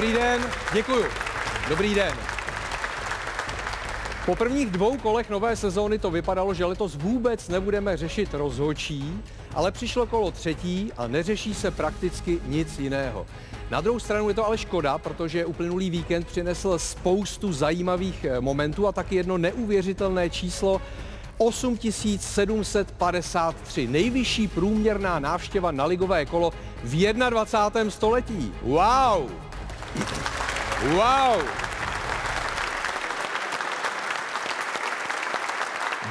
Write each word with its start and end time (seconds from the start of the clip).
Dobrý 0.00 0.12
den, 0.12 0.40
děkuju. 0.74 1.04
Dobrý 1.68 1.94
den. 1.94 2.12
Po 4.26 4.36
prvních 4.36 4.70
dvou 4.70 4.98
kolech 4.98 5.30
nové 5.30 5.56
sezóny 5.56 5.98
to 5.98 6.10
vypadalo, 6.10 6.54
že 6.54 6.64
letos 6.64 6.94
vůbec 6.94 7.48
nebudeme 7.48 7.96
řešit 7.96 8.34
rozhočí, 8.34 9.20
ale 9.54 9.72
přišlo 9.72 10.06
kolo 10.06 10.30
třetí 10.30 10.92
a 10.96 11.06
neřeší 11.06 11.54
se 11.54 11.70
prakticky 11.70 12.40
nic 12.46 12.78
jiného. 12.78 13.26
Na 13.70 13.80
druhou 13.80 13.98
stranu 13.98 14.28
je 14.28 14.34
to 14.34 14.46
ale 14.46 14.58
škoda, 14.58 14.98
protože 14.98 15.46
uplynulý 15.46 15.90
víkend 15.90 16.26
přinesl 16.26 16.78
spoustu 16.78 17.52
zajímavých 17.52 18.24
eh, 18.24 18.40
momentů 18.40 18.86
a 18.86 18.92
taky 18.92 19.14
jedno 19.14 19.38
neuvěřitelné 19.38 20.30
číslo 20.30 20.82
8753. 21.38 23.86
Nejvyšší 23.86 24.48
průměrná 24.48 25.18
návštěva 25.18 25.70
na 25.70 25.84
ligové 25.84 26.26
kolo 26.26 26.52
v 26.84 27.12
21. 27.12 27.90
století. 27.90 28.52
Wow! 28.62 29.49
Wow! 30.82 31.42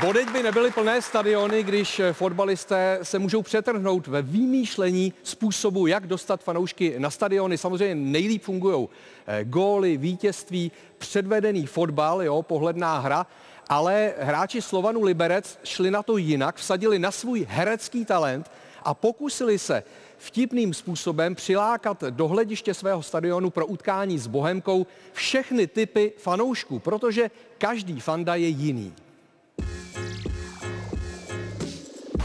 Bodeď 0.02 0.32
by 0.32 0.44
nebyly 0.44 0.72
plné 0.72 1.02
stadiony, 1.02 1.64
když 1.64 2.02
fotbalisté 2.12 3.00
se 3.04 3.20
můžou 3.20 3.42
přetrhnout 3.42 4.08
ve 4.08 4.22
vymýšlení 4.22 5.14
způsobu, 5.24 5.88
jak 5.88 6.08
dostat 6.08 6.44
fanoušky 6.44 6.96
na 6.98 7.10
stadiony. 7.10 7.58
Samozřejmě 7.58 7.96
nejlíp 7.96 8.44
fungují 8.44 8.88
eh, 9.28 9.44
góly, 9.44 9.98
vítězství, 9.98 10.72
předvedený 10.98 11.66
fotbal, 11.66 12.24
jo, 12.24 12.42
pohledná 12.42 13.00
hra, 13.00 13.26
ale 13.70 14.14
hráči 14.20 14.62
Slovanu 14.62 15.04
Liberec 15.04 15.60
šli 15.64 15.92
na 15.92 16.04
to 16.04 16.18
jinak, 16.18 16.56
vsadili 16.56 17.00
na 17.00 17.12
svůj 17.12 17.48
herecký 17.50 18.06
talent 18.06 18.52
a 18.84 18.94
pokusili 18.94 19.60
se 19.60 19.84
vtipným 20.20 20.74
způsobem 20.74 21.36
přilákat 21.36 22.04
do 22.04 22.28
hlediště 22.28 22.74
svého 22.74 23.04
stadionu 23.04 23.50
pro 23.50 23.66
utkání 23.66 24.20
s 24.20 24.28
Bohemkou 24.28 24.88
všechny 25.14 25.68
typy 25.68 26.14
fanoušků, 26.18 26.80
protože 26.80 27.32
každý 27.58 28.00
fanda 28.00 28.36
je 28.36 28.48
jiný. 28.48 28.94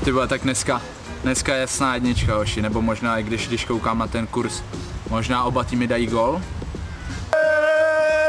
Ty 0.05 0.13
vole, 0.13 0.29
tak 0.29 0.43
dneska, 0.43 0.83
dneska 1.23 1.55
je 1.55 1.61
jasná 1.61 1.95
jednička, 1.95 2.37
hoši, 2.37 2.63
nebo 2.63 2.83
možná 2.83 3.19
i 3.19 3.23
když, 3.23 3.49
když 3.49 3.65
koukám 3.65 3.99
na 3.99 4.07
ten 4.07 4.27
kurz, 4.27 4.63
možná 5.11 5.45
oba 5.45 5.65
týmy 5.65 5.87
dají 5.87 6.07
gol. 6.07 6.43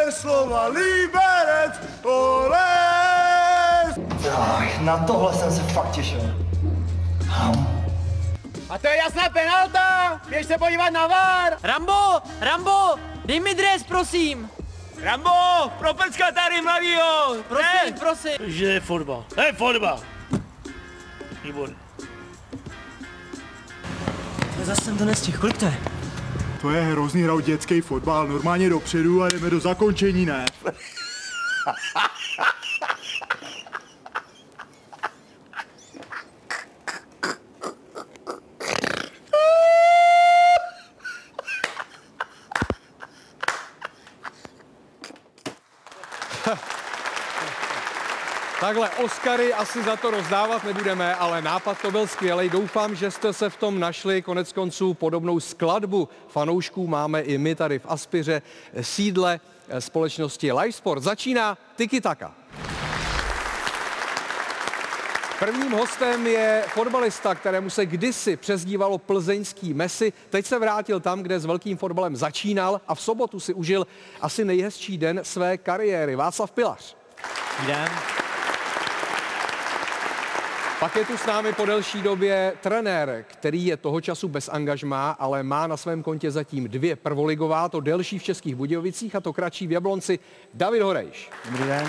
Slova 0.10 0.68
Liberec, 0.68 1.74
ole! 2.04 2.66
Ach, 4.38 4.82
na 4.82 4.98
tohle 4.98 5.34
jsem 5.34 5.52
se 5.52 5.62
fakt 5.62 5.92
těšil. 5.92 6.46
A 8.70 8.78
to 8.78 8.88
je 8.88 8.98
jasná 8.98 9.30
penalta! 9.30 10.22
Běž 10.30 10.46
se 10.46 10.58
podívat 10.58 10.90
na 10.90 11.08
VAR! 11.08 11.58
Rambo, 11.64 12.22
Rambo, 12.42 12.96
dej 13.26 13.40
mi 13.40 13.56
dres, 13.56 13.84
prosím. 13.84 14.50
Rambo, 15.02 15.30
pro 15.80 15.94
Pecka 15.94 16.32
tady 16.32 16.62
mladýho! 16.62 17.36
Prosím, 17.48 17.94
prosím. 18.00 18.32
Že 18.40 18.66
je 18.66 18.80
fotbal. 18.80 19.26
To 19.36 19.42
je 19.42 19.54
fotbal. 19.54 20.02
Výborně. 21.44 21.76
Zase 24.64 24.82
jsem 24.82 24.98
to 24.98 25.06
nestihl, 25.06 25.40
kolik 25.40 25.58
to 25.58 25.66
je? 25.66 25.78
To 26.62 26.72
je 26.72 26.82
hrozný 26.82 27.24
hrou 27.24 27.40
dětský 27.40 27.82
fotbal, 27.82 28.28
normálně 28.28 28.70
dopředu 28.70 29.24
a 29.24 29.30
jdeme 29.30 29.50
do 29.50 29.60
zakončení, 29.60 30.26
ne? 30.26 30.46
Takhle, 48.66 48.90
Oscary 48.90 49.53
asi 49.53 49.84
za 49.84 49.96
to 49.96 50.12
rozdávat 50.12 50.64
nebudeme, 50.64 51.16
ale 51.16 51.42
nápad 51.42 51.81
to 51.81 51.92
byl 51.92 52.08
skvělý. 52.08 52.50
Doufám, 52.50 52.96
že 52.96 53.12
jste 53.12 53.34
se 53.34 53.50
v 53.50 53.58
tom 53.58 53.80
našli. 53.80 54.22
Konec 54.22 54.53
konců 54.53 54.94
podobnou 54.94 55.40
skladbu 55.40 56.09
fanoušků 56.28 56.88
máme 56.88 57.22
i 57.22 57.38
my 57.38 57.56
tady 57.56 57.80
v 57.80 57.86
Aspiře, 57.88 58.42
sídle 58.81 59.40
společnosti 59.80 60.52
Live 60.52 60.72
Sport. 60.72 61.04
Začíná 61.04 61.58
Tiki 61.75 62.02
Taka. 62.02 62.34
Prvním 65.40 65.72
hostem 65.72 66.28
je 66.28 66.66
fotbalista, 66.68 67.36
kterému 67.36 67.70
se 67.70 67.86
kdysi 67.86 68.38
přezdívalo 68.38 68.98
plzeňský 68.98 69.74
Messi. 69.74 70.14
Teď 70.30 70.46
se 70.46 70.59
vrátil 70.59 71.00
tam, 71.00 71.22
kde 71.22 71.40
s 71.40 71.46
velkým 71.46 71.78
fotbalem 71.78 72.16
začínal 72.16 72.81
a 72.88 72.96
v 72.96 73.02
sobotu 73.02 73.40
si 73.40 73.54
užil 73.54 73.88
asi 74.22 74.46
nejhezčí 74.46 74.98
den 74.98 75.20
své 75.24 75.58
kariéry. 75.58 76.16
Václav 76.16 76.52
Pilař. 76.52 76.96
Den. 77.68 77.90
Pak 80.80 80.96
je 80.96 81.06
tu 81.06 81.18
s 81.18 81.25
námi 81.25 81.53
po 81.53 81.66
delší 81.66 82.02
době 82.02 82.53
trenér, 82.62 83.25
který 83.28 83.66
je 83.66 83.78
toho 83.78 84.02
času 84.02 84.28
bez 84.28 84.50
angažmá, 84.50 85.12
ale 85.12 85.44
má 85.44 85.68
na 85.68 85.78
svém 85.78 86.03
kontě 86.03 86.31
zatím 86.31 86.68
dvě 86.68 86.96
prvoligová, 86.96 87.69
to 87.69 87.80
delší 87.80 88.19
v 88.19 88.24
Českých 88.24 88.56
Budějovicích 88.56 89.16
a 89.16 89.22
to 89.22 89.34
kratší 89.34 89.68
v 89.68 89.72
Jablonci. 89.72 90.19
David 90.53 90.81
Horejš. 90.81 91.30
Dobrý 91.46 91.63
den. 91.63 91.88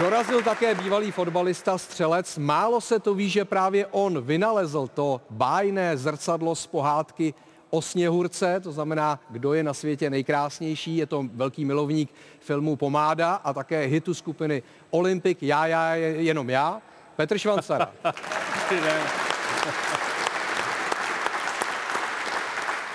Dorazil 0.00 0.42
také 0.42 0.74
bývalý 0.74 1.10
fotbalista 1.10 1.78
střelec. 1.78 2.38
Málo 2.38 2.80
se 2.80 2.98
to 2.98 3.14
ví, 3.14 3.30
že 3.30 3.44
právě 3.44 3.86
on 3.86 4.20
vynalezl 4.20 4.88
to 4.94 5.20
bájné 5.30 5.96
zrcadlo 5.96 6.54
z 6.54 6.66
pohádky 6.66 7.34
o 7.70 7.82
Sněhurce, 7.82 8.60
to 8.60 8.72
znamená, 8.72 9.20
kdo 9.30 9.54
je 9.54 9.62
na 9.62 9.74
světě 9.74 10.10
nejkrásnější. 10.10 10.96
Je 10.96 11.06
to 11.06 11.24
velký 11.34 11.64
milovník 11.64 12.14
filmu 12.40 12.76
Pomáda 12.76 13.34
a 13.34 13.52
také 13.52 13.84
hitu 13.84 14.14
skupiny 14.14 14.62
Olympic 14.90 15.38
Já, 15.40 15.66
já, 15.66 15.94
jenom 15.94 16.50
já. 16.50 16.82
Petr 17.16 17.38
Švancara. 17.38 17.92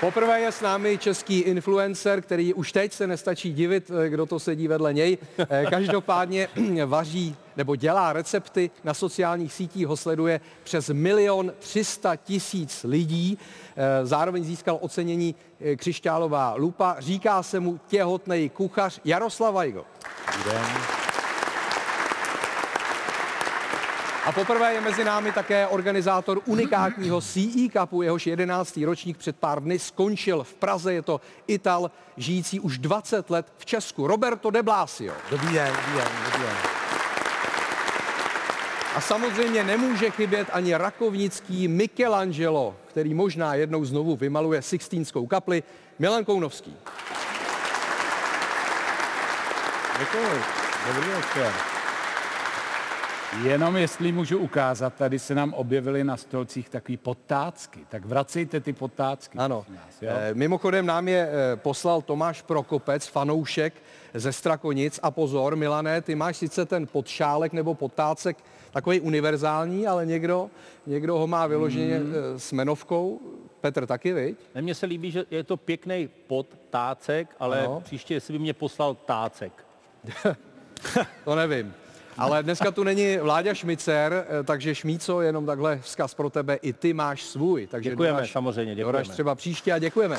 Poprvé 0.01 0.39
je 0.39 0.51
s 0.51 0.61
námi 0.61 0.97
český 0.97 1.39
influencer, 1.39 2.21
který 2.21 2.53
už 2.53 2.71
teď 2.71 2.93
se 2.93 3.07
nestačí 3.07 3.53
divit, 3.53 3.91
eh, 4.05 4.09
kdo 4.09 4.25
to 4.25 4.39
sedí 4.39 4.67
vedle 4.67 4.93
něj. 4.93 5.17
Eh, 5.49 5.65
Každopádně 5.69 6.47
vaří 6.85 7.35
nebo 7.57 7.75
dělá 7.75 8.13
recepty 8.13 8.71
na 8.83 8.93
sociálních 8.93 9.53
sítích, 9.53 9.87
ho 9.87 9.97
sleduje 9.97 10.41
přes 10.63 10.89
milion 10.89 11.53
300 11.59 12.15
tisíc 12.15 12.83
lidí. 12.83 13.37
Eh, 13.75 14.05
Zároveň 14.05 14.43
získal 14.43 14.77
ocenění 14.81 15.35
Křišťálová 15.75 16.53
lupa. 16.57 16.95
Říká 16.99 17.43
se 17.43 17.59
mu 17.59 17.79
těhotný 17.87 18.49
kuchař 18.49 18.99
Jaroslav 19.05 19.53
Weigl. 19.53 19.85
A 24.25 24.31
poprvé 24.31 24.73
je 24.73 24.81
mezi 24.81 25.03
námi 25.03 25.31
také 25.31 25.67
organizátor 25.67 26.41
unikátního 26.45 27.21
CE 27.21 27.69
Cupu, 27.77 28.01
jehož 28.01 28.27
11. 28.27 28.79
ročník 28.85 29.17
před 29.17 29.35
pár 29.35 29.63
dny 29.63 29.79
skončil 29.79 30.43
v 30.43 30.53
Praze. 30.53 30.93
Je 30.93 31.01
to 31.01 31.21
Ital, 31.47 31.91
žijící 32.17 32.59
už 32.59 32.77
20 32.77 33.29
let 33.29 33.53
v 33.57 33.65
Česku. 33.65 34.07
Roberto 34.07 34.51
de 34.51 34.63
Blasio. 34.63 35.13
Dobrý 35.29 35.53
den, 35.53 35.73
dobrý 35.75 35.93
den, 35.93 36.07
dobrý 36.25 36.41
den. 36.41 36.55
A 38.95 39.01
samozřejmě 39.01 39.63
nemůže 39.63 40.11
chybět 40.11 40.47
ani 40.51 40.75
rakovnický 40.75 41.67
Michelangelo, 41.67 42.75
který 42.87 43.13
možná 43.13 43.55
jednou 43.55 43.85
znovu 43.85 44.15
vymaluje 44.15 44.61
Sixtínskou 44.61 45.27
kapli. 45.27 45.63
Milan 45.99 46.25
Kounovský. 46.25 46.75
Děkuji. 49.99 50.43
Dobrý 50.87 51.09
večer. 51.09 51.80
Jenom 53.39 53.77
jestli 53.77 54.11
můžu 54.11 54.37
ukázat, 54.37 54.93
tady 54.93 55.19
se 55.19 55.35
nám 55.35 55.53
objevily 55.53 56.03
na 56.03 56.17
stolcích 56.17 56.69
takový 56.69 56.97
potácky. 56.97 57.79
Tak 57.89 58.05
vracejte 58.05 58.59
ty 58.59 58.73
potácky. 58.73 59.37
Ano. 59.37 59.65
vás, 59.69 60.01
jo? 60.01 60.09
Eh, 60.13 60.33
Mimochodem 60.33 60.85
nám 60.85 61.07
je 61.07 61.29
eh, 61.31 61.55
poslal 61.55 62.01
Tomáš 62.01 62.41
Prokopec, 62.41 63.07
fanoušek 63.07 63.73
ze 64.13 64.33
Strakonic. 64.33 64.99
A 65.03 65.11
pozor, 65.11 65.55
Milané, 65.55 66.01
ty 66.01 66.15
máš 66.15 66.37
sice 66.37 66.65
ten 66.65 66.87
podšálek 66.87 67.53
nebo 67.53 67.73
potácek 67.75 68.37
takový 68.71 68.99
univerzální, 68.99 69.87
ale 69.87 70.05
někdo, 70.05 70.49
někdo 70.87 71.17
ho 71.17 71.27
má 71.27 71.47
vyloženě 71.47 71.97
Hmm. 71.97 72.13
eh, 72.35 72.39
s 72.39 72.51
menovkou. 72.51 73.19
Petr 73.61 73.85
taky, 73.85 74.13
viď? 74.13 74.37
Mně 74.61 74.75
se 74.75 74.85
líbí, 74.85 75.11
že 75.11 75.25
je 75.31 75.43
to 75.43 75.57
pěkný 75.57 76.09
podtácek, 76.27 77.35
ale 77.39 77.59
ano. 77.65 77.81
příště, 77.81 78.13
jestli 78.13 78.33
by 78.33 78.39
mě 78.39 78.53
poslal 78.53 78.95
tácek. 78.95 79.65
To 81.25 81.35
nevím. 81.35 81.73
Ale 82.17 82.43
dneska 82.43 82.71
tu 82.71 82.83
není 82.83 83.17
Vláďa 83.17 83.53
Šmicer, 83.53 84.25
eh, 84.39 84.43
takže 84.43 84.75
Šmíco, 84.75 85.21
jenom 85.21 85.45
takhle 85.45 85.79
vzkaz 85.81 86.13
pro 86.13 86.29
tebe, 86.29 86.55
i 86.55 86.73
ty 86.73 86.93
máš 86.93 87.23
svůj. 87.23 87.67
Takže 87.67 87.89
Děkujeme, 87.89 88.19
doraž- 88.19 88.31
samozřejmě, 88.31 88.75
děkujeme. 88.75 88.91
Doraž 88.91 89.07
třeba 89.07 89.35
příště 89.35 89.73
a 89.73 89.79
děkujeme. 89.79 90.17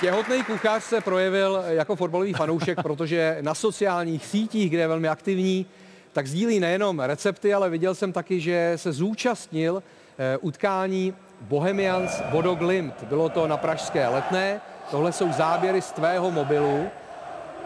Těhotný 0.00 0.42
kuchař 0.44 0.82
se 0.82 1.00
projevil 1.00 1.62
jako 1.66 1.96
fotbalový 1.96 2.32
fanoušek, 2.32 2.82
protože 2.82 3.38
na 3.40 3.54
sociálních 3.54 4.26
sítích, 4.26 4.70
kde 4.70 4.80
je 4.82 4.88
velmi 4.88 5.08
aktivní, 5.08 5.66
tak 6.12 6.26
sdílí 6.26 6.60
nejenom 6.60 7.00
recepty, 7.00 7.54
ale 7.54 7.70
viděl 7.70 7.94
jsem 7.94 8.12
taky, 8.12 8.40
že 8.40 8.72
se 8.76 8.92
zúčastnil 8.92 9.82
eh, 10.18 10.38
utkání 10.40 11.14
Bohemians 11.40 12.20
Bodo 12.30 12.54
Glimt. 12.54 13.02
Bylo 13.02 13.28
to 13.28 13.46
na 13.48 13.56
Pražské 13.56 14.08
letné. 14.08 14.60
Tohle 14.90 15.12
jsou 15.12 15.32
záběry 15.32 15.82
z 15.82 15.92
tvého 15.92 16.30
mobilu. 16.30 16.90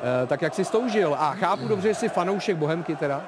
Eh, 0.02 0.26
tak 0.26 0.42
jak 0.42 0.54
jsi 0.54 0.64
to 0.64 0.80
užil? 0.80 1.14
A 1.18 1.34
chápu 1.34 1.68
dobře, 1.68 1.88
že 1.88 1.94
jsi 1.94 2.08
fanoušek 2.08 2.56
Bohemky 2.56 2.96
teda? 2.96 3.24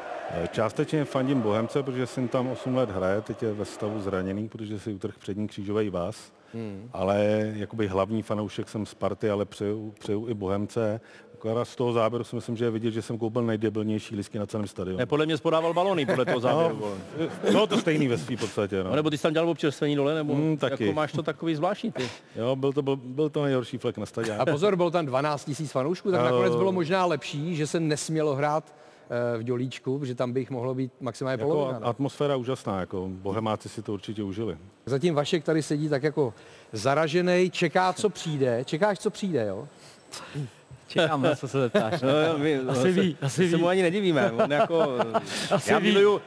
Částečně 0.50 1.04
fandím 1.04 1.40
Bohemce, 1.40 1.82
protože 1.82 2.06
jsem 2.06 2.28
tam 2.28 2.48
8 2.48 2.76
let 2.76 2.90
hraje, 2.90 3.20
teď 3.20 3.42
je 3.42 3.52
ve 3.52 3.64
stavu 3.64 4.00
zraněný, 4.00 4.48
protože 4.48 4.78
si 4.78 4.92
utrh 4.92 5.14
přední 5.18 5.48
křížový 5.48 5.90
vás. 5.90 6.32
Hmm. 6.54 6.90
Ale 6.92 7.26
jakoby 7.54 7.86
hlavní 7.86 8.22
fanoušek 8.22 8.68
jsem 8.68 8.86
Sparty, 8.86 9.30
ale 9.30 9.44
přeju, 9.44 9.94
přeju 10.00 10.28
i 10.28 10.34
Bohemce. 10.34 11.00
Akorát 11.38 11.64
z 11.64 11.76
toho 11.76 11.92
záběru 11.92 12.24
si 12.24 12.36
myslím, 12.36 12.56
že 12.56 12.64
je 12.64 12.70
vidět, 12.70 12.90
že 12.90 13.02
jsem 13.02 13.18
koupil 13.18 13.42
nejdebilnější 13.42 14.16
lístky 14.16 14.38
na 14.38 14.46
celém 14.46 14.66
stadionu. 14.66 14.98
Ne, 14.98 15.06
podle 15.06 15.26
mě 15.26 15.36
spodával 15.36 15.74
balony, 15.74 16.06
podle 16.06 16.24
toho 16.24 16.40
záběru. 16.48 16.80
No, 17.18 17.52
no 17.52 17.66
to 17.66 17.78
stejný 17.78 18.08
ve 18.08 18.18
svý 18.18 18.36
podstatě. 18.36 18.82
No. 18.84 18.90
No, 18.90 18.96
nebo 18.96 19.10
ty 19.10 19.16
jsi 19.18 19.22
tam 19.22 19.32
dělal 19.32 19.48
občerstvení 19.50 19.96
dole, 19.96 20.14
nebo 20.14 20.34
Mm, 20.34 20.56
taky. 20.56 20.84
jako 20.84 20.96
máš 20.96 21.12
to 21.12 21.22
takový 21.22 21.54
zvláštní 21.54 21.92
ty. 21.92 22.08
Jo, 22.36 22.56
byl 22.56 22.72
to, 22.72 22.82
byl, 22.82 22.96
byl 22.96 23.28
to 23.30 23.44
nejhorší 23.44 23.78
flek 23.78 23.98
na 23.98 24.06
stadioně. 24.06 24.38
A 24.38 24.46
pozor, 24.46 24.76
bylo 24.76 24.90
tam 24.90 25.06
12 25.06 25.44
tisíc 25.44 25.72
fanoušků, 25.72 26.10
tak 26.10 26.20
nakonec 26.24 26.56
bylo 26.56 26.72
možná 26.72 27.04
lepší, 27.06 27.56
že 27.56 27.66
se 27.66 27.80
nesmělo 27.80 28.34
hrát 28.34 28.74
eh, 29.34 29.38
v 29.38 29.42
Dělíčku, 29.42 29.98
protože 29.98 30.14
tam 30.14 30.32
by 30.32 30.40
jich 30.40 30.50
mohlo 30.50 30.74
být 30.74 30.92
maximálně 31.00 31.40
Jako 31.40 31.50
polovina. 31.52 31.78
no. 31.78 31.86
atmosféra 31.86 32.36
úžasná, 32.36 32.80
jako 32.80 33.04
bohemáci 33.08 33.68
si 33.68 33.82
to 33.82 33.92
určitě 33.92 34.22
užili. 34.22 34.56
Zatím 34.86 35.14
Vašek 35.14 35.44
tady 35.44 35.62
sedí 35.62 35.88
tak 35.88 36.02
jako 36.02 36.34
zaražený, 36.72 37.50
čeká, 37.50 37.92
co 37.92 38.10
přijde. 38.10 38.62
Čekáš, 38.64 38.98
co 38.98 39.10
přijde, 39.10 39.46
jo? 39.46 39.68
Čekám, 40.88 41.22
na 41.22 41.34
co 41.36 41.48
se 41.48 41.60
zeptáš. 41.60 42.00
No, 42.00 42.08
jo, 42.08 42.38
my, 42.38 42.58
Asi 42.68 42.92
ví, 42.92 43.16
asi 43.22 43.42
my 43.42 43.50
se 43.50 43.56
ví. 43.56 43.62
mu 43.62 43.68
ani 43.68 43.82
nedivíme. 43.82 44.30
On 44.32 44.52
jako, 44.52 44.98
Asi 45.50 45.70
já 45.72 45.78
ví. 45.78 45.88
miluju, 45.92 46.20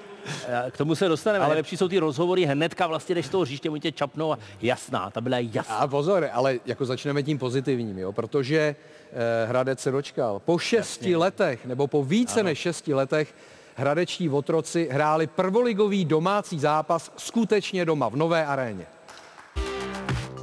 k 0.72 0.78
tomu 0.78 0.96
se 0.96 1.08
dostaneme, 1.08 1.46
ale 1.46 1.56
lepší 1.56 1.78
jsou 1.78 1.88
ty 1.88 2.00
rozhovory 2.00 2.46
hnedka 2.46 2.88
vlastně, 2.88 3.16
když 3.16 3.26
z 3.26 3.30
toho 3.30 3.44
hřiště, 3.44 3.70
oni 3.70 3.80
tě 3.82 3.92
čapnou 3.92 4.34
a 4.34 4.38
jasná, 4.62 5.10
ta 5.12 5.22
byla 5.22 5.38
jasná. 5.40 5.76
A 5.76 5.88
pozor, 5.88 6.30
ale 6.34 6.60
jako 6.66 6.86
začneme 6.86 7.24
tím 7.24 7.38
pozitivním, 7.38 7.98
jo? 8.00 8.12
protože 8.12 8.76
eh, 9.14 9.46
Hradec 9.48 9.80
se 9.80 9.92
dočkal. 9.92 10.40
Po 10.46 10.58
šesti 10.58 11.06
Jasně. 11.06 11.18
letech, 11.18 11.66
nebo 11.66 11.88
po 11.88 12.04
více 12.04 12.40
ano. 12.40 12.50
než 12.50 12.60
šesti 12.60 12.94
letech, 12.94 13.36
hradečtí 13.76 14.30
otroci 14.30 14.90
hráli 14.92 15.28
prvoligový 15.28 16.06
domácí 16.06 16.60
zápas 16.60 17.12
skutečně 17.18 17.86
doma 17.86 18.10
v 18.10 18.16
Nové 18.16 18.46
aréně. 18.46 18.86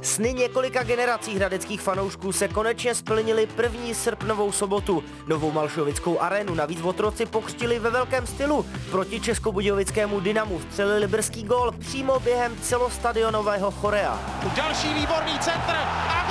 Sny 0.01 0.33
několika 0.33 0.83
generací 0.83 1.35
hradeckých 1.35 1.81
fanoušků 1.81 2.31
se 2.31 2.47
konečně 2.47 2.95
splnily 2.95 3.47
první 3.47 3.95
srpnovou 3.95 4.51
sobotu. 4.51 5.03
Novou 5.27 5.51
Malšovickou 5.51 6.19
arénu 6.19 6.55
navíc 6.55 6.81
otroci 6.81 7.25
pokřtili 7.25 7.79
ve 7.79 7.89
velkém 7.89 8.27
stylu. 8.27 8.65
Proti 8.91 9.19
českobudějovickému 9.19 10.19
Dynamu 10.19 10.59
vstřelili 10.59 11.07
brzký 11.07 11.43
gól 11.43 11.71
přímo 11.79 12.19
během 12.19 12.57
celostadionového 12.61 13.71
chorea. 13.71 14.19
Další 14.55 14.93
výborný 14.93 15.39
centr 15.39 15.75
a! 15.75 16.28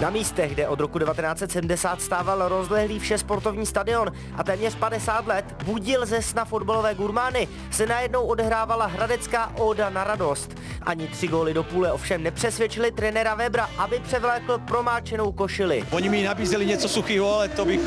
Na 0.00 0.10
místech, 0.10 0.52
kde 0.52 0.68
od 0.68 0.80
roku 0.80 0.98
1970 0.98 2.02
stával 2.02 2.48
rozlehlý 2.48 2.98
vše 2.98 3.18
sportovní 3.18 3.66
stadion 3.66 4.12
a 4.36 4.42
téměř 4.44 4.74
50 4.74 5.26
let 5.26 5.44
budil 5.64 6.06
ze 6.06 6.22
sna 6.22 6.44
fotbalové 6.44 6.94
gurmány, 6.94 7.48
se 7.70 7.86
najednou 7.86 8.26
odehrávala 8.26 8.86
hradecká 8.86 9.52
óda 9.56 9.90
na 9.90 10.04
radost. 10.04 10.56
Ani 10.82 11.06
tři 11.06 11.28
góly 11.28 11.54
do 11.54 11.62
půle 11.62 11.92
ovšem 11.92 12.22
nepřesvědčili 12.22 12.92
trenéra 12.92 13.34
Webra, 13.34 13.70
aby 13.78 14.00
převlékl 14.00 14.58
promáčenou 14.58 15.32
košili. 15.32 15.84
Oni 15.90 16.08
mi 16.08 16.22
nabízeli 16.22 16.66
něco 16.66 16.88
suchého, 16.88 17.34
ale 17.34 17.48
to 17.48 17.64
bych 17.64 17.80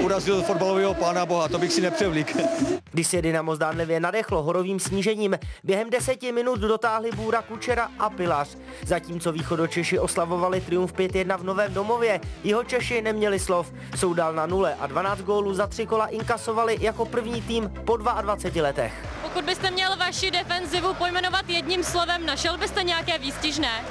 urazil 0.00 0.42
fotbalového 0.42 0.94
pána 0.94 1.26
boha, 1.26 1.48
to 1.48 1.58
bych 1.58 1.72
si 1.72 1.80
nepřevlík. 1.80 2.36
Když 2.92 3.06
se 3.06 3.22
Dynamo 3.22 3.56
zdánlivě 3.56 4.00
nadechlo 4.00 4.42
horovým 4.42 4.80
snížením, 4.80 5.38
během 5.64 5.90
deseti 5.90 6.32
minut 6.32 6.60
dotáhli 6.60 7.10
Bůra 7.16 7.42
Kučera 7.42 7.88
a 7.98 8.10
Pilař. 8.10 8.56
Zatímco 8.86 9.32
východočeši 9.32 9.98
oslavovali 9.98 10.60
triumf 10.60 10.92
5-1 10.92 11.38
v 11.38 11.44
Novém 11.56 11.74
domově, 11.74 12.20
jeho 12.44 12.64
Češi 12.64 13.02
neměli 13.02 13.38
slov. 13.38 13.72
Jsou 13.96 14.14
dál 14.14 14.32
na 14.32 14.46
nule 14.46 14.74
a 14.80 14.86
12 14.86 15.20
gólů 15.20 15.54
za 15.54 15.66
tři 15.66 15.86
kola 15.86 16.06
inkasovali 16.06 16.76
jako 16.80 17.06
první 17.06 17.42
tým 17.42 17.72
po 17.84 17.96
22 17.96 18.62
letech. 18.62 18.92
Pokud 19.22 19.44
byste 19.44 19.70
měl 19.70 19.96
vaši 19.96 20.30
defenzivu 20.30 20.94
pojmenovat 20.94 21.48
jedním 21.48 21.84
slovem, 21.84 22.26
našel 22.26 22.58
byste 22.58 22.82
nějaké 22.82 23.18
výstižné? 23.18 23.84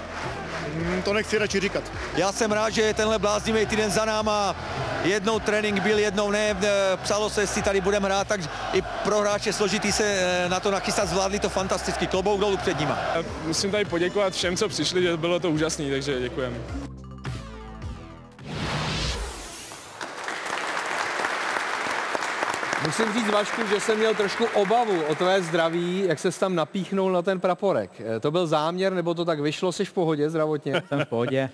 To 1.04 1.14
nechci 1.14 1.38
radši 1.38 1.60
říkat. 1.60 1.84
Já 2.16 2.32
jsem 2.32 2.52
rád, 2.52 2.70
že 2.70 2.82
je 2.82 2.94
tenhle 2.94 3.20
bláznivý 3.20 3.66
týden 3.66 3.92
za 3.92 4.06
náma. 4.06 4.56
Jednou 5.04 5.40
trénink 5.40 5.80
byl, 5.80 6.00
jednou 6.00 6.32
ne. 6.32 6.50
E, 6.50 6.98
Psalo 6.98 7.30
se, 7.30 7.42
jestli 7.42 7.62
tady 7.62 7.82
budeme 7.82 8.08
hrát, 8.08 8.28
tak 8.28 8.42
i 8.74 8.82
pro 8.82 9.20
hráče 9.20 9.54
složitý 9.54 9.92
se 9.92 10.04
e, 10.04 10.50
na 10.50 10.60
to 10.60 10.72
nachystat, 10.72 11.10
zvládli 11.10 11.40
to 11.40 11.50
fantasticky. 11.50 12.08
Klobouk 12.08 12.40
dolů 12.40 12.58
před 12.58 12.80
nima. 12.80 12.98
Musím 13.46 13.72
tady 13.72 13.86
poděkovat 13.86 14.34
všem, 14.34 14.58
co 14.58 14.70
přišli, 14.70 15.04
že 15.04 15.18
bylo 15.18 15.40
to 15.40 15.52
úžasné, 15.52 15.90
takže 15.90 16.20
děkujeme. 16.20 16.58
Musím 22.86 23.14
říct, 23.14 23.30
Vašku, 23.32 23.62
že 23.68 23.80
jsem 23.80 23.98
měl 23.98 24.16
trošku 24.16 24.46
obavu 24.54 25.04
o 25.04 25.16
tvé 25.16 25.42
zdraví, 25.42 26.04
jak 26.08 26.20
se 26.20 26.32
tam 26.40 26.56
napíchnul 26.56 27.12
na 27.12 27.22
ten 27.22 27.40
praporek. 27.40 27.92
Eh, 28.02 28.20
To 28.20 28.32
byl 28.32 28.48
záměr, 28.48 28.94
nebo 28.94 29.14
to 29.14 29.26
tak 29.26 29.40
vyšlo? 29.40 29.72
Jsi 29.72 29.86
v 29.86 29.94
pohodě 29.94 30.30
zdravotně? 30.30 30.74
Jsem 30.90 31.00
v 31.00 31.06
pohodě. 31.06 31.50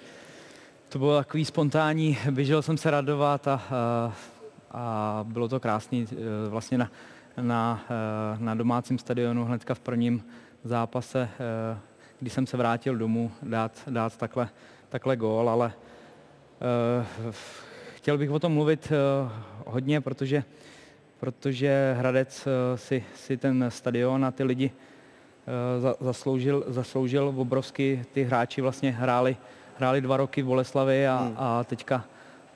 To 0.89 0.99
bylo 0.99 1.17
takový 1.17 1.45
spontánní, 1.45 2.17
běžel 2.31 2.61
jsem 2.61 2.77
se 2.77 2.91
radovat 2.91 3.47
a, 3.47 3.61
a, 3.71 4.13
a 4.71 5.19
bylo 5.27 5.47
to 5.47 5.59
krásný 5.59 6.07
eh, 6.11 6.15
vlastně 6.49 6.77
na, 6.77 6.91
na, 7.41 7.83
eh, 7.89 8.37
na 8.39 8.55
domácím 8.55 8.99
stadionu 8.99 9.45
hnedka 9.45 9.73
v 9.73 9.79
prvním 9.79 10.23
zápase, 10.63 11.29
eh, 11.73 11.77
když 12.19 12.33
jsem 12.33 12.47
se 12.47 12.57
vrátil 12.57 12.95
domů, 12.95 13.31
dát, 13.43 13.71
dát 13.89 14.17
takhle, 14.17 14.49
takhle 14.89 15.17
gól, 15.17 15.49
ale 15.49 15.73
eh, 17.31 17.33
chtěl 17.95 18.17
bych 18.17 18.31
o 18.31 18.39
tom 18.39 18.53
mluvit 18.53 18.91
eh, 18.91 19.29
hodně, 19.65 20.01
protože, 20.01 20.43
protože 21.21 21.95
Hradec 21.97 22.47
eh, 22.47 22.77
si, 22.77 23.03
si 23.15 23.37
ten 23.37 23.65
stadion 23.69 24.25
a 24.25 24.31
ty 24.31 24.43
lidi 24.43 24.71
eh, 24.71 25.81
za- 25.81 25.95
zasloužil, 25.99 26.63
zasloužil 26.67 27.33
obrovsky. 27.37 28.05
Ty 28.11 28.23
hráči 28.23 28.61
vlastně 28.61 28.91
hráli, 28.91 29.37
hráli 29.77 30.01
dva 30.01 30.17
roky 30.17 30.41
v 30.41 30.45
Boleslavi 30.45 31.07
a, 31.07 31.17
hmm. 31.17 31.35
a 31.37 31.63
teďka, 31.63 32.05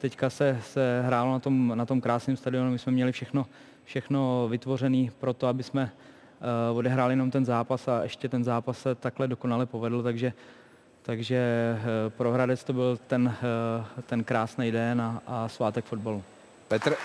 teďka 0.01 0.29
se, 0.29 0.59
se 0.63 1.01
hrálo 1.05 1.31
na 1.31 1.39
tom, 1.39 1.71
na 1.75 1.85
tom 1.85 2.01
krásném 2.01 2.37
stadionu. 2.37 2.71
My 2.71 2.79
jsme 2.79 2.91
měli 2.91 3.11
všechno, 3.11 3.45
všechno 3.83 4.47
vytvořené 4.49 5.07
pro 5.19 5.33
to, 5.33 5.47
aby 5.47 5.63
jsme 5.63 5.91
uh, 6.71 6.77
odehráli 6.77 7.13
jenom 7.13 7.31
ten 7.31 7.45
zápas 7.45 7.87
a 7.87 8.03
ještě 8.03 8.29
ten 8.29 8.43
zápas 8.43 8.79
se 8.79 8.95
takhle 8.95 9.27
dokonale 9.27 9.65
povedl, 9.65 10.03
takže 10.03 10.33
takže 11.05 11.37
eh, 11.37 12.09
pro 12.09 12.31
Hradec 12.31 12.63
to 12.63 12.73
byl 12.73 12.99
ten, 13.07 13.35
eh, 13.97 14.01
ten 14.01 14.23
krásný 14.23 14.71
den 14.71 15.01
a, 15.01 15.21
a 15.27 15.47
svátek 15.47 15.85
fotbalu. 15.85 16.23
Petr... 16.67 16.95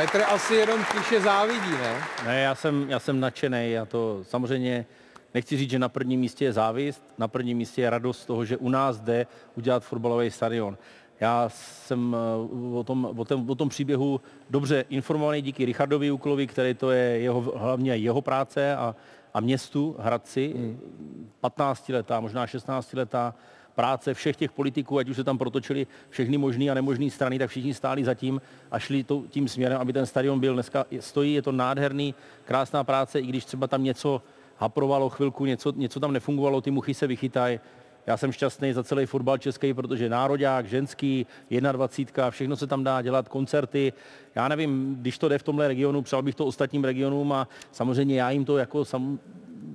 Petr 0.00 0.22
asi 0.22 0.54
jenom 0.54 0.80
píše 0.96 1.20
závidí, 1.20 1.70
ne? 1.70 2.00
Ne, 2.26 2.40
já 2.40 2.54
jsem, 2.54 2.90
já 2.90 2.98
jsem 2.98 3.20
nadšený, 3.20 3.70
já 3.70 3.84
to 3.84 4.20
samozřejmě 4.22 4.86
nechci 5.34 5.56
říct, 5.56 5.70
že 5.70 5.78
na 5.78 5.88
prvním 5.88 6.20
místě 6.20 6.44
je 6.44 6.52
závist, 6.52 7.04
na 7.18 7.28
prvním 7.28 7.58
místě 7.58 7.82
je 7.82 7.90
radost 7.90 8.20
z 8.20 8.26
toho, 8.26 8.44
že 8.44 8.56
u 8.56 8.68
nás 8.68 9.00
jde 9.00 9.26
udělat 9.56 9.84
fotbalový 9.84 10.30
stadion. 10.30 10.78
Já 11.20 11.48
jsem 11.48 12.16
eh, 12.16 12.78
o 12.78 12.84
tom, 12.84 13.04
o, 13.16 13.24
tom, 13.24 13.50
o 13.50 13.54
tom 13.54 13.68
příběhu 13.68 14.20
dobře 14.50 14.84
informovaný 14.88 15.42
díky 15.42 15.64
Richardovi 15.64 16.10
Úklovi, 16.10 16.46
který 16.46 16.74
to 16.74 16.90
je 16.90 17.18
jeho, 17.18 17.40
hlavně 17.40 17.96
jeho 17.96 18.22
práce 18.22 18.76
a, 18.76 18.96
a 19.34 19.40
městu 19.40 19.96
Hradci, 19.98 20.54
hmm. 20.56 21.30
15 21.40 21.88
letá, 21.88 22.20
možná 22.20 22.46
16 22.46 22.92
letá 22.92 23.34
práce 23.74 24.14
všech 24.14 24.36
těch 24.36 24.52
politiků, 24.52 24.98
ať 24.98 25.08
už 25.08 25.16
se 25.16 25.24
tam 25.24 25.38
protočili 25.38 25.86
všechny 26.08 26.38
možné 26.38 26.70
a 26.70 26.74
nemožné 26.74 27.10
strany, 27.10 27.38
tak 27.38 27.50
všichni 27.50 27.74
stáli 27.74 28.04
zatím 28.04 28.40
a 28.70 28.78
šli 28.78 29.04
to, 29.04 29.22
tím 29.28 29.48
směrem, 29.48 29.80
aby 29.80 29.92
ten 29.92 30.06
stadion 30.06 30.40
byl 30.40 30.54
dneska 30.54 30.84
stojí, 31.00 31.34
je 31.34 31.42
to 31.42 31.52
nádherný, 31.52 32.14
krásná 32.44 32.84
práce, 32.84 33.20
i 33.20 33.26
když 33.26 33.44
třeba 33.44 33.66
tam 33.66 33.84
něco 33.84 34.22
haprovalo 34.56 35.08
chvilku, 35.08 35.44
něco, 35.44 35.72
něco 35.76 36.00
tam 36.00 36.12
nefungovalo, 36.12 36.60
ty 36.60 36.70
muchy 36.70 36.94
se 36.94 37.06
vychytají. 37.06 37.60
Já 38.06 38.16
jsem 38.16 38.32
šťastný 38.32 38.72
za 38.72 38.84
celý 38.84 39.06
fotbal 39.06 39.38
český, 39.38 39.74
protože 39.74 40.08
nároďák, 40.08 40.66
ženský, 40.66 41.26
21, 41.50 42.30
všechno 42.30 42.56
se 42.56 42.66
tam 42.66 42.84
dá 42.84 43.02
dělat, 43.02 43.28
koncerty. 43.28 43.92
Já 44.34 44.48
nevím, 44.48 44.96
když 45.00 45.18
to 45.18 45.28
jde 45.28 45.38
v 45.38 45.42
tomhle 45.42 45.68
regionu, 45.68 46.02
přál 46.02 46.22
bych 46.22 46.34
to 46.34 46.46
ostatním 46.46 46.84
regionům 46.84 47.32
a 47.32 47.48
samozřejmě 47.72 48.20
já 48.20 48.30
jim 48.30 48.44
to 48.44 48.58
jako, 48.58 48.84
sam, 48.84 49.18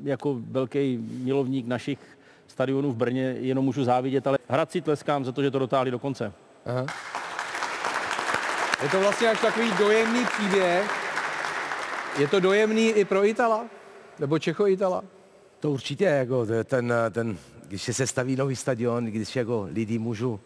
jako 0.04 0.38
velký 0.40 0.98
milovník 0.98 1.68
našich 1.68 2.00
stadionů 2.56 2.92
v 2.92 2.96
Brně 2.96 3.36
jenom 3.40 3.66
můžu 3.66 3.84
závidět, 3.84 4.28
ale 4.28 4.38
Hradci 4.48 4.82
tleskám 4.82 5.26
za 5.26 5.32
to, 5.32 5.44
že 5.44 5.52
to 5.52 5.60
dotáhli 5.60 5.92
do 5.92 6.00
konce. 6.00 6.34
Aha. 6.66 6.86
Je 8.84 8.90
to 8.90 9.00
vlastně 9.00 9.30
až 9.30 9.42
takový 9.42 9.72
dojemný 9.78 10.26
příběh. 10.26 10.92
Je 12.20 12.28
to 12.28 12.40
dojemný 12.40 12.90
i 12.90 13.06
pro 13.06 13.26
Itala? 13.26 13.66
Nebo 14.20 14.40
Čecho-Itala? 14.40 15.04
To 15.60 15.72
určitě, 15.72 16.04
jako 16.04 16.46
ten, 16.64 16.94
ten, 17.12 17.38
když 17.68 17.82
se 17.84 18.08
staví 18.08 18.36
nový 18.36 18.56
stadion, 18.56 19.06
když 19.06 19.36
jako 19.36 19.68
lidi 19.72 20.00
můžu 20.00 20.40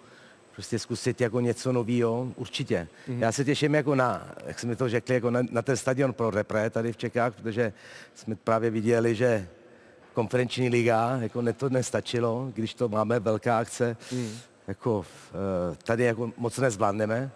prostě 0.53 0.79
zkusit 0.79 1.21
jako 1.21 1.39
něco 1.39 1.71
nového, 1.71 2.27
určitě. 2.35 2.87
Mm. 3.07 3.21
Já 3.21 3.31
se 3.31 3.45
těším 3.45 3.75
jako 3.75 3.95
na, 3.95 4.35
jak 4.45 4.59
jsme 4.59 4.75
to 4.75 4.89
řekli, 4.89 5.15
jako 5.15 5.31
na, 5.31 5.41
na 5.51 5.61
ten 5.61 5.77
stadion 5.77 6.13
pro 6.13 6.31
repre 6.31 6.69
tady 6.69 6.93
v 6.93 6.97
Čechách, 6.97 7.33
protože 7.35 7.73
jsme 8.13 8.35
právě 8.35 8.69
viděli, 8.69 9.15
že 9.15 9.47
konferenční 10.19 10.69
liga, 10.69 11.17
jako 11.21 11.41
ne, 11.41 11.53
to 11.53 11.69
nestačilo, 11.69 12.51
když 12.53 12.73
to 12.73 12.89
máme 12.89 13.19
velká 13.19 13.59
akce, 13.59 13.97
mm. 14.11 14.31
jako 14.67 15.05
eh, 15.31 15.75
tady 15.83 16.03
jako 16.03 16.31
moc 16.37 16.57
nezvládneme, 16.57 17.31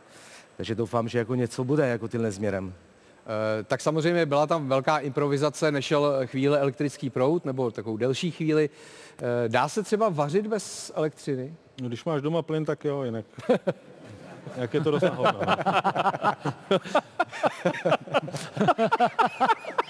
takže 0.57 0.75
doufám, 0.75 1.07
že 1.07 1.17
jako 1.17 1.35
něco 1.35 1.63
bude 1.63 1.87
jako 1.87 2.07
tímhle 2.07 2.31
směrem. 2.31 2.73
Eh, 2.73 3.63
tak 3.63 3.81
samozřejmě 3.81 4.25
byla 4.25 4.47
tam 4.47 4.67
velká 4.67 4.97
improvizace, 4.97 5.71
nešel 5.71 6.21
chvíli 6.25 6.57
elektrický 6.57 7.09
proud 7.09 7.45
nebo 7.45 7.71
takovou 7.71 7.97
delší 7.97 8.31
chvíli. 8.31 8.69
Eh, 9.17 9.49
dá 9.49 9.69
se 9.69 9.83
třeba 9.83 10.09
vařit 10.09 10.47
bez 10.47 10.91
elektřiny? 10.95 11.55
No, 11.81 11.87
když 11.87 12.05
máš 12.05 12.21
doma 12.21 12.41
plyn, 12.41 12.65
tak 12.65 12.85
jo, 12.85 13.03
jinak. 13.03 13.25
Jak 14.57 14.73
je 14.73 14.81
to 14.81 14.91
rozsahové? 14.91 15.31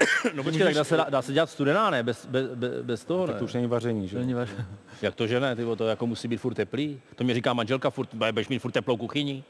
No 0.34 0.42
počkej, 0.42 0.64
tak 0.64 0.74
dá 0.74 0.84
se, 0.84 1.04
dá 1.10 1.22
se 1.22 1.32
dělat 1.32 1.50
studená, 1.50 1.90
ne? 1.90 2.02
Bez, 2.02 2.26
bez, 2.26 2.50
bez 2.82 3.04
toho, 3.04 3.26
ne? 3.26 3.32
Tak 3.32 3.38
to 3.38 3.44
už 3.44 3.54
není 3.54 3.66
vaření, 3.66 4.08
že? 4.08 4.18
Není 4.18 4.34
vaření. 4.34 4.64
Jak 5.02 5.14
to, 5.14 5.26
že 5.26 5.40
ne? 5.40 5.56
Ty, 5.56 5.62
to 5.76 5.86
jako 5.86 6.06
musí 6.06 6.28
být 6.28 6.36
furt 6.36 6.54
teplý. 6.54 7.00
To 7.14 7.24
mi 7.24 7.34
říká 7.34 7.52
manželka, 7.52 7.90
furt, 7.90 8.14
budeš 8.14 8.48
mít 8.48 8.58
furt 8.58 8.72
teplou 8.72 8.96
kuchyni. 8.96 9.44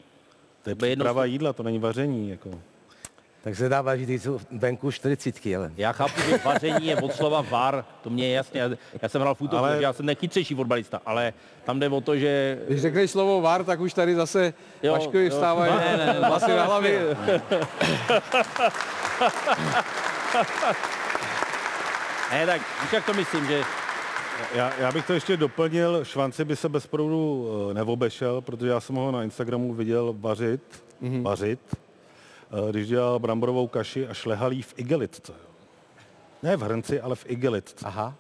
To 0.63 0.71
je 0.71 0.77
příprava 0.77 1.25
jídla, 1.25 1.53
to 1.53 1.63
není 1.63 1.79
vaření. 1.79 2.31
Jako. 2.31 2.51
Tak 3.43 3.57
se 3.57 3.69
dá 3.69 3.83
vařit 3.83 4.27
venku 4.51 4.91
40, 4.91 5.35
ale. 5.57 5.73
Já 5.77 5.93
chápu, 5.93 6.21
že 6.29 6.39
vaření 6.45 6.87
je 6.87 6.97
od 6.97 7.15
slova 7.15 7.41
var, 7.41 7.85
to 8.03 8.11
mě 8.11 8.29
je 8.29 8.35
jasně. 8.35 8.61
Já, 8.61 8.71
já 9.03 9.09
jsem 9.09 9.21
hrál 9.21 9.35
fotbal, 9.35 9.65
ale... 9.65 9.83
já 9.83 9.93
jsem 9.93 10.07
nechytřejší 10.07 10.55
fotbalista, 10.55 11.01
ale 11.07 11.33
tam 11.65 11.81
jde 11.81 11.89
o 11.89 12.01
to, 12.01 12.17
že... 12.17 12.59
Když 12.69 12.81
řekneš 12.81 13.11
slovo 13.11 13.41
var, 13.41 13.65
tak 13.65 13.81
už 13.81 13.95
tady 13.95 14.15
zase 14.15 14.55
jo, 14.83 14.93
Vaškovi 14.93 15.31
vstávají 15.31 15.73
ne, 15.73 15.97
ne, 15.97 16.07
ne, 16.07 16.29
vlasy 16.29 16.51
na 16.51 16.65
hlavě. 16.65 17.17
ne, 22.31 22.47
tak 22.47 22.61
víš, 22.83 22.93
jak 22.93 23.07
to 23.07 23.15
myslím, 23.15 23.47
že 23.47 23.63
já, 24.55 24.73
já 24.79 24.93
bych 24.93 25.07
to 25.07 25.13
ještě 25.13 25.37
doplnil, 25.37 26.05
Švanci 26.05 26.45
by 26.45 26.57
se 26.57 26.69
bez 26.69 26.87
proudu 26.87 27.49
eh, 27.71 27.75
neobešel, 27.75 28.41
protože 28.41 28.69
já 28.69 28.81
jsem 28.81 28.97
ho 28.97 29.11
na 29.11 29.23
Instagramu 29.23 29.75
viděl 29.75 30.15
vařit, 30.19 30.85
mm-hmm. 31.03 31.23
vařit, 31.23 31.61
eh, 31.75 32.71
když 32.71 32.89
dělal 32.89 33.19
bramborovou 33.19 33.67
kaši 33.67 34.09
a 34.09 34.15
šlehalí 34.15 34.63
v 34.63 34.75
igelitce. 34.77 35.33
Ne 36.43 36.57
v 36.57 36.63
hrnci, 36.63 37.01
ale 37.01 37.17
v 37.17 37.25
igelitce. 37.29 37.87
Aha, 37.87 38.15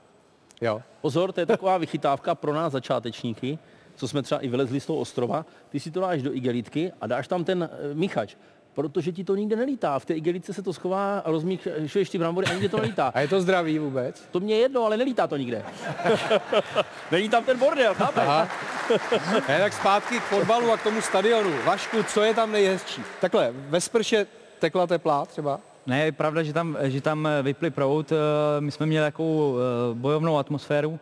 jo. 0.61 0.83
Pozor, 1.01 1.33
to 1.33 1.41
je 1.41 1.47
taková 1.47 1.79
vychytávka 1.79 2.35
pro 2.35 2.55
nás 2.55 2.73
začátečníky, 2.73 3.59
co 3.95 4.09
jsme 4.09 4.23
třeba 4.23 4.41
i 4.41 4.49
vylezli 4.49 4.81
z 4.81 4.87
toho 4.87 4.99
ostrova. 4.99 5.47
Ty 5.69 5.81
si 5.81 5.91
to 5.91 6.01
dáš 6.01 6.23
do 6.23 6.35
igelitky 6.35 6.93
a 7.01 7.07
dáš 7.07 7.29
tam 7.29 7.45
ten 7.45 7.69
eh, 7.73 7.95
míchač 7.95 8.37
protože 8.75 9.13
ti 9.13 9.25
to 9.25 9.37
nikde 9.37 9.57
nelítá. 9.57 9.99
V 9.99 10.05
té 10.05 10.15
igelice 10.15 10.53
se 10.53 10.63
to 10.63 10.73
schová 10.73 11.19
a 11.19 11.31
rozmíchuješ 11.31 12.11
ty 12.11 12.19
brambory 12.19 12.47
a 12.47 12.53
nikde 12.53 12.69
to 12.69 12.77
nelítá. 12.77 13.13
A 13.15 13.21
je 13.21 13.29
to 13.29 13.41
zdravý 13.41 13.79
vůbec? 13.79 14.23
To 14.31 14.41
mě 14.41 14.55
je 14.55 14.61
jedno, 14.61 14.85
ale 14.85 14.97
nelítá 14.97 15.27
to 15.27 15.37
nikde. 15.37 15.63
Není 17.11 17.29
tam 17.29 17.45
ten 17.45 17.59
bordel, 17.59 17.95
chápeš? 17.95 18.23
Aha. 18.23 18.49
Ne, 19.49 19.59
tak 19.59 19.73
zpátky 19.73 20.21
k 20.21 20.23
fotbalu 20.23 20.73
a 20.73 20.77
k 20.77 20.83
tomu 20.83 21.01
stadionu. 21.01 21.51
Vašku, 21.65 22.03
co 22.03 22.23
je 22.23 22.35
tam 22.35 22.53
nejhezčí? 22.53 23.03
Takhle, 23.21 23.53
ve 23.55 23.81
sprše 23.81 24.27
tekla 24.59 24.87
teplá 24.87 25.27
třeba? 25.27 25.61
Ne, 25.87 26.05
je 26.05 26.13
pravda, 26.13 26.43
že 26.43 26.53
tam, 26.53 26.77
že 26.83 27.01
tam 27.01 27.29
vyply 27.43 27.71
prout. 27.71 28.13
Eh, 28.13 28.17
my 28.61 28.71
jsme 28.71 28.87
měli 28.87 29.07
takovou 29.07 29.57
eh, 29.59 29.95
bojovnou 29.95 30.39
atmosféru. 30.39 31.01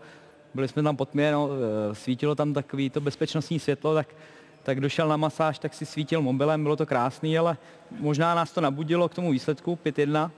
Byli 0.54 0.68
jsme 0.68 0.82
tam 0.82 0.96
pod 0.96 1.14
no, 1.14 1.50
svítilo 1.92 2.34
tam 2.34 2.54
takový 2.54 2.90
to 2.90 3.00
bezpečnostní 3.00 3.58
světlo, 3.58 3.94
tak 3.94 4.06
tak 4.68 4.80
došel 4.80 5.08
na 5.08 5.16
masáž, 5.16 5.58
tak 5.58 5.74
si 5.74 5.86
svítil 5.86 6.20
mobilem, 6.20 6.62
bylo 6.62 6.76
to 6.76 6.86
krásný, 6.86 7.38
ale 7.38 7.56
možná 8.00 8.34
nás 8.34 8.52
to 8.52 8.60
nabudilo 8.60 9.08
k 9.08 9.14
tomu 9.14 9.32
výsledku 9.32 9.78
5-1. 9.84 10.30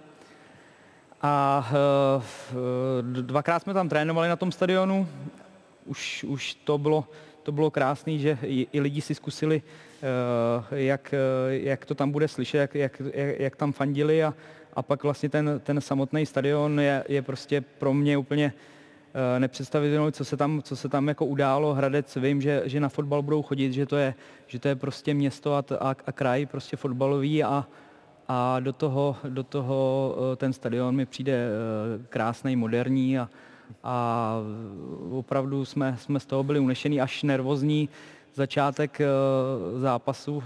A 1.23 1.67
e, 1.73 3.03
dvakrát 3.03 3.63
jsme 3.63 3.75
tam 3.75 3.89
trénovali 3.89 4.29
na 4.29 4.37
tom 4.37 4.53
stadionu, 4.53 5.09
už, 5.85 6.25
už 6.25 6.55
to 6.55 6.79
bylo, 6.79 7.05
to 7.43 7.53
bylo 7.53 7.71
krásný, 7.71 8.19
že 8.19 8.39
i, 8.43 8.67
i 8.73 8.81
lidi 8.81 9.01
si 9.01 9.15
zkusili, 9.15 9.63
e, 10.73 10.79
jak, 10.79 11.15
jak 11.49 11.85
to 11.85 11.95
tam 11.95 12.11
bude 12.11 12.29
slyšet, 12.29 12.59
jak, 12.59 12.75
jak, 12.75 13.03
jak 13.39 13.57
tam 13.57 13.73
fandili 13.73 14.25
a, 14.25 14.35
a 14.75 14.83
pak 14.83 15.03
vlastně 15.03 15.29
ten, 15.29 15.61
ten 15.65 15.81
samotný 15.81 16.27
stadion 16.27 16.81
je, 16.81 17.05
je 17.09 17.23
prostě 17.23 17.61
pro 17.61 17.95
mě 17.95 18.19
úplně 18.19 18.53
Eh, 19.15 19.41
nepředstavitelnou, 19.41 20.11
co 20.11 20.25
se 20.25 20.37
tam, 20.37 20.63
co 20.63 20.77
se 20.77 20.89
tam 20.89 21.09
jako 21.09 21.27
událo. 21.27 21.75
Hradec, 21.75 22.17
vím, 22.17 22.41
že, 22.41 22.63
že 22.65 22.81
na 22.81 22.89
fotbal 22.89 23.23
budou 23.23 23.43
chodit, 23.43 23.73
že 23.73 23.87
to 23.87 23.97
je, 23.97 24.15
že 24.47 24.59
to 24.59 24.69
je 24.69 24.77
prostě 24.77 25.15
město 25.15 25.55
a, 25.55 25.65
a, 25.81 25.97
a 26.07 26.13
kraj 26.13 26.47
prostě 26.47 26.77
fotbalový 26.77 27.45
a, 27.45 27.67
a 28.29 28.61
do 28.61 28.73
toho, 28.73 29.17
do 29.29 29.43
toho 29.43 30.15
eh, 30.33 30.37
ten 30.37 30.53
stadion 30.53 30.95
mi 30.97 31.07
přijde 31.07 31.33
eh, 31.33 32.07
krásný, 32.09 32.57
moderní 32.57 33.19
a, 33.19 33.29
a 33.85 34.37
opravdu 35.11 35.65
jsme, 35.65 35.97
jsme 35.99 36.21
z 36.21 36.27
toho 36.27 36.43
byli 36.43 36.59
unešení, 36.59 37.01
až 37.01 37.23
nervózní. 37.23 37.89
Začátek 38.35 39.01
zápasu 39.77 40.43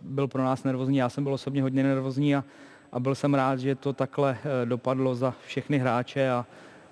byl 0.00 0.28
pro 0.28 0.44
nás 0.44 0.64
nervózní, 0.64 0.96
já 0.96 1.08
jsem 1.08 1.24
byl 1.24 1.34
osobně 1.34 1.62
hodně 1.62 1.82
nervózní 1.82 2.36
a, 2.36 2.44
a 2.92 3.00
byl 3.00 3.14
jsem 3.14 3.34
rád, 3.34 3.60
že 3.60 3.74
to 3.74 3.92
takhle 3.92 4.38
dopadlo 4.64 5.14
za 5.14 5.34
všechny 5.46 5.78
hráče 5.78 6.30
a, 6.30 6.46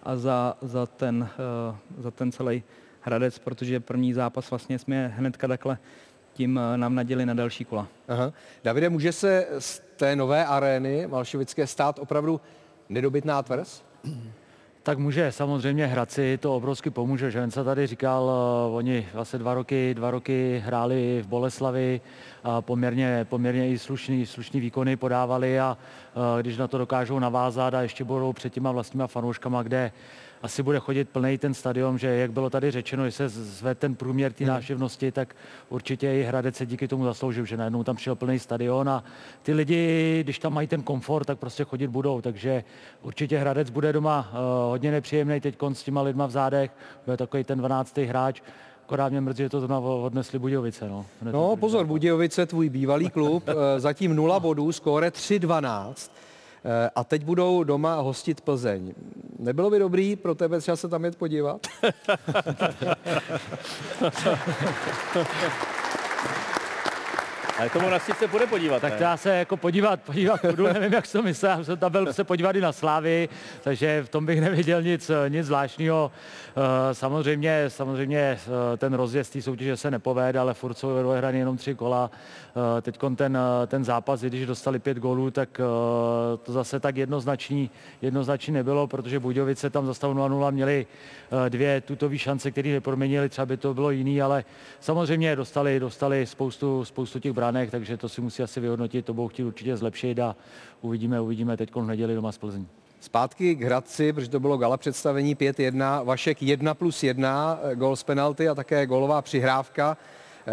a 0.07 0.17
za, 0.17 0.57
za, 0.63 0.87
ten, 0.87 1.29
eh, 1.33 1.77
za 1.99 2.11
ten 2.11 2.33
celý 2.33 2.63
Hradec, 3.01 3.39
protože 3.39 3.81
první 3.81 4.13
zápas 4.13 4.51
vlastně 4.51 4.79
jsme 4.79 5.09
hnedka 5.09 5.49
takhle 5.49 5.79
tím 6.33 6.59
eh, 6.59 6.77
nám 6.79 6.95
naděli 6.95 7.27
na 7.27 7.35
další 7.35 7.65
kola. 7.65 7.89
Aha. 8.09 8.33
Davide, 8.65 8.89
může 8.89 9.13
se 9.13 9.47
z 9.59 9.83
té 9.97 10.17
nové 10.17 10.47
arény 10.47 11.07
Malšovické 11.07 11.67
stát 11.67 11.99
opravdu 11.99 12.41
nedobytná 12.89 13.43
tvrz? 13.43 13.83
Tak 14.87 14.99
může, 14.99 15.33
samozřejmě 15.33 15.87
Hradci 15.87 16.39
to 16.39 16.57
obrovsky 16.57 16.91
pomůže, 16.91 17.31
že 17.31 17.51
se 17.51 17.65
tady 17.65 17.87
říkal, 17.87 18.25
uh, 18.69 18.77
oni 18.77 19.09
vlastně 19.15 19.39
dva 19.39 19.55
roky, 19.55 19.95
dva 19.95 20.11
roky 20.11 20.63
hráli 20.67 21.23
v 21.23 21.27
Boleslavi, 21.27 22.01
a 22.45 22.63
poměrně, 22.63 23.27
poměrně 23.29 23.71
i 23.71 23.79
slušný, 23.79 24.27
slušný 24.27 24.61
výkony 24.61 24.97
podávali 24.97 25.61
a 25.61 25.79
uh, 26.15 26.41
když 26.41 26.57
na 26.57 26.69
to 26.69 26.79
dokážou 26.79 27.19
navázat 27.19 27.75
a 27.75 27.83
ještě 27.83 28.05
budou 28.05 28.33
před 28.33 28.53
těma 28.53 28.73
vlastníma 28.73 29.07
fanouškama, 29.07 29.63
kde 29.63 29.93
asi 30.43 30.63
bude 30.63 30.79
chodit 30.79 31.09
plný 31.09 31.39
ten 31.39 31.55
stadion, 31.55 31.99
že 31.99 32.09
jak 32.09 32.33
bylo 32.33 32.51
tady 32.51 32.71
řečeno, 32.71 33.05
že 33.05 33.13
se 33.13 33.29
zve 33.29 33.75
ten 33.75 33.95
průměr 33.95 34.33
té 34.33 34.45
hmm. 34.45 34.55
návštěvnosti, 34.55 35.13
tak 35.13 35.37
určitě 35.69 36.13
i 36.13 36.23
Hradec 36.23 36.57
se 36.57 36.67
díky 36.67 36.89
tomu 36.89 37.05
zasloužil, 37.05 37.45
že 37.45 37.57
najednou 37.57 37.85
tam 37.85 37.97
přijel 37.97 38.17
plný 38.17 38.39
stadion 38.39 38.89
a 38.89 39.05
ty 39.43 39.53
lidi, 39.53 40.21
když 40.23 40.39
tam 40.39 40.55
mají 40.55 40.69
ten 40.69 40.83
komfort, 40.83 41.27
tak 41.27 41.39
prostě 41.39 41.65
chodit 41.65 41.89
budou, 41.89 42.21
takže 42.21 42.65
určitě 43.03 43.39
Hradec 43.39 43.71
bude 43.71 43.93
doma 43.93 44.29
uh, 44.31 44.39
hodně 44.71 44.91
nepříjemný 44.91 45.41
teď 45.41 45.57
s 45.73 45.83
těma 45.83 46.03
lidma 46.03 46.27
v 46.27 46.31
zádech, 46.31 46.71
bude 47.05 47.17
takový 47.17 47.45
ten 47.45 47.59
12. 47.59 47.97
hráč, 47.97 48.43
Akorát 48.87 49.09
mě 49.09 49.21
mrzí, 49.21 49.43
že 49.43 49.49
to 49.49 49.61
zrovna 49.61 49.79
odnesli 49.79 50.39
Budějovice. 50.39 50.89
No, 50.89 51.07
no 51.33 51.57
pozor, 51.57 51.87
Budějovice, 51.87 52.47
tvůj 52.47 52.69
bývalý 52.69 53.11
klub, 53.11 53.45
eh, 53.49 53.81
zatím 53.81 54.17
0 54.17 54.41
bodů, 54.41 54.73
skóre 54.73 55.11
3-12. 55.11 56.11
Eh, 56.69 56.91
a 56.95 57.05
teď 57.05 57.25
budou 57.25 57.65
doma 57.65 58.01
hostit 58.01 58.41
Plzeň. 58.41 58.95
Nebylo 59.39 59.71
by 59.71 59.79
dobrý 59.79 60.17
pro 60.17 60.35
tebe 60.35 60.61
třeba 60.61 60.77
se 60.77 60.89
tam 60.89 61.05
jet 61.05 61.17
podívat? 61.17 61.67
Ale 67.59 67.71
tomu 67.71 67.91
na 67.91 67.99
se 67.99 68.27
bude 68.27 68.47
podívat. 68.47 68.81
Tak 68.83 68.95
to 68.95 69.03
já 69.03 69.17
se 69.17 69.37
jako 69.37 69.57
podívat, 69.57 70.01
podívat 70.03 70.41
budu, 70.45 70.67
nevím, 70.67 70.93
jak 70.93 71.13
to 71.13 71.23
myslel, 71.23 71.51
já 71.59 71.65
jsem 71.65 71.79
tam 71.79 71.93
byl 71.93 72.13
se 72.13 72.25
podívat 72.25 72.57
i 72.57 72.61
na 72.61 72.73
Slávy, 72.73 73.29
takže 73.63 74.03
v 74.03 74.09
tom 74.09 74.27
bych 74.27 74.41
neviděl 74.41 74.83
nic, 74.83 75.11
nic 75.29 75.47
zvláštního. 75.47 76.13
Eh, 76.57 76.95
samozřejmě, 76.95 77.65
samozřejmě 77.69 78.19
eh, 78.19 78.77
ten 78.77 78.95
rozjezd 78.95 79.33
té 79.33 79.43
soutěže 79.43 79.77
se 79.77 79.91
nepovede, 79.91 80.39
ale 80.39 80.55
furt 80.55 80.75
jsou 80.75 80.89
odehrané 80.89 81.39
jenom 81.39 81.57
tři 81.57 81.75
kola. 81.75 82.11
Eh, 82.79 82.83
teď 82.83 82.99
ten, 83.17 83.39
ten 83.67 83.85
zápas, 83.85 84.21
když 84.21 84.47
dostali 84.47 84.79
pět 84.79 84.99
gólů, 84.99 85.31
tak 85.31 85.61
to 86.43 86.53
zase 86.53 86.81
tak 86.81 86.97
jednoznačný, 86.97 87.71
jednoznačný 88.03 88.55
nebylo, 88.55 88.87
protože 88.87 89.21
Budějovice 89.21 89.71
tam 89.71 89.87
za 89.87 89.95
stavu 89.95 90.15
0-0 90.15 90.53
měli 90.53 90.87
dvě 91.49 91.81
tutové 91.81 92.19
šance, 92.19 92.51
které 92.51 92.69
neproměnili, 92.69 93.29
třeba 93.29 93.47
by 93.47 93.57
to 93.57 93.75
bylo 93.75 93.91
jiný, 93.91 94.23
ale 94.23 94.45
samozřejmě 94.81 95.37
dostali, 95.37 95.81
dostali 95.81 96.27
spoustu, 96.27 96.85
spoustu 96.85 97.21
těch 97.21 97.33
bránek, 97.47 97.71
takže 97.71 97.97
to 97.97 98.09
si 98.09 98.21
musí 98.21 98.43
asi 98.43 98.61
vyhodnotit, 98.61 99.05
to 99.05 99.15
budou 99.15 99.29
chtít 99.29 99.45
určitě 99.45 99.77
zlepšit 99.77 100.19
a 100.19 100.37
uvidíme, 100.81 101.21
uvidíme 101.21 101.57
teď 101.57 101.75
v 101.75 101.87
neděli 101.87 102.15
doma 102.15 102.33
z 102.33 102.39
Plzeň. 102.39 102.67
Zpátky 103.01 103.55
k 103.55 103.63
Hradci, 103.63 104.13
protože 104.13 104.31
to 104.31 104.41
bylo 104.41 104.57
gala 104.57 104.77
představení 104.77 105.37
5-1, 105.37 106.05
Vašek 106.05 106.43
1 106.43 106.75
plus 106.75 107.03
1, 107.03 107.59
eh, 107.63 107.77
gol 107.77 107.97
z 107.97 108.03
penalty 108.03 108.49
a 108.49 108.55
také 108.55 108.87
golová 108.87 109.23
přihrávka. 109.23 109.97
Eh, 109.97 110.51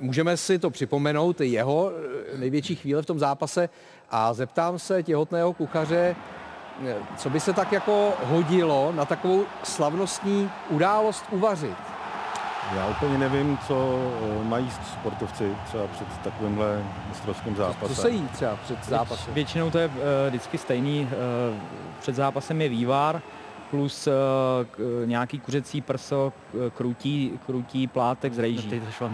můžeme 0.00 0.36
si 0.36 0.58
to 0.58 0.70
připomenout, 0.70 1.40
jeho 1.40 1.92
eh, 2.34 2.38
největší 2.38 2.76
chvíle 2.76 3.02
v 3.02 3.06
tom 3.06 3.18
zápase 3.18 3.68
a 4.10 4.34
zeptám 4.34 4.78
se 4.78 5.02
těhotného 5.02 5.52
kuchaře, 5.52 6.16
co 7.16 7.30
by 7.30 7.40
se 7.40 7.52
tak 7.52 7.72
jako 7.72 8.12
hodilo 8.24 8.92
na 8.96 9.04
takovou 9.04 9.44
slavnostní 9.62 10.50
událost 10.70 11.24
uvařit? 11.30 11.91
Já 12.76 12.86
úplně 12.88 13.18
nevím, 13.18 13.58
co 13.66 13.98
eh, 14.40 14.44
mají 14.44 14.70
sportovci 14.70 15.56
třeba 15.64 15.86
před 15.86 16.06
takovýmhle 16.24 16.82
mistrovským 17.08 17.56
zápasem. 17.56 17.88
Co 17.96 18.02
se 18.02 18.10
jí 18.10 18.28
třeba 18.28 18.56
před 18.56 18.84
zápasem? 18.84 19.34
Většinou 19.34 19.70
to 19.70 19.78
je 19.78 19.90
eh, 19.94 20.28
vždycky 20.28 20.58
stejný. 20.58 21.08
eh, 21.12 21.60
Před 22.00 22.14
zápasem 22.14 22.60
je 22.60 22.68
vývar 22.68 23.20
plus 23.70 24.08
k- 24.70 25.02
nějaký 25.04 25.38
kuřecí 25.40 25.80
prso, 25.80 26.32
krutí, 26.74 27.40
krutí 27.46 27.86
plátek 27.86 28.34
z 28.34 28.38
rejží. 28.38 28.68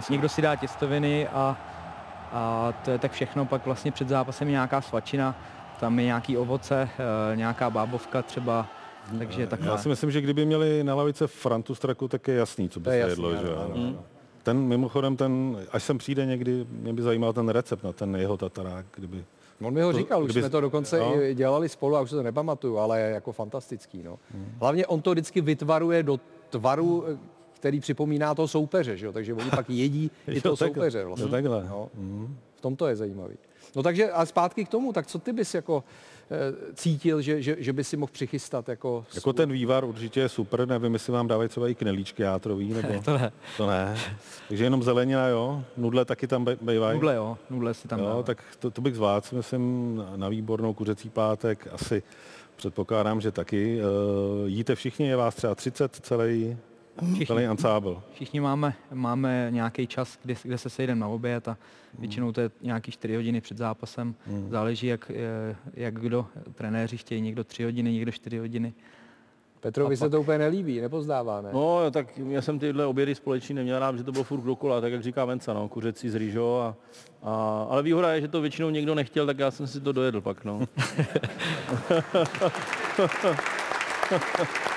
Někdo 0.09 0.29
si 0.29 0.41
dá 0.41 0.55
těstoviny 0.55 1.27
a, 1.27 1.55
a 2.33 2.73
to 2.85 2.91
je 2.91 2.99
tak 2.99 3.11
všechno. 3.11 3.45
Pak 3.45 3.65
vlastně 3.65 3.91
před 3.91 4.07
zápasem 4.09 4.47
je 4.47 4.51
nějaká 4.51 4.81
svačina, 4.81 5.35
tam 5.79 5.99
je 5.99 6.05
nějaký 6.05 6.37
ovoce, 6.37 6.89
eh, 7.33 7.35
nějaká 7.35 7.69
bábovka 7.69 8.21
třeba, 8.21 8.65
takže 9.17 9.47
takhle. 9.47 9.67
Já 9.69 9.77
si 9.77 9.89
myslím, 9.89 10.11
že 10.11 10.21
kdyby 10.21 10.45
měli 10.45 10.83
na 10.83 10.95
lavice 10.95 11.27
Frantu 11.27 11.75
Straku, 11.75 12.07
tak 12.07 12.27
je 12.27 12.35
jasný, 12.35 12.69
co 12.69 12.79
by 12.79 12.83
To 12.83 12.89
se 12.89 12.95
je 12.97 13.05
jedlo. 13.07 13.31
jasný, 13.31 13.47
že? 13.47 13.53
ano, 13.55 13.61
jo? 13.65 13.71
ano, 13.75 13.87
ano. 13.87 14.03
Ten 14.43 14.57
mimochodem, 14.59 15.17
ten, 15.17 15.57
až 15.71 15.83
sem 15.83 15.97
přijde 15.97 16.25
někdy, 16.25 16.65
mě 16.69 16.93
by 16.93 17.01
zajímal 17.01 17.33
ten 17.33 17.49
recept 17.49 17.83
na 17.83 17.93
ten 17.93 18.15
jeho 18.15 18.37
tatarák, 18.37 18.85
kdyby... 18.95 19.25
On 19.61 19.73
mi 19.73 19.81
ho 19.81 19.91
To- 19.91 19.97
říkal, 19.97 20.23
už 20.23 20.25
kdyby- 20.31 20.41
jsme 20.41 20.49
to 20.49 20.61
dokonce 20.61 20.97
jo. 20.97 21.13
i 21.21 21.35
dělali 21.35 21.69
spolu, 21.69 21.95
a 21.95 22.01
už 22.01 22.09
se 22.09 22.15
to 22.15 22.23
nepamatuju, 22.23 22.77
ale 22.77 22.99
je 22.99 23.09
jako 23.09 23.31
fantastický. 23.31 24.03
No. 24.03 24.19
Hlavně 24.59 24.87
on 24.87 25.01
to 25.01 25.11
vždycky 25.11 25.41
vytvaruje 25.41 26.03
do 26.03 26.19
tvaru, 26.49 27.05
který 27.53 27.79
připomíná 27.79 28.35
toho 28.35 28.47
soupeře, 28.47 28.97
že 28.97 29.05
jo? 29.05 29.11
takže 29.11 29.33
oni 29.33 29.49
pak 29.49 29.69
jedí 29.69 30.11
i 30.27 30.41
toho 30.41 30.55
soupeře. 30.57 31.05
Vlastně. 31.05 31.25
Jo, 31.25 31.31
takhle. 31.31 31.65
No. 31.69 31.89
V 32.55 32.61
tom 32.61 32.75
to 32.75 32.87
je 32.87 32.95
zajímavý. 32.95 33.35
No 33.75 33.83
takže 33.83 34.11
a 34.11 34.25
zpátky 34.25 34.65
k 34.65 34.69
tomu, 34.69 34.93
tak 34.93 35.07
co 35.07 35.19
ty 35.19 35.33
bys 35.33 35.53
jako 35.53 35.83
cítil, 36.73 37.21
že, 37.21 37.41
že, 37.41 37.55
že 37.59 37.73
by 37.73 37.83
si 37.83 37.97
mohl 37.97 38.11
přichystat 38.11 38.69
jako... 38.69 39.05
Jako 39.15 39.33
ten 39.33 39.51
vývar 39.51 39.85
určitě 39.85 40.19
je 40.19 40.29
super, 40.29 40.67
nevím, 40.67 40.93
jestli 40.93 41.13
vám 41.13 41.27
dávají 41.27 41.49
třeba 41.49 41.67
i 41.67 41.75
knelíčky 41.75 42.23
játrový, 42.23 42.73
nebo... 42.73 43.01
To 43.05 43.17
ne. 43.17 43.31
To 43.57 43.67
ne. 43.67 43.97
Takže 44.47 44.63
jenom 44.63 44.83
zelenina, 44.83 45.27
jo? 45.27 45.63
Nudle 45.77 46.05
taky 46.05 46.27
tam 46.27 46.45
bývají. 46.61 46.95
Nudle 46.95 47.15
jo, 47.15 47.37
nudle 47.49 47.73
si 47.73 47.87
tam 47.87 47.99
Jo, 47.99 48.05
dávají. 48.05 48.23
tak 48.23 48.43
to, 48.59 48.71
to 48.71 48.81
bych 48.81 48.95
zvládl, 48.95 49.27
myslím, 49.31 49.95
na, 49.97 50.11
na 50.15 50.29
výbornou 50.29 50.73
kuřecí 50.73 51.09
pátek. 51.09 51.67
Asi 51.71 52.03
předpokládám, 52.55 53.21
že 53.21 53.31
taky. 53.31 53.79
Uh, 53.81 54.47
jíte 54.47 54.75
všichni, 54.75 55.07
je 55.07 55.15
vás 55.15 55.35
třeba 55.35 55.55
30 55.55 55.95
celý, 55.95 56.57
celý 57.27 57.45
ansábl. 57.45 58.01
Všichni 58.13 58.39
máme, 58.39 58.73
máme 58.93 59.47
nějaký 59.49 59.87
čas, 59.87 60.17
kde, 60.23 60.35
kde 60.43 60.57
se 60.57 60.69
sejdeme 60.69 61.01
na 61.01 61.07
oběd 61.07 61.47
a 61.47 61.57
většinou 61.99 62.31
to 62.31 62.41
je 62.41 62.51
nějaký 62.61 62.91
4 62.91 63.15
hodiny 63.15 63.41
před 63.41 63.57
zápasem. 63.57 64.15
Hmm. 64.27 64.49
Záleží, 64.49 64.87
jak, 64.87 65.11
eh, 65.15 65.55
jak 65.73 65.99
kdo, 65.99 66.25
trenéři 66.55 66.97
chtějí, 66.97 67.21
někdo 67.21 67.43
3 67.43 67.63
hodiny, 67.63 67.93
někdo 67.93 68.11
4 68.11 68.37
hodiny. 68.37 68.73
Petrovi 69.59 69.97
se 69.97 70.05
pak- 70.05 70.11
to 70.11 70.21
úplně 70.21 70.37
nelíbí, 70.37 70.81
nepozdává, 70.81 71.41
ne? 71.41 71.49
No, 71.53 71.83
jo, 71.83 71.91
tak 71.91 72.17
já 72.17 72.41
jsem 72.41 72.59
tyhle 72.59 72.85
obědy 72.85 73.15
společný 73.15 73.55
neměl 73.55 73.79
rád, 73.79 73.97
že 73.97 74.03
to 74.03 74.11
bylo 74.11 74.23
furt 74.23 74.41
dokola, 74.41 74.81
tak 74.81 74.91
jak 74.91 75.03
říká 75.03 75.25
Venca, 75.25 75.53
no, 75.53 75.67
kuřecí 75.67 76.09
z 76.09 76.15
rýžou 76.15 76.57
a, 76.59 76.75
a, 77.23 77.67
ale 77.69 77.83
výhoda 77.83 78.13
je, 78.13 78.21
že 78.21 78.27
to 78.27 78.41
většinou 78.41 78.69
někdo 78.69 78.95
nechtěl, 78.95 79.25
tak 79.25 79.39
já 79.39 79.51
jsem 79.51 79.67
si 79.67 79.81
to 79.81 79.91
dojedl 79.91 80.21
pak, 80.21 80.45
no. 80.45 80.59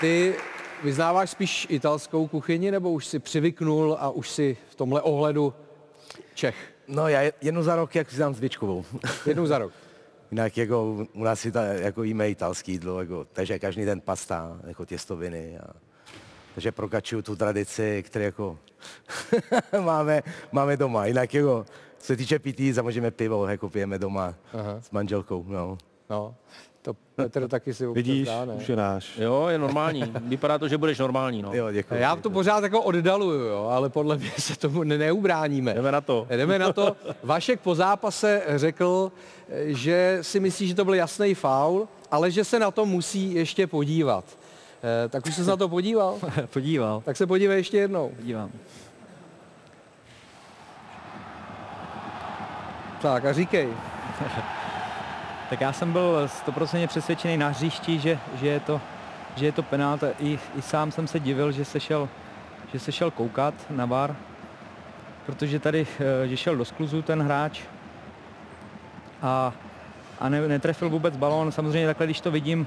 Ty 0.00 0.34
vyznáváš 0.82 1.30
spíš 1.30 1.66
italskou 1.70 2.26
kuchyni, 2.26 2.70
nebo 2.70 2.92
už 2.92 3.06
si 3.06 3.18
přivyknul 3.18 3.96
a 4.00 4.10
už 4.10 4.30
si 4.30 4.56
v 4.70 4.74
tomhle 4.74 5.02
ohledu 5.02 5.54
Čech? 6.34 6.56
No 6.88 7.08
já 7.08 7.20
jednu 7.40 7.62
za 7.62 7.76
rok, 7.76 7.94
jak 7.94 8.10
si 8.10 8.18
dám 8.18 8.34
zvyčkovou. 8.34 8.84
Jednou 9.26 9.46
za 9.46 9.58
rok. 9.58 9.72
Jinak 10.30 10.56
jako 10.56 11.06
u 11.12 11.24
nás 11.24 11.40
si 11.40 11.52
ta, 11.52 11.64
jako 11.64 12.02
jíme 12.02 12.30
italský 12.30 12.72
jídlo, 12.72 13.00
jako, 13.00 13.26
takže 13.32 13.58
každý 13.58 13.84
den 13.84 14.00
pasta, 14.00 14.60
jako 14.66 14.84
těstoviny. 14.84 15.58
A, 15.58 15.72
takže 16.54 16.72
prokačuju 16.72 17.22
tu 17.22 17.36
tradici, 17.36 18.02
které 18.06 18.24
jako 18.24 18.58
máme, 19.80 20.22
máme 20.52 20.76
doma. 20.76 21.06
Jinak 21.06 21.34
jako, 21.34 21.66
co 21.98 22.06
se 22.06 22.16
týče 22.16 22.38
pití, 22.38 22.74
samozřejmě 22.74 23.10
pivo, 23.10 23.46
jako 23.46 23.70
pijeme 23.70 23.98
doma 23.98 24.34
Aha. 24.52 24.80
s 24.80 24.90
manželkou. 24.90 25.44
No. 25.48 25.78
No, 26.10 26.34
to 26.86 26.94
Petr 27.16 27.48
taky 27.48 27.74
si 27.74 27.86
občas 27.86 27.94
Vidíš, 28.04 28.26
dá, 28.28 28.44
ne? 28.44 28.54
už 28.54 28.68
je 28.68 28.76
náš. 28.76 29.18
Jo, 29.18 29.46
je 29.48 29.58
normální. 29.58 30.12
Vypadá 30.20 30.58
to, 30.58 30.68
že 30.68 30.78
budeš 30.78 30.98
normální, 30.98 31.42
no. 31.42 31.54
Jo, 31.54 31.72
děkuji. 31.72 31.94
Já 32.00 32.16
to 32.16 32.30
pořád 32.30 32.62
jako 32.62 32.82
oddaluju, 32.82 33.40
jo, 33.40 33.68
ale 33.70 33.88
podle 33.90 34.16
mě 34.16 34.30
se 34.38 34.58
tomu 34.58 34.82
ne- 34.82 34.98
neubráníme. 34.98 35.74
Jdeme 35.74 35.92
na 35.92 36.00
to. 36.00 36.26
Jdeme 36.30 36.58
na 36.58 36.72
to. 36.72 36.96
Vašek 37.22 37.60
po 37.60 37.74
zápase 37.74 38.42
řekl, 38.56 39.12
že 39.64 40.18
si 40.22 40.40
myslí, 40.40 40.68
že 40.68 40.74
to 40.74 40.84
byl 40.84 40.94
jasný 40.94 41.34
faul, 41.34 41.88
ale 42.10 42.30
že 42.30 42.44
se 42.44 42.58
na 42.58 42.70
to 42.70 42.86
musí 42.86 43.34
ještě 43.34 43.66
podívat. 43.66 44.24
Eh, 45.04 45.08
Tak 45.08 45.26
už 45.26 45.34
se 45.34 45.44
na 45.44 45.56
to 45.56 45.68
podíval? 45.68 46.18
Podíval. 46.52 47.02
Tak 47.04 47.16
se 47.16 47.26
podívej 47.26 47.56
ještě 47.58 47.76
jednou. 47.78 48.12
Podívám. 48.16 48.50
Tak 53.02 53.24
a 53.24 53.32
říkej. 53.32 53.68
Tak 55.50 55.60
já 55.60 55.72
jsem 55.72 55.92
byl 55.92 56.28
100% 56.46 56.86
přesvědčený 56.88 57.36
na 57.36 57.48
hřišti, 57.48 57.98
že, 57.98 58.18
že, 58.40 58.46
je 58.48 58.60
to, 58.60 58.80
že 59.36 59.46
je 59.46 59.52
to 59.52 59.62
penálta. 59.62 60.06
I, 60.18 60.38
I 60.58 60.62
sám 60.62 60.92
jsem 60.92 61.06
se 61.06 61.20
divil, 61.20 61.52
že 61.52 61.64
se 61.64 61.80
šel, 61.80 62.08
že 62.72 62.78
se 62.78 62.92
šel 62.92 63.10
koukat 63.10 63.54
na 63.70 63.86
VAR, 63.86 64.16
protože 65.26 65.58
tady, 65.58 65.86
eh, 66.24 66.28
že 66.28 66.36
šel 66.36 66.56
do 66.56 66.64
skluzu 66.64 67.02
ten 67.02 67.22
hráč 67.22 67.60
a, 69.22 69.52
a 70.20 70.28
ne, 70.28 70.48
netrefil 70.48 70.90
vůbec 70.90 71.16
balón. 71.16 71.52
Samozřejmě 71.52 71.86
takhle, 71.86 72.06
když 72.06 72.20
to 72.20 72.30
vidím, 72.30 72.66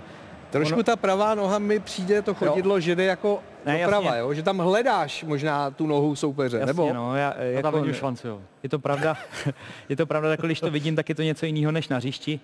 Trošku 0.50 0.74
ono- 0.76 0.84
ta 0.84 0.96
pravá 0.96 1.36
noha 1.36 1.60
mi 1.60 1.80
přijde 1.80 2.22
to 2.22 2.34
chodidlo, 2.34 2.80
že 2.80 2.96
jde 2.96 3.04
jako 3.04 3.40
Ne, 3.66 3.80
doprava, 3.84 4.06
jasně. 4.06 4.20
jo? 4.20 4.34
že 4.34 4.44
tam 4.44 4.58
hledáš 4.58 5.24
možná 5.24 5.72
tu 5.72 5.88
nohu 5.88 6.16
soupeře, 6.16 6.58
Jasně, 6.58 6.66
nebo? 6.68 6.94
no, 6.94 7.16
já, 7.16 7.34
jako, 7.40 7.62
tam 7.72 7.82
vidím 7.82 7.94
šanci, 7.94 8.28
jo. 8.28 8.42
Je 8.64 8.70
to 8.70 8.80
pravda, 8.80 9.18
je 9.90 9.96
to 9.96 10.06
pravda, 10.06 10.30
tak 10.30 10.40
když 10.42 10.60
to 10.60 10.72
vidím, 10.72 10.96
tak 10.96 11.10
je 11.10 11.16
to 11.16 11.22
něco 11.22 11.46
jiného 11.46 11.72
než 11.72 11.88
na 11.88 11.98
hřišti. 11.98 12.40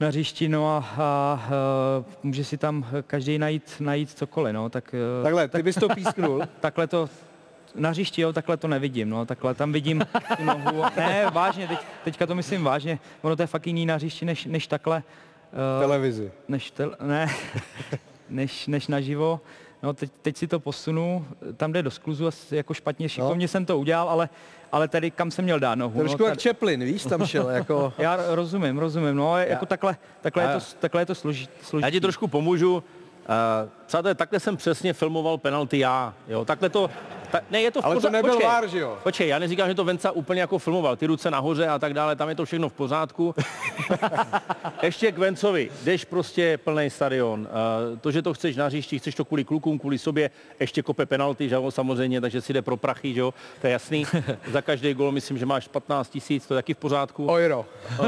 Na 0.00 0.08
hřišti, 0.08 0.48
no 0.48 0.76
a, 0.76 0.78
a, 0.78 0.82
a 0.98 1.40
může 2.22 2.44
si 2.44 2.58
tam 2.58 2.86
každý 3.06 3.38
najít, 3.38 3.72
najít 3.80 4.10
cokoliv, 4.10 4.54
no, 4.54 4.68
tak... 4.70 4.94
eh, 4.94 5.22
Takhle, 5.22 5.48
ty 5.48 5.62
bys 5.62 5.74
to 5.76 5.88
písknul. 5.88 6.42
takhle 6.60 6.86
to, 6.86 7.08
na 7.74 7.90
hřišti, 7.90 8.22
jo, 8.22 8.32
takhle 8.32 8.56
to 8.56 8.68
nevidím, 8.68 9.10
no, 9.10 9.26
takhle 9.26 9.54
tam 9.54 9.72
vidím 9.72 10.06
tu 10.36 10.44
nohu. 10.44 10.82
Ne, 10.96 11.26
vážně, 11.32 11.68
teď, 11.68 11.78
teďka 12.04 12.26
to 12.26 12.34
myslím 12.34 12.64
vážně, 12.64 12.98
ono 13.22 13.36
to 13.36 13.42
je 13.42 13.46
fakt 13.46 13.66
jiný 13.66 13.86
na 13.86 13.94
hřišti, 13.94 14.24
než, 14.24 14.44
než 14.44 14.66
takhle. 14.66 15.02
eh, 15.52 15.80
Televizi. 15.80 16.32
Než, 16.48 16.70
tel, 16.70 16.96
ne, 17.02 17.28
než, 18.30 18.66
než 18.66 18.86
naživo. 18.88 19.40
No, 19.84 19.92
teď, 19.92 20.10
teď 20.22 20.36
si 20.36 20.46
to 20.46 20.60
posunu, 20.60 21.26
tam 21.56 21.72
jde 21.72 21.82
do 21.82 21.90
skluzu, 21.90 22.26
asi 22.26 22.56
jako 22.56 22.74
špatně, 22.74 23.08
šikovně 23.08 23.44
no. 23.44 23.48
jsem 23.48 23.66
to 23.66 23.78
udělal, 23.78 24.08
ale, 24.08 24.28
ale 24.72 24.88
tady 24.88 25.10
kam 25.10 25.30
jsem 25.30 25.44
měl 25.44 25.60
dát 25.60 25.74
nohu. 25.74 26.00
Trošku 26.00 26.22
no, 26.22 26.28
jak 26.28 26.42
Chaplin, 26.42 26.84
víš, 26.84 27.04
tam 27.04 27.26
šel 27.26 27.50
jako... 27.50 27.92
Já 27.98 28.18
rozumím, 28.28 28.78
rozumím, 28.78 29.16
no, 29.16 29.38
jako 29.38 29.66
takhle, 29.66 29.96
takhle, 30.20 30.42
je 30.42 30.48
Já- 30.48 30.60
to, 30.60 30.66
takhle 30.80 31.02
je 31.02 31.06
to 31.06 31.14
složitý. 31.14 31.52
Já 31.80 31.90
ti 31.90 32.00
trošku 32.00 32.28
pomůžu. 32.28 32.82
Uh, 33.28 33.68
přátelé, 33.86 34.14
takhle 34.14 34.40
jsem 34.40 34.56
přesně 34.56 34.92
filmoval 34.92 35.38
penalty 35.38 35.78
já. 35.78 36.14
Jo, 36.28 36.44
takhle 36.44 36.68
to... 36.68 36.90
Ta, 37.30 37.40
ne, 37.50 37.60
je 37.60 37.70
to 37.70 37.82
v 37.82 37.84
Ale 37.84 37.94
to 37.94 38.00
pořádku. 38.00 38.12
nebyl 38.16 38.32
Počkej, 38.32 38.48
VAR, 38.48 38.68
že 38.68 38.78
jo? 38.78 38.98
Počkej, 39.02 39.28
já 39.28 39.38
neříkám, 39.38 39.68
že 39.68 39.74
to 39.74 39.84
Venca 39.84 40.10
úplně 40.10 40.40
jako 40.40 40.58
filmoval. 40.58 40.96
Ty 40.96 41.06
ruce 41.06 41.30
nahoře 41.30 41.68
a 41.68 41.78
tak 41.78 41.94
dále, 41.94 42.16
tam 42.16 42.28
je 42.28 42.34
to 42.34 42.44
všechno 42.44 42.68
v 42.68 42.72
pořádku. 42.72 43.34
Ještě 44.82 45.12
k 45.12 45.18
Vencovi. 45.18 45.70
Jdeš 45.84 46.04
prostě 46.04 46.58
plný 46.58 46.90
stadion. 46.90 47.40
Uh, 47.40 47.98
to, 47.98 48.10
že 48.10 48.22
to 48.22 48.34
chceš 48.34 48.56
na 48.56 48.66
hřišti, 48.66 48.98
chceš 48.98 49.14
to 49.14 49.24
kvůli 49.24 49.44
klukům, 49.44 49.78
kvůli 49.78 49.98
sobě, 49.98 50.30
ještě 50.60 50.82
kope 50.82 51.06
penalty, 51.06 51.48
že 51.48 51.54
jo, 51.54 51.70
samozřejmě, 51.70 52.20
takže 52.20 52.40
si 52.40 52.52
jde 52.52 52.62
pro 52.62 52.76
prachy, 52.76 53.14
že 53.14 53.20
jo, 53.20 53.34
to 53.60 53.66
je 53.66 53.72
jasný. 53.72 54.06
Za 54.52 54.62
každý 54.62 54.94
gol 54.94 55.12
myslím, 55.12 55.38
že 55.38 55.46
máš 55.46 55.68
15 55.68 56.08
tisíc, 56.08 56.46
to 56.46 56.54
je 56.54 56.58
taky 56.58 56.74
v 56.74 56.78
pořádku. 56.78 57.26
Euro. 57.26 57.66
Uh, 58.00 58.06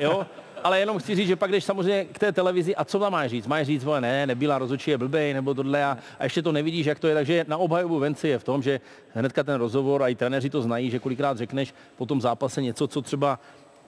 jo, 0.00 0.26
ale 0.64 0.80
jenom 0.80 0.98
chci 0.98 1.14
říct, 1.14 1.28
že 1.28 1.36
pak 1.36 1.52
jdeš 1.52 1.64
samozřejmě 1.64 2.04
k 2.04 2.18
té 2.18 2.32
televizi 2.32 2.76
a 2.76 2.84
co 2.84 2.98
tam 2.98 3.12
máš 3.12 3.30
říct? 3.30 3.46
Máš 3.46 3.66
říct, 3.66 3.84
vole, 3.84 4.00
ne, 4.00 4.26
nebyla 4.26 4.58
rozhodčí 4.58 4.90
je 4.90 4.98
blbej, 4.98 5.34
nebo 5.34 5.54
tohle 5.54 5.84
a, 5.84 5.98
a, 6.18 6.24
ještě 6.24 6.42
to 6.42 6.52
nevidíš, 6.52 6.86
jak 6.86 6.98
to 6.98 7.08
je. 7.08 7.14
Takže 7.14 7.44
na 7.48 7.56
obhajobu 7.56 7.98
Venci 7.98 8.28
je 8.28 8.38
v 8.38 8.44
tom, 8.44 8.62
že 8.62 8.80
hnedka 9.14 9.42
ten 9.42 9.54
rozhovor 9.54 10.02
a 10.02 10.08
i 10.08 10.14
trenéři 10.14 10.50
to 10.50 10.62
znají, 10.62 10.90
že 10.90 10.98
kolikrát 10.98 11.38
řekneš 11.38 11.74
po 11.96 12.06
tom 12.06 12.20
zápase 12.20 12.62
něco, 12.62 12.88
co 12.88 13.02
třeba 13.02 13.38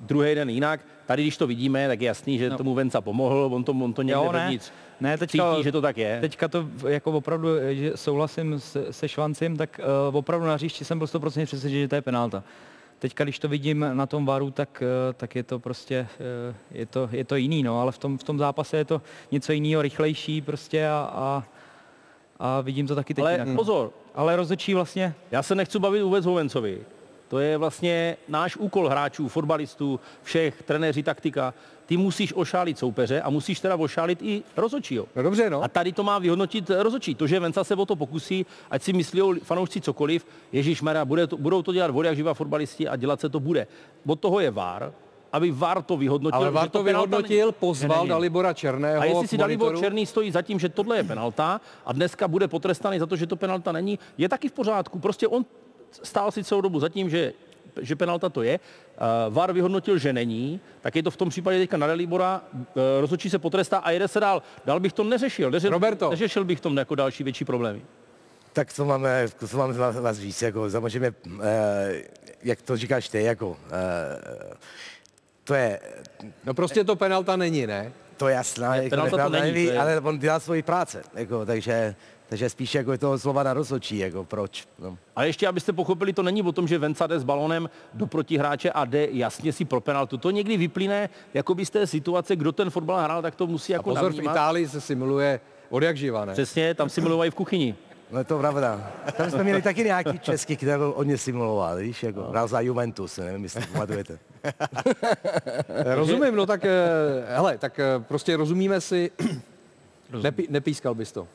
druhý 0.01 0.35
den 0.35 0.51
jinak. 0.51 0.81
Tady, 1.07 1.23
když 1.23 1.37
to 1.37 1.47
vidíme, 1.47 1.89
tak 1.89 2.01
je 2.01 2.07
jasný, 2.07 2.39
že 2.39 2.51
no. 2.51 2.57
tomu 2.59 2.75
Venca 2.75 3.01
pomohl, 3.01 3.51
on 3.53 3.65
to, 3.65 3.73
on 3.73 3.93
to 3.93 4.03
někde 4.03 4.25
Jo, 4.25 4.33
ne. 4.33 4.39
vevnitř 4.39 4.71
Ne, 5.01 5.19
teďka, 5.19 5.53
cítí, 5.53 5.65
že 5.65 5.73
to 5.73 5.81
tak 5.81 5.99
je. 5.99 6.21
Teďka 6.21 6.49
to 6.49 6.67
jako 6.89 7.13
opravdu, 7.13 7.49
že 7.71 7.93
souhlasím 7.95 8.61
se, 8.61 8.93
se 8.93 9.09
Švancem, 9.09 9.57
tak 9.57 9.81
uh, 10.09 10.17
opravdu 10.17 10.47
na 10.47 10.55
hřišti 10.55 10.85
jsem 10.85 10.99
byl 10.99 11.07
100% 11.07 11.47
přesvědčený, 11.47 11.83
že 11.83 11.89
to 11.89 11.95
je 11.95 12.03
penalta. 12.03 12.43
Teďka, 12.99 13.25
když 13.25 13.39
to 13.39 13.49
vidím 13.49 13.87
na 13.93 14.07
tom 14.07 14.27
varu, 14.27 14.51
tak, 14.51 14.83
eh, 14.83 15.13
tak 15.13 15.37
je 15.37 15.43
to 15.43 15.59
prostě, 15.59 16.09
eh, 16.51 16.55
je 16.71 16.87
to, 16.87 17.09
je 17.13 17.25
to 17.25 17.37
jiný, 17.37 17.63
no, 17.63 17.81
ale 17.81 17.93
v 17.93 17.99
tom, 17.99 18.19
v 18.19 18.25
tom 18.25 18.39
zápase 18.39 18.77
je 18.77 18.85
to 18.85 19.03
něco 19.31 19.53
jiného, 19.53 19.83
rychlejší 19.83 20.41
prostě 20.41 20.89
a, 20.89 21.11
a, 21.13 21.45
a 22.39 22.61
vidím 22.61 22.87
to 22.87 22.95
taky 22.95 23.15
teď 23.15 23.23
Ale 23.23 23.33
jinak. 23.33 23.49
no. 23.49 23.55
pozor, 23.55 23.91
Ale 24.15 24.37
rozhodčí 24.37 24.75
vlastně, 24.75 25.15
já 25.31 25.43
se 25.43 25.55
nechci 25.55 25.79
bavit 25.79 26.03
vůbec 26.03 26.27
o 26.27 26.35
Vencovi. 26.35 26.81
To 27.29 27.39
je 27.39 27.57
vlastně 27.57 28.17
náš 28.29 28.57
úkol 28.57 28.89
hráčů, 28.89 29.29
fotbalistů, 29.29 30.01
všech, 30.23 30.63
trenéři, 30.63 31.03
taktika. 31.03 31.55
Ty 31.87 31.97
musíš 31.97 32.33
ošálit 32.37 32.79
soupeře 32.79 33.21
a 33.21 33.31
musíš 33.31 33.61
teda 33.61 33.77
ošálit 33.77 34.19
i 34.23 34.43
rozočího. 34.57 35.07
No 35.17 35.23
dobře, 35.23 35.51
no. 35.51 35.63
A 35.63 35.69
tady 35.69 35.93
to 35.93 36.03
má 36.03 36.19
vyhodnotit 36.19 36.71
rozočí. 36.79 37.15
To, 37.15 37.27
že 37.27 37.41
Venca 37.41 37.65
se 37.65 37.75
o 37.75 37.87
to 37.87 37.97
pokusí, 37.97 38.47
ať 38.71 38.83
si 38.83 38.93
myslí 38.93 39.21
fanoušci 39.43 39.81
cokoliv, 39.81 40.27
Ježíš 40.53 40.83
to, 41.29 41.37
budou 41.37 41.63
to 41.63 41.73
dělat 41.73 41.91
vody 41.91 42.09
jak 42.09 42.17
živa 42.17 42.35
fotbalisti 42.35 42.89
a 42.89 42.97
dělat 42.97 43.21
se 43.21 43.29
to 43.29 43.41
bude. 43.41 43.67
Od 44.07 44.21
toho 44.21 44.41
je 44.41 44.51
VAR, 44.51 44.93
aby 45.33 45.51
VAR 45.51 45.83
to 45.83 45.97
vyhodnotil. 45.97 46.41
Ale 46.41 46.51
VAR 46.51 46.69
to 46.69 46.85
penalta 46.85 47.07
vyhodnotil, 47.07 47.47
není. 47.47 47.57
pozval 47.61 47.99
Není. 47.99 48.09
Dalibora 48.09 48.53
Černého 48.53 49.01
A 49.01 49.05
jestli 49.05 49.29
si 49.29 49.37
k 49.37 49.41
Dalibor 49.41 49.67
monitoru? 49.67 49.85
Černý 49.85 50.07
stojí 50.07 50.31
za 50.31 50.43
tím, 50.43 50.59
že 50.59 50.69
tohle 50.69 50.97
je 50.97 51.05
penalta 51.05 51.61
a 51.87 51.93
dneska 51.93 52.29
bude 52.29 52.49
potrestaný 52.49 52.99
za 52.99 53.07
to, 53.07 53.17
že 53.17 53.27
to 53.27 53.37
penalta 53.37 53.73
není, 53.73 53.99
je 54.19 54.29
taky 54.29 54.49
v 54.49 54.53
pořádku. 54.53 54.99
Prostě 54.99 55.29
on 55.29 55.45
stál 55.91 56.31
si 56.31 56.45
celou 56.45 56.61
dobu 56.61 56.81
za 56.81 56.89
tím, 56.89 57.11
že 57.11 57.33
že 57.83 57.97
penalta 57.97 58.29
to 58.29 58.43
je. 58.43 58.61
Uh, 59.29 59.35
VAR 59.35 59.53
vyhodnotil, 59.53 59.99
že 59.99 60.13
není, 60.13 60.61
tak 60.81 60.97
je 60.97 61.03
to 61.03 61.11
v 61.11 61.17
tom 61.17 61.29
případě 61.29 61.59
teďka 61.59 61.77
na 61.77 61.87
Dalibora, 61.87 62.41
uh, 62.53 62.61
rozhodčí 63.01 63.31
se 63.31 63.39
potrestá 63.39 63.79
a 63.79 63.91
jede 63.91 64.09
se 64.09 64.21
dál. 64.21 64.43
Dál 64.65 64.81
bych 64.81 64.93
to 64.93 65.05
neřešil. 65.05 65.51
Neřešil, 65.51 65.71
Roberto. 65.71 66.11
neřešil 66.11 66.45
bych 66.45 66.59
v 66.59 66.61
tom 66.61 66.77
jako 66.77 66.95
další 66.95 67.25
větší 67.25 67.45
problémy. 67.45 67.83
Tak 68.53 68.73
co 68.73 68.85
máme, 68.85 69.27
co 69.47 69.59
máme 69.59 69.73
vás, 69.73 69.97
vás 69.97 70.19
říct, 70.19 70.43
jako 70.43 70.71
samozřejmě, 70.71 71.13
eh, 71.43 72.03
jak 72.43 72.63
to 72.63 72.77
říkáš 72.77 73.09
ty, 73.09 73.23
jako, 73.23 73.57
eh, 73.71 74.55
to 75.45 75.55
je, 75.55 75.81
No 76.45 76.55
prostě 76.55 76.85
to 76.85 76.97
penalta 76.97 77.37
není, 77.37 77.67
ne? 77.67 77.93
to 78.17 78.29
je 78.29 78.35
jasná, 78.35 78.77
jako 78.77 78.91
penalta 78.91 79.25
to 79.25 79.29
není, 79.31 79.45
neví, 79.47 79.67
to 79.67 79.73
je- 79.73 79.79
ale 79.79 80.01
on 80.01 80.19
dělá 80.19 80.41
svoji 80.41 80.63
práce, 80.63 81.03
jako, 81.15 81.47
takže, 81.47 81.95
takže 82.29 82.49
spíš 82.51 82.75
jako 82.75 82.93
je 82.93 82.99
to 82.99 83.19
slova 83.19 83.43
na 83.43 83.55
rozhodčí, 83.55 83.99
jako 83.99 84.25
proč, 84.25 84.69
no. 84.79 84.99
A 85.17 85.25
ještě, 85.25 85.49
abyste 85.49 85.73
pochopili, 85.73 86.13
to 86.13 86.23
není 86.23 86.43
o 86.43 86.53
tom, 86.53 86.69
že 86.69 86.79
Venca 86.79 87.07
jde 87.07 87.21
s 87.21 87.25
balonem 87.25 87.71
do 87.95 88.07
protihráče 88.07 88.71
a 88.71 88.85
jde 88.85 89.09
jasně 89.11 89.53
si 89.53 89.65
pro 89.65 89.81
penaltu. 89.81 90.19
To 90.19 90.31
někdy 90.31 90.57
vyplyne 90.57 91.09
jakoby 91.35 91.67
z 91.67 91.71
té 91.71 91.87
situace, 91.87 92.37
kdo 92.37 92.53
ten 92.53 92.71
fotbal 92.71 93.01
hrál, 93.05 93.23
tak 93.23 93.35
to 93.35 93.47
musí 93.47 93.73
A 93.73 93.77
jako 93.77 93.91
pozor, 93.91 94.03
v 94.03 94.15
navnímat. 94.15 94.35
Itálii 94.35 94.69
se 94.69 94.81
simuluje 94.81 95.41
od 95.71 95.83
jak 95.83 95.97
živa, 95.97 96.25
ne? 96.25 96.33
Přesně, 96.33 96.75
tam 96.75 96.89
si 96.89 97.01
milovají 97.01 97.31
v 97.31 97.35
kuchyni. 97.35 97.75
No 98.11 98.19
je 98.19 98.25
to 98.25 98.39
pravda. 98.39 98.91
Tam 99.17 99.31
jsme 99.31 99.45
měli 99.45 99.63
taky 99.63 99.85
nějaký 99.85 100.19
český, 100.19 100.57
který 100.57 100.73
hodně 100.95 101.19
simuloval, 101.19 101.77
víš, 101.77 102.03
jako 102.03 102.21
No. 102.21 102.27
hrál 102.31 102.49
za 102.49 102.61
Juventus, 102.61 103.19
nevím, 103.19 103.43
jestli 103.43 103.63
si 103.63 103.69
pamatujete. 103.69 104.19
Rozumím, 105.95 106.37
no 106.37 106.47
tak, 106.47 106.65
eh, 106.65 106.79
hele, 107.29 107.59
tak 107.59 107.79
eh, 107.79 107.85
prostě 108.09 108.37
rozumíme 108.37 108.81
si, 108.81 109.11
Nepí, 110.23 110.47
nepískal 110.51 110.95
bys 110.95 111.13
to. 111.13 111.29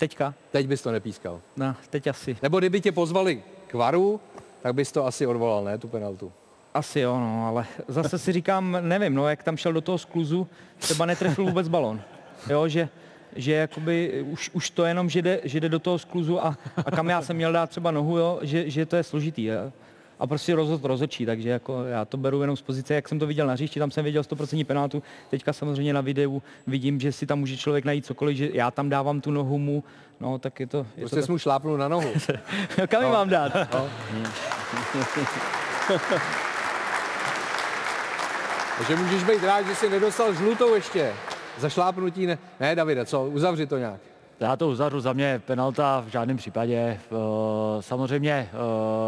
Teďka? 0.00 0.34
Teď 0.50 0.66
bys 0.66 0.82
to 0.82 0.92
nepískal. 0.92 1.40
No, 1.56 1.74
teď 1.90 2.06
asi. 2.06 2.36
Nebo 2.42 2.58
kdyby 2.58 2.80
tě 2.80 2.92
pozvali 2.92 3.42
k 3.66 3.74
varu, 3.74 4.20
tak 4.62 4.74
bys 4.74 4.92
to 4.92 5.06
asi 5.06 5.26
odvolal, 5.26 5.64
ne, 5.64 5.78
tu 5.78 5.88
penaltu. 5.88 6.32
Asi 6.74 7.00
jo, 7.00 7.20
no, 7.20 7.46
ale 7.46 7.66
zase 7.88 8.18
si 8.18 8.32
říkám, 8.32 8.78
nevím, 8.80 9.14
no, 9.14 9.28
jak 9.28 9.42
tam 9.42 9.56
šel 9.56 9.72
do 9.72 9.80
toho 9.80 9.98
skluzu, 9.98 10.48
třeba 10.78 11.06
netrefil 11.06 11.44
vůbec 11.44 11.68
balon. 11.68 12.00
Jo, 12.50 12.68
že, 12.68 12.88
že 13.36 13.52
jakoby 13.52 14.22
už, 14.22 14.50
už 14.52 14.70
to 14.70 14.84
jenom, 14.84 15.08
že 15.08 15.22
jde, 15.22 15.40
že 15.44 15.60
jde 15.60 15.68
do 15.68 15.78
toho 15.78 15.98
skluzu 15.98 16.44
a, 16.44 16.58
a 16.86 16.90
kam 16.90 17.08
já 17.08 17.22
jsem 17.22 17.36
měl 17.36 17.52
dát 17.52 17.70
třeba 17.70 17.90
nohu, 17.90 18.18
jo, 18.18 18.38
že, 18.42 18.70
že 18.70 18.86
to 18.86 18.96
je 18.96 19.02
složitý. 19.02 19.44
Jo. 19.44 19.72
A 20.20 20.26
prostě 20.26 20.54
rozhod 20.54 20.84
rozhodčí, 20.84 21.26
takže 21.26 21.48
jako 21.48 21.84
já 21.84 22.04
to 22.04 22.16
beru 22.16 22.40
jenom 22.40 22.56
z 22.56 22.62
pozice, 22.62 22.94
jak 22.94 23.08
jsem 23.08 23.18
to 23.18 23.26
viděl 23.26 23.46
na 23.46 23.52
hřišti, 23.52 23.80
tam 23.80 23.90
jsem 23.90 24.04
viděl 24.04 24.22
100% 24.22 24.64
penaltu, 24.64 25.02
teďka 25.30 25.52
samozřejmě 25.52 25.92
na 25.94 26.00
videu 26.00 26.42
vidím, 26.66 27.00
že 27.00 27.12
si 27.12 27.26
tam 27.26 27.38
může 27.38 27.56
člověk 27.56 27.84
najít 27.84 28.06
cokoliv, 28.06 28.36
že 28.36 28.48
já 28.52 28.70
tam 28.70 28.88
dávám 28.88 29.20
tu 29.20 29.30
nohu 29.30 29.58
mu, 29.58 29.84
no 30.20 30.38
tak 30.38 30.60
je 30.60 30.66
to... 30.66 30.78
Je 30.78 30.84
Prostě 31.00 31.16
to 31.16 31.22
jsi 31.22 31.32
mu 31.32 31.38
šlápnul 31.38 31.76
na 31.78 31.88
nohu. 31.88 32.10
Kam 32.88 33.02
ji 33.02 33.08
No. 33.08 33.12
mám 33.12 33.28
dát? 33.28 33.52
No. 33.74 33.88
Takže 38.78 38.96
můžeš 38.96 39.24
být 39.24 39.44
rád, 39.44 39.62
že 39.66 39.74
jsi 39.74 39.90
nedostal 39.90 40.34
žlutou 40.34 40.74
ještě. 40.74 41.12
Za 41.58 41.68
šlápnutí 41.68 42.26
ne. 42.26 42.38
Ne, 42.60 42.74
Davide, 42.74 43.04
co? 43.04 43.24
Uzavři 43.24 43.66
to 43.66 43.78
nějak. 43.78 44.00
Já 44.40 44.56
to 44.56 44.68
uzavřu, 44.68 45.00
za 45.00 45.12
mě 45.12 45.42
penalta 45.46 46.00
v 46.06 46.08
žádném 46.10 46.36
případě. 46.36 46.76
Eh, 46.76 47.00
Samozřejmě 47.80 48.32
eh, 48.32 48.48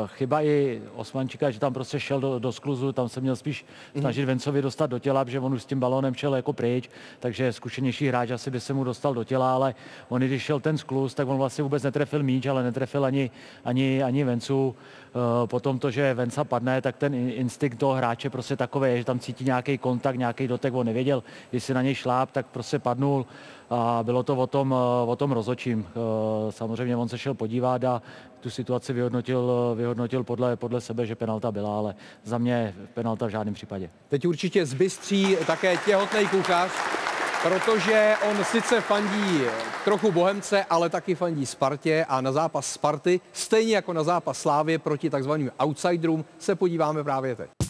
chyba 0.07 0.43
i 0.43 0.83
Osmančíka, 0.95 1.51
že 1.51 1.61
tam 1.61 1.73
prostě 1.73 2.01
šel 2.01 2.21
do, 2.21 2.39
do 2.39 2.53
skluzu, 2.53 2.93
tam 2.93 3.09
se 3.09 3.21
měl 3.21 3.37
spíš 3.37 3.65
snažit 4.01 4.25
Vencovi 4.25 4.63
dostat 4.63 4.87
do 4.87 4.99
těla, 4.99 5.25
protože 5.25 5.41
on 5.41 5.55
už 5.55 5.63
s 5.63 5.67
tím 5.67 5.81
balonem 5.81 6.15
šel 6.15 6.35
jako 6.37 6.53
pryč, 6.53 6.91
takže 7.21 7.53
zkušenější 7.53 8.09
hráč 8.09 8.31
asi 8.31 8.51
by 8.51 8.61
se 8.61 8.73
mu 8.73 8.85
dostal 8.85 9.15
do 9.15 9.25
těla, 9.25 9.55
ale 9.55 9.75
on, 10.09 10.21
když 10.23 10.43
šel 10.43 10.61
ten 10.61 10.79
skluz, 10.79 11.15
tak 11.15 11.29
on 11.29 11.37
vlastně 11.37 11.63
vůbec 11.63 11.83
netrefil 11.83 12.23
míč, 12.23 12.47
ale 12.47 12.63
netrefil 12.63 13.05
ani, 13.05 13.31
ani, 13.65 14.03
ani 14.03 14.25
Vencu. 14.25 14.75
Eh, 15.09 15.47
Potom 15.47 15.79
to, 15.79 15.91
že 15.91 16.15
Venca 16.15 16.45
padne, 16.45 16.81
tak 16.83 16.97
ten 16.97 17.15
in- 17.15 17.31
instinkt 17.35 17.79
toho 17.79 17.93
hráče 17.95 18.31
prostě 18.31 18.57
takový, 18.57 18.99
že 18.99 19.05
tam 19.05 19.19
cítí 19.19 19.45
nějaký 19.45 19.79
kontakt, 19.79 20.17
nějaký 20.17 20.49
dotek, 20.49 20.75
on 20.75 20.87
nevěděl, 20.87 21.23
jestli 21.53 21.75
na 21.75 21.83
něj 21.83 21.95
šláp, 21.95 22.31
tak 22.31 22.47
prostě 22.47 22.79
padnul 22.79 23.27
a 23.71 24.01
bylo 24.03 24.23
to 24.23 24.37
o 24.37 24.47
tom, 24.47 24.75
o 25.07 25.17
tom 25.17 25.22
rozočím. 25.31 25.87
Eh, 25.89 26.53
Samozřejmě 26.53 26.97
on 26.97 27.09
se 27.09 27.19
šel 27.19 27.35
podívat 27.35 27.85
a 27.85 28.03
tu 28.41 28.51
situaci 28.51 28.93
vyhodnotil, 28.93 29.75
vyhodnotil 29.77 30.25
podle, 30.25 30.57
podle 30.57 30.81
sebe, 30.81 31.07
že 31.07 31.15
penalta 31.15 31.53
byla, 31.53 31.79
ale 31.79 31.95
za 32.25 32.39
mě 32.39 32.75
penalta 32.95 33.27
v 33.27 33.31
žádném 33.31 33.55
případě. 33.55 33.91
Teď 34.09 34.27
určitě 34.27 34.67
zbystří 34.67 35.37
také 35.47 35.77
těhotný 35.77 36.29
kuchař, 36.29 36.71
protože 37.43 38.15
on 38.31 38.45
sice 38.45 38.81
fandí 38.81 39.41
trochu 39.85 40.13
Bohemce, 40.13 40.65
ale 40.65 40.89
taky 40.91 41.15
fandí 41.15 41.47
Spartě 41.47 42.05
a 42.09 42.21
na 42.21 42.33
zápas 42.33 42.67
Sparty, 42.67 43.21
stejně 43.33 43.75
jako 43.77 43.93
na 43.93 44.03
zápas 44.03 44.39
Slávě 44.39 44.79
proti 44.79 45.11
takzvaným 45.11 45.51
outsiderům, 45.65 46.25
se 46.39 46.55
podíváme 46.55 47.05
právě 47.05 47.37
teď. 47.37 47.62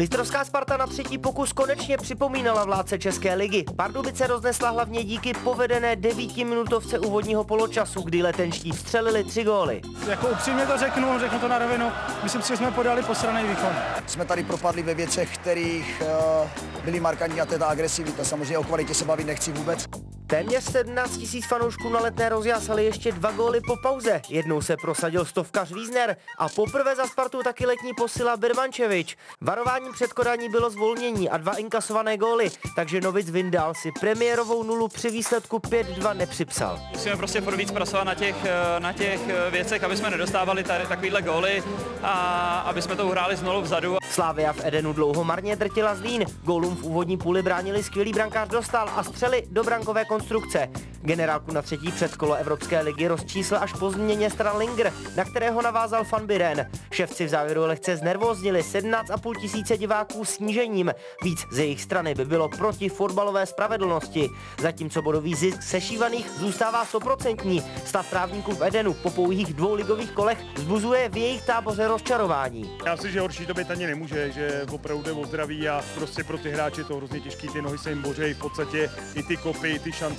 Mistrovská 0.00 0.44
Sparta 0.44 0.76
na 0.76 0.86
třetí 0.86 1.18
pokus 1.18 1.52
konečně 1.52 1.96
připomínala 1.96 2.64
vládce 2.64 2.98
České 2.98 3.34
ligy. 3.34 3.64
Pardubice 3.76 4.26
roznesla 4.26 4.70
hlavně 4.70 5.04
díky 5.04 5.32
povedené 5.44 5.96
devítiminutovce 5.96 6.98
úvodního 6.98 7.44
poločasu, 7.44 8.02
kdy 8.02 8.22
letenští 8.22 8.72
vstřelili 8.72 9.24
tři 9.24 9.44
góly. 9.44 9.80
Jako 10.08 10.28
upřímně 10.28 10.66
to 10.66 10.78
řeknu, 10.78 11.18
řeknu 11.18 11.38
to 11.38 11.48
na 11.48 11.58
rovinu, 11.58 11.90
myslím 12.22 12.42
si, 12.42 12.48
že 12.48 12.56
jsme 12.56 12.70
podali 12.70 13.02
posraný 13.02 13.48
výkon. 13.48 13.72
Jsme 14.06 14.24
tady 14.24 14.44
propadli 14.44 14.82
ve 14.82 14.94
věcech, 14.94 15.38
kterých 15.38 16.02
uh, 16.02 16.84
byly 16.84 17.00
markantní 17.00 17.40
a 17.40 17.46
ta 17.46 17.66
agresivita. 17.66 18.24
Samozřejmě 18.24 18.58
o 18.58 18.64
kvalitě 18.64 18.94
se 18.94 19.04
bavit 19.04 19.26
nechci 19.26 19.52
vůbec. 19.52 19.86
Téměř 20.30 20.64
17 20.64 21.16
tisíc 21.16 21.46
fanoušků 21.46 21.88
na 21.88 22.00
letné 22.00 22.28
rozjásali 22.28 22.84
ještě 22.84 23.12
dva 23.12 23.32
góly 23.32 23.60
po 23.66 23.76
pauze. 23.76 24.22
Jednou 24.28 24.62
se 24.62 24.76
prosadil 24.76 25.24
stovkař 25.24 25.72
Wiesner 25.72 26.16
a 26.38 26.48
poprvé 26.48 26.96
za 26.96 27.06
Spartu 27.06 27.42
taky 27.42 27.66
letní 27.66 27.94
posila 27.96 28.36
Birmančevič. 28.36 29.16
Varováním 29.40 29.92
před 29.92 30.12
Kodaní 30.12 30.48
bylo 30.48 30.70
zvolnění 30.70 31.30
a 31.30 31.36
dva 31.36 31.56
inkasované 31.56 32.16
góly, 32.16 32.50
takže 32.76 33.00
Novic 33.00 33.30
Vindal 33.30 33.74
si 33.74 33.90
premiérovou 34.00 34.62
nulu 34.62 34.88
při 34.88 35.10
výsledku 35.10 35.58
5-2 35.58 36.16
nepřipsal. 36.16 36.80
Musíme 36.92 37.16
prostě 37.16 37.40
furt 37.40 37.56
víc 37.56 37.70
pracovat 37.70 38.04
na 38.04 38.14
těch, 38.14 38.36
eh, 38.44 38.80
na 38.80 38.92
těch 38.92 39.20
eh, 39.28 39.50
věcech, 39.50 39.84
aby 39.84 39.96
jsme 39.96 40.10
nedostávali 40.10 40.64
tady 40.64 40.86
takovýhle 40.86 41.22
góly 41.22 41.62
a 42.02 42.12
aby 42.58 42.82
jsme 42.82 42.96
to 42.96 43.06
uhráli 43.06 43.36
z 43.36 43.42
nulu 43.42 43.62
vzadu. 43.62 43.96
Slávia 44.10 44.52
v 44.52 44.64
Edenu 44.64 44.92
dlouho 44.92 45.24
marně 45.24 45.56
drtila 45.56 45.94
Zlín. 45.94 46.24
Gólům 46.42 46.76
v 46.76 46.82
úvodní 46.82 47.16
půli 47.16 47.42
bránili 47.42 47.82
skvělý 47.82 48.12
brankář 48.12 48.48
Dostal 48.48 48.90
a 48.96 49.02
střely 49.02 49.46
do 49.50 49.64
brankové 49.64 50.04
konstrukce. 50.20 50.68
Generálku 51.02 51.52
na 51.52 51.62
třetí 51.62 51.92
předkolo 51.92 52.34
Evropské 52.34 52.80
ligy 52.80 53.08
rozčísl 53.08 53.56
až 53.56 53.72
po 53.72 53.90
změně 53.90 54.30
stran 54.30 54.56
Linger, 54.56 54.92
na 55.16 55.24
kterého 55.24 55.62
navázal 55.62 56.04
Van 56.12 56.26
Biren. 56.26 56.70
Ševci 56.90 57.26
v 57.26 57.28
závěru 57.28 57.66
lehce 57.66 57.96
znervóznili 57.96 58.60
17,5 58.60 59.40
tisíce 59.40 59.78
diváků 59.78 60.24
snížením. 60.24 60.92
Víc 61.24 61.46
z 61.52 61.58
jejich 61.58 61.82
strany 61.82 62.14
by 62.14 62.24
bylo 62.24 62.48
proti 62.48 62.88
fotbalové 62.88 63.46
spravedlnosti. 63.46 64.30
Zatímco 64.58 65.02
bodový 65.02 65.34
zisk 65.34 65.62
sešívaných 65.62 66.30
zůstává 66.30 66.84
100%. 66.84 67.62
Stav 67.84 68.10
trávníků 68.10 68.52
v 68.52 68.62
Edenu 68.62 68.94
po 68.94 69.10
pouhých 69.10 69.54
dvou 69.54 69.74
ligových 69.74 70.12
kolech 70.12 70.38
vzbuzuje 70.54 71.08
v 71.08 71.16
jejich 71.16 71.42
táboře 71.42 71.88
rozčarování. 71.88 72.78
Já 72.86 72.96
si, 72.96 73.12
že 73.12 73.20
horší 73.20 73.46
to 73.46 73.54
být 73.54 73.70
ani 73.70 73.86
nemůže, 73.86 74.32
že 74.32 74.66
opravdu 74.72 75.02
jde 75.02 75.12
o 75.12 75.26
zdraví 75.26 75.68
a 75.68 75.84
prostě 75.94 76.24
pro 76.24 76.38
ty 76.38 76.50
hráče 76.50 76.80
je 76.80 76.84
to 76.84 76.96
hrozně 76.96 77.20
těžký, 77.20 77.48
ty 77.48 77.62
nohy 77.62 77.78
se 77.78 77.90
jim 77.90 78.02
bořejí 78.02 78.34
v 78.34 78.38
podstatě 78.38 78.90
i 79.14 79.22
ty 79.22 79.36
kopy, 79.36 79.70
i 79.70 79.78
ty 79.78 79.92
šance 79.92 80.09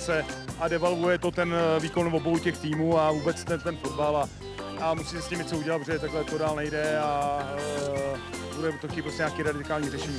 a 0.60 0.68
devalvuje 0.68 1.18
to 1.18 1.30
ten 1.30 1.54
eh, 1.54 1.80
výkon 1.80 2.14
obou 2.14 2.38
těch 2.38 2.58
týmů 2.58 2.98
a 2.98 3.10
vůbec 3.10 3.44
ten, 3.44 3.60
ten 3.60 3.76
fotbal 3.76 4.16
a, 4.16 4.28
a 4.80 4.94
musí 4.94 5.10
se 5.10 5.22
s 5.22 5.28
tím 5.28 5.38
něco 5.38 5.56
udělat, 5.56 5.78
protože 5.78 5.98
takhle 5.98 6.24
to 6.24 6.38
dál 6.38 6.56
nejde 6.56 6.98
a 6.98 7.40
uh, 8.12 8.56
bude 8.56 8.72
to 8.80 8.88
chtít 8.88 9.02
prostě 9.02 9.22
nějaký 9.22 9.42
radikální 9.42 9.90
řešení. 9.90 10.18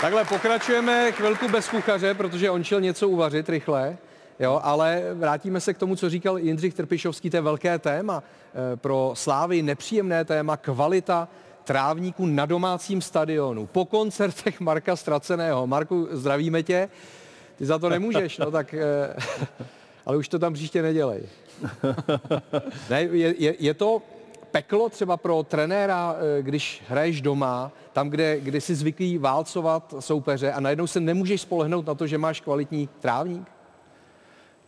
Takhle 0.00 0.24
pokračujeme 0.24 1.12
chvilku 1.12 1.48
bez 1.48 1.68
kuchaře, 1.68 2.14
protože 2.14 2.50
on 2.50 2.64
šel 2.64 2.80
něco 2.80 3.08
uvařit 3.08 3.48
rychle. 3.48 3.96
Jo, 4.38 4.60
ale 4.62 5.02
vrátíme 5.14 5.60
se 5.60 5.74
k 5.74 5.78
tomu, 5.78 5.96
co 5.96 6.10
říkal 6.10 6.38
Jindřich 6.38 6.74
Trpišovský, 6.74 7.30
to 7.30 7.36
je 7.36 7.40
velké 7.40 7.78
téma 7.78 8.22
eh, 8.22 8.76
pro 8.76 9.12
Slávy, 9.14 9.62
nepříjemné 9.62 10.24
téma, 10.24 10.56
kvalita 10.56 11.28
trávníků 11.66 12.26
na 12.26 12.46
domácím 12.46 13.02
stadionu. 13.02 13.66
Po 13.66 13.84
koncertech 13.84 14.60
Marka 14.60 14.96
Straceného. 14.96 15.66
Marku, 15.66 16.08
zdravíme 16.10 16.62
tě. 16.62 16.88
Ty 17.56 17.66
za 17.66 17.78
to 17.78 17.88
nemůžeš, 17.88 18.38
no 18.38 18.50
tak... 18.50 18.74
eh, 18.74 19.16
ale 20.06 20.16
už 20.16 20.28
to 20.28 20.38
tam 20.38 20.54
příště 20.54 20.82
nedělej. 20.82 21.22
ne, 22.90 23.02
je, 23.02 23.34
je, 23.38 23.54
je 23.58 23.74
to 23.74 24.02
peklo 24.50 24.88
třeba 24.88 25.16
pro 25.16 25.42
trenéra, 25.42 26.16
eh, 26.18 26.42
když 26.42 26.82
hraješ 26.88 27.20
doma, 27.20 27.72
tam, 27.92 28.10
kde, 28.10 28.40
kde 28.40 28.60
jsi 28.60 28.74
zvyklý 28.74 29.18
válcovat 29.18 29.94
soupeře 30.00 30.52
a 30.52 30.60
najednou 30.60 30.86
se 30.86 31.00
nemůžeš 31.00 31.40
spolehnout 31.40 31.86
na 31.86 31.94
to, 31.94 32.06
že 32.06 32.18
máš 32.18 32.40
kvalitní 32.40 32.88
trávník? 33.00 33.55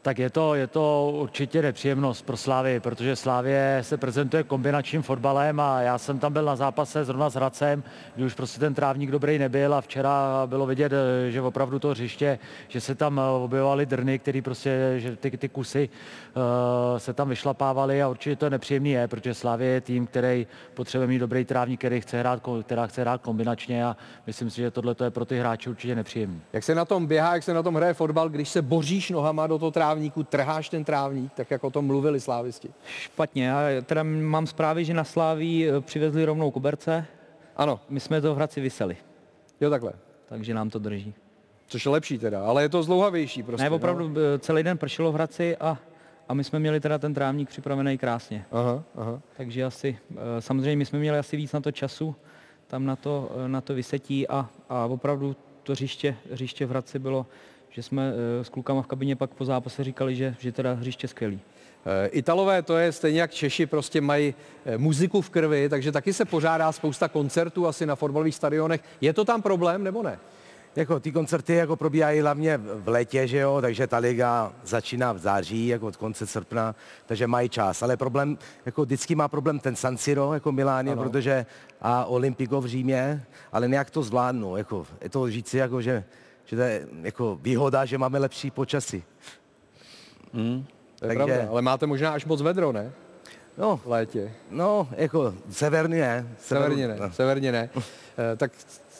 Tak 0.02 0.18
je 0.18 0.30
to, 0.30 0.54
je 0.54 0.66
to 0.66 1.10
určitě 1.14 1.62
nepříjemnost 1.62 2.26
pro 2.26 2.36
Slávy, 2.36 2.80
protože 2.80 3.16
Slávě 3.16 3.78
se 3.82 3.96
prezentuje 3.96 4.42
kombinačním 4.42 5.02
fotbalem 5.02 5.60
a 5.60 5.80
já 5.80 5.98
jsem 5.98 6.18
tam 6.18 6.32
byl 6.32 6.44
na 6.44 6.56
zápase 6.56 7.04
zrovna 7.04 7.30
s 7.30 7.34
Hradcem, 7.34 7.82
kdy 8.14 8.24
už 8.24 8.34
prostě 8.34 8.60
ten 8.60 8.74
trávník 8.74 9.10
dobrý 9.10 9.38
nebyl 9.38 9.74
a 9.74 9.80
včera 9.80 10.42
bylo 10.46 10.66
vidět, 10.66 10.92
eh, 10.92 11.30
že 11.30 11.40
opravdu 11.40 11.78
to 11.78 11.88
hřiště, 11.88 12.38
že 12.68 12.80
se 12.80 12.94
tam 12.94 13.18
eh, 13.18 13.22
objevovaly 13.22 13.86
drny, 13.86 14.18
který 14.18 14.42
prostě, 14.42 14.94
že 14.96 15.16
ty, 15.16 15.30
ty 15.30 15.48
kusy 15.48 15.88
uh, 16.34 16.98
se 16.98 17.12
tam 17.12 17.28
vyšlapávaly 17.28 18.02
a 18.02 18.08
určitě 18.08 18.36
to 18.36 18.50
nepříjemný 18.50 18.90
je, 18.90 19.08
protože 19.08 19.34
Slávě 19.34 19.68
je 19.68 19.80
tým, 19.80 20.06
který 20.06 20.46
potřebuje 20.74 21.08
mít 21.08 21.18
dobrý 21.18 21.44
trávník, 21.44 21.80
který 21.80 22.00
chce 22.00 22.18
hrát, 22.18 22.42
která 22.62 22.86
chce 22.86 23.00
hrát 23.00 23.22
kombinačně 23.22 23.84
a 23.84 23.96
myslím 24.26 24.50
si, 24.50 24.56
že 24.60 24.70
tohle 24.70 24.94
je 25.04 25.10
pro 25.10 25.24
ty 25.24 25.38
hráče 25.38 25.70
určitě 25.70 25.94
nepříjemný. 25.94 26.40
Jak 26.52 26.64
se 26.64 26.74
na 26.74 26.84
tom 26.84 27.06
běhá, 27.06 27.34
jak 27.34 27.42
se 27.42 27.54
na 27.54 27.62
tom 27.62 27.74
hraje 27.74 27.94
fotbal, 27.94 28.28
když 28.28 28.48
se 28.48 28.62
boříš 28.62 29.10
nohama 29.10 29.46
do 29.46 29.58
toho 29.58 29.70
trávníku, 29.70 29.87
trháš 30.28 30.68
ten 30.68 30.84
trávník, 30.84 31.32
tak 31.32 31.50
jak 31.50 31.64
o 31.64 31.70
tom 31.70 31.86
mluvili 31.86 32.20
slávisti? 32.20 32.70
Špatně, 32.86 33.46
já 33.46 33.82
teda 33.82 34.02
mám 34.02 34.46
zprávy, 34.46 34.84
že 34.84 34.94
na 34.94 35.04
Sláví 35.04 35.68
eh, 35.68 35.80
přivezli 35.80 36.24
rovnou 36.24 36.50
koberce. 36.50 37.06
Ano. 37.56 37.80
My 37.88 38.00
jsme 38.00 38.20
to 38.20 38.34
v 38.34 38.36
Hradci 38.36 38.60
vyseli. 38.60 38.96
Jo, 39.60 39.70
takhle. 39.70 39.92
Takže 40.28 40.54
nám 40.54 40.70
to 40.70 40.78
drží. 40.78 41.14
Což 41.66 41.84
je 41.84 41.90
lepší 41.90 42.18
teda, 42.18 42.44
ale 42.44 42.62
je 42.62 42.68
to 42.68 42.82
zlouhavější 42.82 43.42
prostě. 43.42 43.64
Ne, 43.64 43.70
opravdu 43.70 44.08
no. 44.08 44.14
celý 44.38 44.62
den 44.62 44.78
pršelo 44.78 45.12
v 45.12 45.14
Hradci 45.14 45.56
a, 45.56 45.78
a 46.28 46.34
my 46.34 46.44
jsme 46.44 46.58
měli 46.58 46.80
teda 46.80 46.98
ten 46.98 47.14
trávník 47.14 47.48
připravený 47.48 47.98
krásně. 47.98 48.44
Aha, 48.52 48.82
aha. 48.96 49.20
Takže 49.36 49.64
asi, 49.64 49.98
eh, 50.10 50.16
samozřejmě 50.40 50.76
my 50.76 50.86
jsme 50.86 50.98
měli 50.98 51.18
asi 51.18 51.36
víc 51.36 51.52
na 51.52 51.60
to 51.60 51.72
času, 51.72 52.16
tam 52.66 52.86
na 52.86 52.96
to, 52.96 53.30
na 53.46 53.60
to 53.60 53.74
vysetí 53.74 54.28
a, 54.28 54.48
a 54.68 54.84
opravdu 54.84 55.36
to 55.62 55.72
hřiště, 55.72 56.16
hřiště 56.32 56.66
v 56.66 56.70
Hradci 56.70 56.98
bylo, 56.98 57.26
že 57.78 57.82
jsme 57.82 58.12
s 58.42 58.48
klukama 58.48 58.82
v 58.82 58.86
kabině 58.86 59.16
pak 59.16 59.30
po 59.30 59.44
zápase 59.44 59.84
říkali, 59.84 60.16
že, 60.16 60.34
že 60.38 60.52
teda 60.52 60.72
hřiště 60.72 61.08
skvělý. 61.08 61.40
Italové 62.10 62.62
to 62.62 62.76
je 62.76 62.92
stejně 62.92 63.20
jak 63.20 63.30
Češi, 63.30 63.66
prostě 63.66 64.00
mají 64.00 64.34
muziku 64.76 65.20
v 65.20 65.30
krvi, 65.30 65.68
takže 65.68 65.92
taky 65.92 66.12
se 66.12 66.24
pořádá 66.24 66.72
spousta 66.72 67.08
koncertů 67.08 67.66
asi 67.66 67.86
na 67.86 67.96
fotbalových 67.96 68.34
stadionech. 68.34 68.80
Je 69.00 69.12
to 69.12 69.24
tam 69.24 69.42
problém 69.42 69.84
nebo 69.84 70.02
ne? 70.02 70.18
Jako 70.76 71.00
ty 71.00 71.12
koncerty 71.12 71.54
jako 71.54 71.76
probíhají 71.76 72.20
hlavně 72.20 72.58
v 72.58 72.88
létě, 72.88 73.26
že 73.26 73.38
jo, 73.38 73.58
takže 73.60 73.86
ta 73.86 73.98
liga 73.98 74.52
začíná 74.64 75.12
v 75.12 75.18
září, 75.18 75.66
jako 75.66 75.86
od 75.86 75.96
konce 75.96 76.26
srpna, 76.26 76.74
takže 77.06 77.26
mají 77.26 77.48
čas. 77.48 77.82
Ale 77.82 77.96
problém, 77.96 78.38
jako 78.66 78.82
vždycky 78.84 79.14
má 79.14 79.28
problém 79.28 79.58
ten 79.58 79.76
San 79.76 79.96
Siro, 79.96 80.34
jako 80.34 80.52
Miláně, 80.52 80.92
Ano. 80.92 81.02
protože 81.02 81.46
a 81.80 82.04
Olympico 82.04 82.60
v 82.60 82.66
Římě, 82.66 83.24
ale 83.52 83.68
nějak 83.68 83.90
to 83.90 84.02
zvládnu, 84.02 84.56
jako 84.56 84.86
je 85.00 85.10
to 85.10 85.30
říci, 85.30 85.58
jako 85.58 85.82
že, 85.82 86.04
že 86.48 86.56
to 86.56 86.62
je 86.62 86.86
jako 87.02 87.38
výhoda, 87.42 87.84
že 87.84 87.98
máme 87.98 88.18
lepší 88.18 88.50
počasí. 88.50 89.02
Hmm. 90.32 90.66
To 90.98 91.06
je 91.06 91.14
pravda, 91.14 91.48
ale 91.50 91.62
máte 91.62 91.86
možná 91.86 92.10
až 92.10 92.24
moc 92.24 92.42
vedro, 92.42 92.72
ne? 92.72 92.92
No. 93.58 93.76
V 93.76 93.86
létě. 93.86 94.32
No, 94.50 94.88
jako 94.96 95.34
severní 95.50 95.98
ne. 95.98 96.26
Severně 96.40 96.88
ne, 96.88 96.96
no. 97.00 97.12
severně 97.12 97.52
ne. 97.52 97.70
Eh, 97.76 98.36
tak 98.36 98.52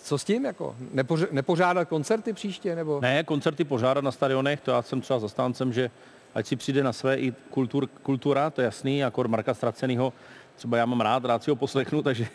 co 0.02 0.18
s 0.18 0.24
tím 0.24 0.44
jako? 0.44 0.76
Nepoř- 0.94 1.28
nepořádat 1.30 1.88
koncerty 1.88 2.32
příště 2.32 2.76
nebo? 2.76 3.00
Ne, 3.00 3.24
koncerty 3.24 3.64
pořádat 3.64 4.04
na 4.04 4.12
stadionech, 4.12 4.61
to 4.61 4.70
já 4.70 4.82
jsem 4.82 5.00
třeba 5.00 5.18
zastáncem, 5.18 5.72
že 5.72 5.90
ať 6.34 6.46
si 6.46 6.56
přijde 6.56 6.82
na 6.82 6.92
své 6.92 7.16
i 7.16 7.34
kultur, 7.50 7.87
kultura, 7.87 8.50
to 8.50 8.61
je 8.61 8.64
jasný, 8.64 8.98
jako 8.98 9.24
Marka 9.28 9.54
Stracenýho, 9.54 10.12
třeba 10.56 10.76
já 10.76 10.87
mám 10.87 11.00
rád, 11.00 11.24
rád 11.24 11.42
si 11.42 11.50
ho 11.50 11.56
poslechnu, 11.56 12.02
takže 12.08 12.26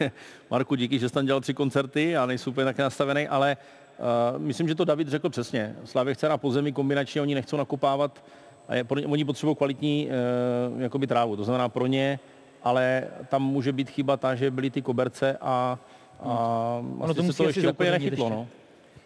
Marku, 0.52 0.76
díky, 0.76 1.00
že 1.00 1.10
jsi 1.10 1.14
tam 1.14 1.26
dělal 1.26 1.42
tři 1.42 1.54
koncerty, 1.54 2.10
já 2.10 2.26
nejsem 2.26 2.52
úplně 2.52 2.66
taky 2.66 2.82
nastavený, 2.82 3.28
ale 3.28 3.58
myslím, 4.38 4.68
že 4.68 4.76
to 4.76 4.86
David 4.86 5.08
řekl 5.08 5.30
přesně. 5.30 5.76
Slávě 5.86 6.14
chce 6.14 6.30
na 6.30 6.38
pozemí 6.38 6.74
kombinačně, 6.74 7.22
oni 7.22 7.36
nechcou 7.36 7.58
nakopávat, 7.58 8.24
a 8.68 8.76
je, 8.76 8.84
oni 9.08 9.26
potřebují 9.26 9.56
kvalitní 9.56 10.10
uh, 10.74 10.82
jakoby 10.82 11.08
trávu, 11.08 11.36
to 11.36 11.44
znamená 11.44 11.70
pro 11.70 11.88
ně, 11.88 12.20
ale 12.64 13.08
tam 13.30 13.44
může 13.44 13.72
být 13.72 13.90
chyba 13.90 14.18
ta, 14.18 14.36
že 14.36 14.52
byly 14.52 14.70
ty 14.70 14.82
koberce 14.82 15.38
a, 15.42 15.80
a 16.20 16.30
Ono 17.00 17.06
asi 17.06 17.14
to 17.14 17.24
se 17.24 17.38
to 17.38 17.44
ještě 17.44 17.72
úplně 17.72 17.92
nechytlo. 17.92 18.26
ještě. 18.26 18.36
No. 18.36 18.48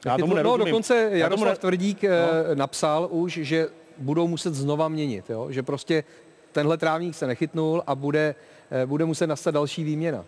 Já 0.06 0.17
tomu 0.17 0.36
no, 0.36 0.58
dokonce 0.58 0.95
Já 0.95 1.10
tomu 1.10 1.15
Jaroslav 1.19 1.50
ne- 1.50 1.56
Tvrdík 1.58 2.04
no. 2.04 2.10
napsal 2.56 3.08
už, 3.12 3.39
že 3.41 3.67
budou 3.97 4.28
muset 4.28 4.54
znova 4.54 4.88
měnit, 4.88 5.30
jo? 5.30 5.47
že 5.52 5.63
prostě 5.63 6.04
tenhle 6.52 6.78
trávník 6.78 7.15
se 7.15 7.28
nechytnul 7.28 7.84
a 7.88 7.95
bude, 7.95 8.36
eh, 8.71 8.86
bude 8.86 9.06
muset 9.06 9.28
nastat 9.28 9.54
další 9.54 9.84
výměna. 9.84 10.26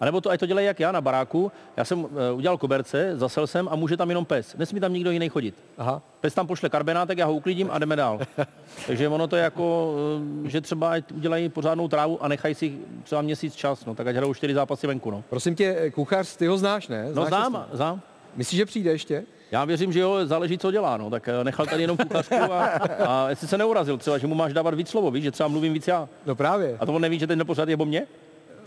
A 0.00 0.04
nebo 0.04 0.20
to, 0.20 0.30
ať 0.30 0.40
to 0.40 0.46
dělají 0.46 0.66
jak 0.66 0.80
já 0.80 0.92
na 0.92 1.00
baráku. 1.00 1.52
Já 1.76 1.84
jsem 1.84 2.04
uh, 2.04 2.10
udělal 2.34 2.58
koberce, 2.58 3.12
zasel 3.16 3.46
jsem 3.46 3.68
a 3.70 3.76
může 3.76 3.96
tam 3.96 4.08
jenom 4.08 4.24
pes. 4.24 4.56
Nesmí 4.56 4.80
tam 4.80 4.92
nikdo 4.92 5.10
jiný 5.10 5.28
chodit. 5.28 5.54
Aha. 5.78 6.02
Pes 6.20 6.34
tam 6.34 6.46
pošle 6.46 6.68
karbenátek, 6.68 7.18
já 7.18 7.26
ho 7.26 7.34
uklidím 7.34 7.68
a 7.72 7.78
jdeme 7.78 7.96
dál. 7.96 8.20
Takže 8.86 9.08
ono 9.08 9.26
to 9.26 9.36
je 9.36 9.42
jako, 9.42 9.94
uh, 10.42 10.48
že 10.48 10.60
třeba 10.60 10.90
ať 10.90 11.12
udělají 11.12 11.48
pořádnou 11.48 11.88
trávu 11.88 12.24
a 12.24 12.28
nechají 12.28 12.54
si 12.54 12.78
třeba 13.02 13.22
měsíc 13.22 13.54
čas, 13.54 13.84
no 13.84 13.94
tak 13.94 14.06
ať 14.06 14.16
hrajou 14.16 14.34
čtyři 14.34 14.54
zápasy 14.54 14.86
venku. 14.86 15.10
No, 15.10 15.24
Prosím 15.30 15.54
tě, 15.54 15.90
kuchař, 15.94 16.36
ty 16.36 16.46
ho 16.46 16.58
znáš, 16.58 16.88
ne? 16.88 17.04
no 17.06 17.12
Znáš 17.12 17.28
znám, 17.28 17.52
ho? 17.52 17.76
znám. 17.76 18.00
Myslíš, 18.36 18.58
že 18.58 18.66
přijde 18.66 18.90
ještě? 18.90 19.24
Já 19.50 19.64
věřím, 19.64 19.92
že 19.92 20.00
jo, 20.00 20.16
záleží, 20.24 20.58
co 20.58 20.70
dělá, 20.70 20.96
no, 20.96 21.10
tak 21.10 21.28
eh, 21.28 21.44
nechal 21.44 21.66
tady 21.66 21.82
jenom 21.82 21.96
kuchařku 21.96 22.34
a, 22.34 22.64
a 23.06 23.28
jestli 23.28 23.48
se 23.48 23.58
neurazil 23.58 23.98
třeba, 23.98 24.18
že 24.18 24.26
mu 24.26 24.34
máš 24.34 24.52
dávat 24.52 24.74
víc 24.74 24.88
slovo, 24.88 25.10
víš, 25.10 25.24
že 25.24 25.30
třeba 25.30 25.48
mluvím 25.48 25.72
víc 25.72 25.88
já. 25.88 26.08
No 26.26 26.34
právě. 26.34 26.76
A 26.80 26.86
to 26.86 26.92
on 26.92 27.02
neví, 27.02 27.18
že 27.18 27.26
ten 27.26 27.46
pořád 27.46 27.68
je 27.68 27.76
o 27.76 27.84
mně? 27.84 28.06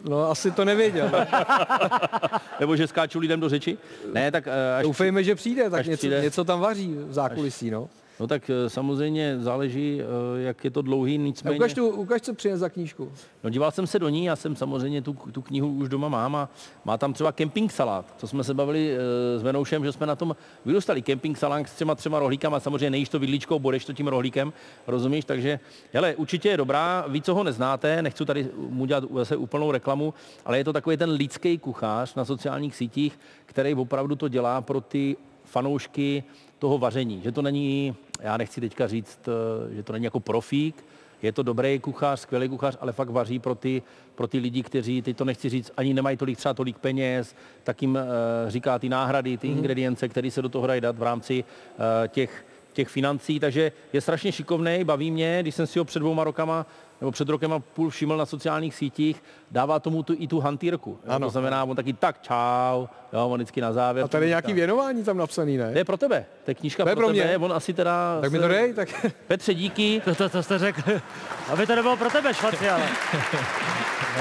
No 0.09 0.31
asi 0.31 0.51
to 0.51 0.65
nevěděl. 0.65 1.11
Nebo 2.59 2.75
že 2.75 2.87
skáču 2.87 3.19
lidem 3.19 3.39
do 3.39 3.49
řeči? 3.49 3.77
Ne, 4.13 4.31
tak 4.31 4.47
eh, 4.47 4.75
až 4.77 4.83
Doufejme, 4.83 5.23
že 5.23 5.35
přijde, 5.35 5.69
tak 5.69 5.85
něco, 5.85 5.97
přijde- 5.97 6.21
něco 6.21 6.43
tam 6.43 6.59
vaří 6.59 6.95
v 6.97 7.13
zákulisí, 7.13 7.71
no. 7.71 7.89
No 8.19 8.27
tak 8.27 8.49
eh, 8.49 8.69
samozřejmě 8.69 9.37
záleží, 9.39 10.01
eh, 10.01 10.41
jak 10.41 10.63
je 10.63 10.71
to 10.71 10.81
dlouhý, 10.81 11.15
A 11.15 11.17
nicméně... 11.17 11.57
ukaž, 11.57 11.73
tu, 11.73 11.89
ukaž, 11.89 12.21
co 12.21 12.33
přines 12.33 12.59
za 12.59 12.69
knížku. 12.69 13.11
No 13.43 13.49
díval 13.49 13.71
jsem 13.71 13.87
se 13.87 13.99
do 13.99 14.09
ní, 14.09 14.25
já 14.25 14.35
jsem 14.35 14.55
samozřejmě 14.55 15.01
tu, 15.01 15.13
tu 15.31 15.41
knihu 15.41 15.73
už 15.73 15.89
doma 15.89 16.09
mám 16.09 16.35
a 16.35 16.49
má 16.85 16.97
tam 16.97 17.13
třeba 17.13 17.31
kemping 17.31 17.71
salát, 17.71 18.05
co 18.17 18.27
jsme 18.27 18.43
se 18.43 18.53
bavili 18.53 18.95
e, 18.95 19.39
s 19.39 19.43
Venoušem, 19.43 19.85
že 19.85 19.91
jsme 19.91 20.05
na 20.05 20.15
tom 20.15 20.35
vyrůstali. 20.65 21.01
Kemping 21.01 21.37
salát 21.37 21.67
s 21.67 21.73
třema 21.73 21.95
třema 21.95 22.19
rohlíkama, 22.19 22.59
samozřejmě 22.59 22.89
nejíš 22.89 23.09
to 23.09 23.19
vidličkou, 23.19 23.59
bodeš 23.59 23.85
to 23.85 23.93
tím 23.93 24.07
rohlíkem, 24.07 24.53
rozumíš? 24.87 25.25
Takže, 25.25 25.59
hele, 25.93 26.15
určitě 26.15 26.49
je 26.49 26.57
dobrá, 26.57 27.05
ví, 27.07 27.21
co 27.21 27.35
ho 27.35 27.43
neznáte, 27.43 28.01
nechci 28.01 28.25
tady 28.25 28.47
mu 28.57 28.85
dělat 28.85 29.03
zase 29.13 29.35
úplnou 29.35 29.71
reklamu, 29.71 30.13
ale 30.45 30.57
je 30.57 30.63
to 30.63 30.73
takový 30.73 30.97
ten 30.97 31.09
lidský 31.09 31.57
kuchař 31.57 32.15
na 32.15 32.25
sociálních 32.25 32.75
sítích, 32.75 33.19
který 33.45 33.75
opravdu 33.75 34.15
to 34.15 34.27
dělá 34.27 34.61
pro 34.61 34.81
ty 34.81 35.17
fanoušky 35.45 36.23
toho 36.59 36.77
vaření, 36.77 37.21
že 37.23 37.31
to 37.31 37.41
není, 37.41 37.95
já 38.21 38.37
nechci 38.37 38.61
teďka 38.61 38.87
říct, 38.87 39.19
eh, 39.27 39.75
že 39.75 39.83
to 39.83 39.93
není 39.93 40.05
jako 40.05 40.19
profík, 40.19 40.85
je 41.21 41.31
to 41.31 41.43
dobrý 41.43 41.79
kuchař, 41.79 42.19
skvělý 42.19 42.49
kuchař, 42.49 42.77
ale 42.81 42.93
fakt 42.93 43.09
vaří 43.09 43.39
pro 43.39 43.55
ty, 43.55 43.81
pro 44.15 44.27
ty 44.27 44.37
lidi, 44.39 44.63
kteří, 44.63 45.01
teď 45.01 45.17
to 45.17 45.25
nechci 45.25 45.49
říct, 45.49 45.71
ani 45.77 45.93
nemají 45.93 46.17
tolik 46.17 46.37
třeba 46.37 46.53
tolik 46.53 46.77
peněz, 46.77 47.35
tak 47.63 47.81
jim 47.81 47.95
uh, 47.95 48.01
říká 48.49 48.79
ty 48.79 48.89
náhrady, 48.89 49.37
ty 49.37 49.47
mm-hmm. 49.47 49.51
ingredience, 49.57 50.07
které 50.07 50.31
se 50.31 50.41
do 50.41 50.49
toho 50.49 50.67
dají 50.67 50.81
dát 50.81 50.97
v 50.97 51.03
rámci 51.03 51.43
uh, 51.43 52.07
těch, 52.07 52.45
těch 52.73 52.87
financí, 52.87 53.39
takže 53.39 53.71
je 53.93 54.01
strašně 54.01 54.31
šikovný, 54.31 54.83
baví 54.83 55.11
mě, 55.11 55.37
když 55.41 55.55
jsem 55.55 55.67
si 55.67 55.79
ho 55.79 55.85
před 55.85 55.99
dvouma 55.99 56.23
rokama 56.23 56.65
nebo 57.01 57.11
před 57.11 57.29
rokem 57.29 57.53
a 57.53 57.59
půl 57.59 57.89
všiml 57.89 58.17
na 58.17 58.25
sociálních 58.25 58.75
sítích, 58.75 59.23
dává 59.51 59.79
tomu 59.79 60.03
tu, 60.03 60.15
i 60.17 60.27
tu 60.27 60.39
hantýrku. 60.39 60.99
Jo? 61.13 61.19
To 61.19 61.29
znamená, 61.29 61.63
on 61.63 61.75
taky 61.75 61.93
tak 61.93 62.21
čau, 62.21 62.87
jo, 63.13 63.27
on 63.29 63.35
vždycky 63.39 63.61
na 63.61 63.73
závěr. 63.73 64.05
A 64.05 64.07
tady 64.07 64.25
je 64.25 64.29
nějaký 64.29 64.53
věnování 64.53 65.03
tam 65.03 65.17
napsaný, 65.17 65.57
ne? 65.57 65.71
To 65.71 65.77
je 65.77 65.85
pro 65.85 65.97
tebe, 65.97 66.25
to 66.45 66.51
je 66.51 66.55
knížka 66.55 66.83
To 66.83 66.89
je 66.89 66.95
pro, 66.95 67.05
pro 67.05 67.13
mě. 67.13 67.21
tebe, 67.23 67.37
on 67.45 67.53
asi 67.53 67.73
teda... 67.73 68.21
Tak 68.21 68.31
mi 68.31 68.37
se- 68.37 68.41
to 68.41 68.47
dej, 68.47 68.73
tak... 68.73 68.89
Petře, 69.27 69.53
díky. 69.53 70.01
To, 70.05 70.15
to, 70.15 70.29
to 70.29 70.43
jste 70.43 70.59
řekl, 70.59 70.81
aby 71.49 71.67
to 71.67 71.75
nebylo 71.75 71.97
pro 71.97 72.09
tebe 72.09 72.33
švaci, 72.33 72.69
ale. 72.69 72.83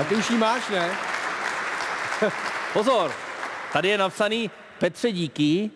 A 0.00 0.04
ty 0.04 0.14
už 0.14 0.30
jí 0.30 0.38
máš, 0.38 0.68
ne? 0.70 0.90
Pozor, 2.72 3.10
tady 3.72 3.88
je 3.88 3.98
napsaný 3.98 4.50
Petře 4.78 5.12
díky 5.12 5.70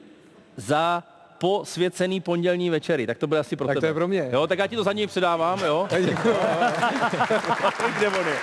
za 0.56 1.02
posvěcený 1.40 2.20
pondělní 2.20 2.70
večery. 2.70 3.06
Tak 3.06 3.18
to 3.18 3.26
bude 3.26 3.40
asi 3.40 3.56
pro 3.56 3.66
Tak 3.66 3.74
to 3.76 3.80
tebe. 3.80 3.90
je 3.90 3.94
pro 3.94 4.08
mě. 4.08 4.28
Jo, 4.32 4.46
tak 4.46 4.58
já 4.58 4.66
ti 4.66 4.76
to 4.76 4.84
za 4.84 4.92
něj 4.92 5.06
předávám, 5.06 5.60
jo. 5.64 5.88
Děkuji. 6.00 6.34
Kde 7.98 8.08
on 8.08 8.26
je? 8.26 8.36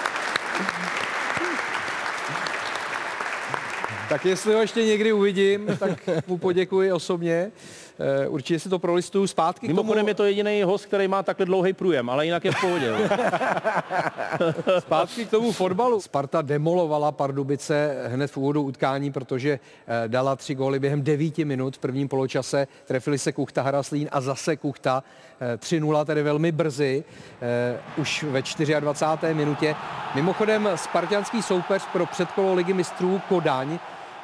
Tak 4.09 4.25
jestli 4.25 4.53
ho 4.53 4.61
ještě 4.61 4.85
někdy 4.85 5.13
uvidím, 5.13 5.77
tak 5.79 5.91
mu 6.27 6.37
poděkuji 6.37 6.91
osobně. 6.91 7.51
Eh, 7.99 8.27
Určitě 8.27 8.59
si 8.59 8.69
to 8.69 8.79
prolistuju 8.79 9.27
zpátky. 9.27 9.67
k 9.67 9.69
tomu- 9.69 9.81
Mimochodem 9.83 10.07
je 10.07 10.13
to 10.13 10.25
jediný 10.25 10.63
host, 10.63 10.85
který 10.85 11.07
má 11.07 11.23
takhle 11.23 11.45
dlouhý 11.45 11.73
průjem, 11.73 12.09
ale 12.09 12.25
jinak 12.25 12.45
je 12.45 12.51
v 12.51 12.61
pohodě. 12.61 12.93
Zpátky 14.79 15.25
k 15.25 15.29
tomu 15.29 15.51
fotbalu. 15.51 16.01
Sparta 16.01 16.41
demolovala 16.41 17.11
Pardubice 17.11 18.03
hned 18.07 18.31
v 18.31 18.37
úvodu 18.37 18.61
utkání, 18.61 19.11
protože 19.11 19.59
eh, 19.87 20.07
dala 20.07 20.35
tři 20.35 20.55
góly 20.55 20.79
během 20.79 21.01
devíti 21.03 21.45
minut 21.45 21.75
v 21.75 21.79
prvním 21.79 22.07
poločase. 22.07 22.67
Trefili 22.85 23.17
se 23.17 23.31
Kuchta, 23.31 23.61
Haraslín 23.61 24.07
a 24.11 24.21
zase 24.21 24.57
Kuchta. 24.57 25.03
Eh, 25.41 25.57
3-0 25.57 26.05
tedy 26.05 26.23
velmi 26.23 26.51
brzy, 26.51 27.03
eh, 27.41 27.77
už 27.97 28.23
ve 28.23 28.41
24. 28.79 29.33
minutě. 29.33 29.75
Mimochodem 30.15 30.69
spartianský 30.75 31.41
soupeř 31.41 31.81
pro 31.93 32.05
předkolo 32.05 32.53
ligy 32.53 32.73
mistrů 32.73 33.21
Kodaň 33.29 33.79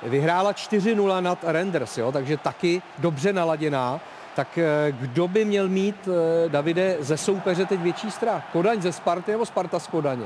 vyhrála 0.06 0.52
4-0 0.52 1.22
nad 1.22 1.40
Renders, 1.44 1.98
jo, 1.98 2.12
takže 2.12 2.38
taky 2.38 2.82
dobře 2.98 3.34
naladěná. 3.34 4.00
Tak 4.36 4.58
eh, 4.58 4.92
kdo 4.92 5.28
by 5.28 5.46
měl 5.46 5.70
mít, 5.70 6.08
eh, 6.46 6.50
Davide, 6.50 6.98
ze 7.00 7.18
soupeře 7.18 7.66
teď 7.66 7.80
větší 7.80 8.12
strach? 8.12 8.44
Kodaň 8.52 8.82
ze 8.82 8.92
Sparty 8.94 9.32
nebo 9.32 9.46
Sparta 9.46 9.80
z 9.80 9.88
Kodaně? 9.88 10.26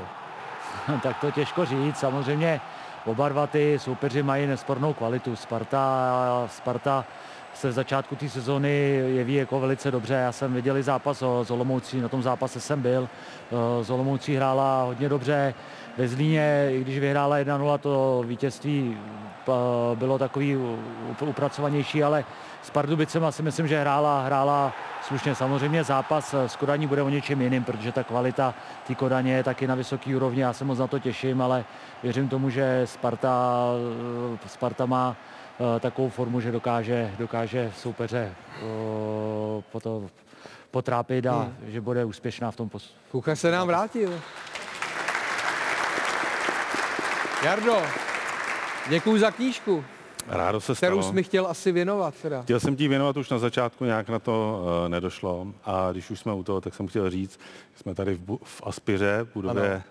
tak 1.02 1.20
to 1.20 1.30
těžko 1.30 1.64
říct. 1.64 1.96
Samozřejmě 1.98 2.60
oba 3.06 3.28
dva 3.28 3.46
ty 3.46 3.78
soupeři 3.78 4.22
mají 4.22 4.46
nespornou 4.46 4.92
kvalitu. 4.94 5.36
Sparta, 5.36 6.12
Sparta 6.56 7.04
se 7.54 7.68
v 7.68 7.72
začátku 7.72 8.16
té 8.16 8.28
sezóny 8.28 8.68
jeví 9.14 9.34
jako 9.34 9.60
velice 9.60 9.90
dobře. 9.90 10.14
Já 10.14 10.32
jsem 10.32 10.52
viděl 10.54 10.76
i 10.76 10.82
zápas 10.82 11.22
o- 11.22 11.44
Olomoucí, 11.50 12.00
na 12.00 12.08
tom 12.08 12.22
zápase 12.22 12.60
jsem 12.60 12.82
byl. 12.82 13.08
Eh, 13.52 13.84
Z 13.84 13.90
Olomoucí 13.90 14.36
hrála 14.36 14.82
hodně 14.82 15.08
dobře. 15.08 15.54
Ve 15.98 16.08
Zlíně, 16.08 16.66
i 16.70 16.80
když 16.80 16.98
vyhrála 16.98 17.38
1-0, 17.38 17.78
to 17.78 18.24
vítězství 18.26 18.96
eh, 18.98 19.52
bylo 19.96 20.18
takový 20.18 20.56
upracovanější, 21.20 22.04
ale 22.04 22.24
s 22.62 22.70
Pardubicema 22.70 23.32
si 23.32 23.42
myslím, 23.42 23.68
že 23.68 23.80
hrála, 23.80 24.22
hrála 24.24 24.72
slušně. 25.02 25.34
Samozřejmě 25.34 25.84
zápas 25.84 26.34
s 26.34 26.56
Kodaní 26.56 26.86
bude 26.86 27.02
o 27.02 27.08
něčem 27.08 27.42
jiným, 27.42 27.64
protože 27.64 27.92
ta 27.92 28.02
kvalita 28.04 28.54
té 28.86 28.94
Kodaně 28.94 29.32
je 29.36 29.44
taky 29.44 29.66
na 29.66 29.74
vysoké 29.74 30.16
úrovni. 30.16 30.42
Já 30.42 30.52
se 30.52 30.64
moc 30.64 30.78
na 30.78 30.86
to 30.86 30.98
těším, 30.98 31.42
ale 31.42 31.64
věřím 32.02 32.28
tomu, 32.28 32.50
že 32.50 32.82
Sparta, 32.84 33.64
eh, 34.44 34.48
Sparta 34.48 34.86
má 34.86 35.16
eh, 35.76 35.80
takovou 35.80 36.08
formu, 36.08 36.40
že 36.40 36.52
dokáže, 36.52 37.10
dokáže 37.18 37.72
soupeře 37.76 38.32
eh, 38.32 38.62
poto, 39.72 40.02
potrápit 40.70 41.26
a 41.26 41.32
Hmm. 41.38 41.54
že 41.66 41.80
bude 41.80 42.04
úspěšná 42.04 42.50
v 42.50 42.56
tom 42.56 42.68
pos- 42.68 42.90
Kuchař 43.10 43.38
se 43.38 43.50
nám 43.50 43.66
vrátil. 43.66 44.10
Jardo, 47.44 47.76
děkuji 48.88 49.20
za 49.20 49.30
knížku, 49.30 49.84
Rádo 50.28 50.60
se 50.60 50.74
kterou 50.74 51.02
jsi 51.02 51.12
mi 51.12 51.22
chtěl 51.22 51.46
asi 51.46 51.72
věnovat. 51.72 52.14
Teda. 52.22 52.42
Chtěl 52.42 52.60
jsem 52.60 52.76
ti 52.76 52.88
věnovat 52.88 53.16
už 53.16 53.30
na 53.30 53.38
začátku, 53.38 53.84
nějak 53.84 54.08
na 54.08 54.18
to 54.18 54.60
uh, 54.82 54.88
nedošlo. 54.88 55.46
A 55.64 55.92
když 55.92 56.10
už 56.10 56.20
jsme 56.20 56.32
u 56.32 56.42
toho, 56.42 56.60
tak 56.60 56.74
jsem 56.74 56.86
chtěl 56.86 57.10
říct, 57.10 57.40
jsme 57.76 57.94
tady 57.94 58.14
v, 58.14 58.20
bu- 58.20 58.38
v 58.44 58.62
Aspiře, 58.64 59.26
v 59.30 59.34
budově 59.34 59.76
uh, 59.76 59.82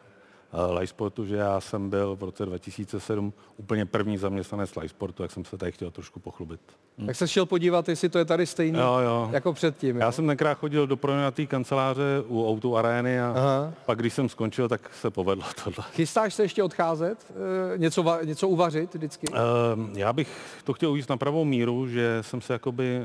Lifesportu, 0.80 1.26
že 1.26 1.36
já 1.36 1.62
jsem 1.62 1.90
byl 1.90 2.16
v 2.16 2.24
roce 2.24 2.46
2007 2.46 3.34
úplně 3.58 3.86
první 3.86 4.18
zaměstnanec 4.18 4.76
Lifesportu, 4.76 5.24
jak 5.24 5.32
jsem 5.32 5.46
se 5.46 5.58
tady 5.58 5.72
chtěl 5.72 5.92
trošku 5.92 6.20
pochlubit. 6.20 6.60
Tak 7.06 7.16
se 7.16 7.28
šel 7.28 7.46
podívat, 7.46 7.90
jestli 7.90 8.10
to 8.10 8.18
je 8.18 8.26
tady 8.26 8.46
stejný 8.46 8.80
Jo, 8.80 8.98
jo. 9.04 9.30
jako 9.32 9.54
předtím. 9.54 9.98
Já 9.98 10.12
jsem 10.12 10.28
tenkrát 10.28 10.54
chodil 10.54 10.88
do 10.88 10.98
pronajaté 10.98 11.46
kanceláře 11.46 12.24
u 12.28 12.50
Auto 12.50 12.76
Arény 12.76 13.22
a 13.22 13.34
Aha. 13.38 13.74
pak, 13.86 14.00
když 14.00 14.14
jsem 14.14 14.30
skončil, 14.30 14.70
tak 14.70 14.94
se 15.02 15.10
povedlo 15.12 15.46
tohle. 15.64 15.86
Chystáš 15.92 16.34
se 16.34 16.44
ještě 16.44 16.64
odcházet? 16.64 17.32
E, 17.74 17.78
něco, 17.78 18.04
va- 18.04 18.26
něco 18.26 18.48
uvařit 18.48 18.96
vždycky? 18.96 19.28
Ehm, 19.34 19.92
Já 19.96 20.14
bych 20.14 20.30
to 20.64 20.74
chtěl 20.74 20.92
ujít 20.92 21.10
na 21.10 21.18
pravou 21.18 21.46
míru, 21.46 21.88
že 21.88 22.18
jsem 22.22 22.42
se 22.42 22.54
jakoby 22.54 23.02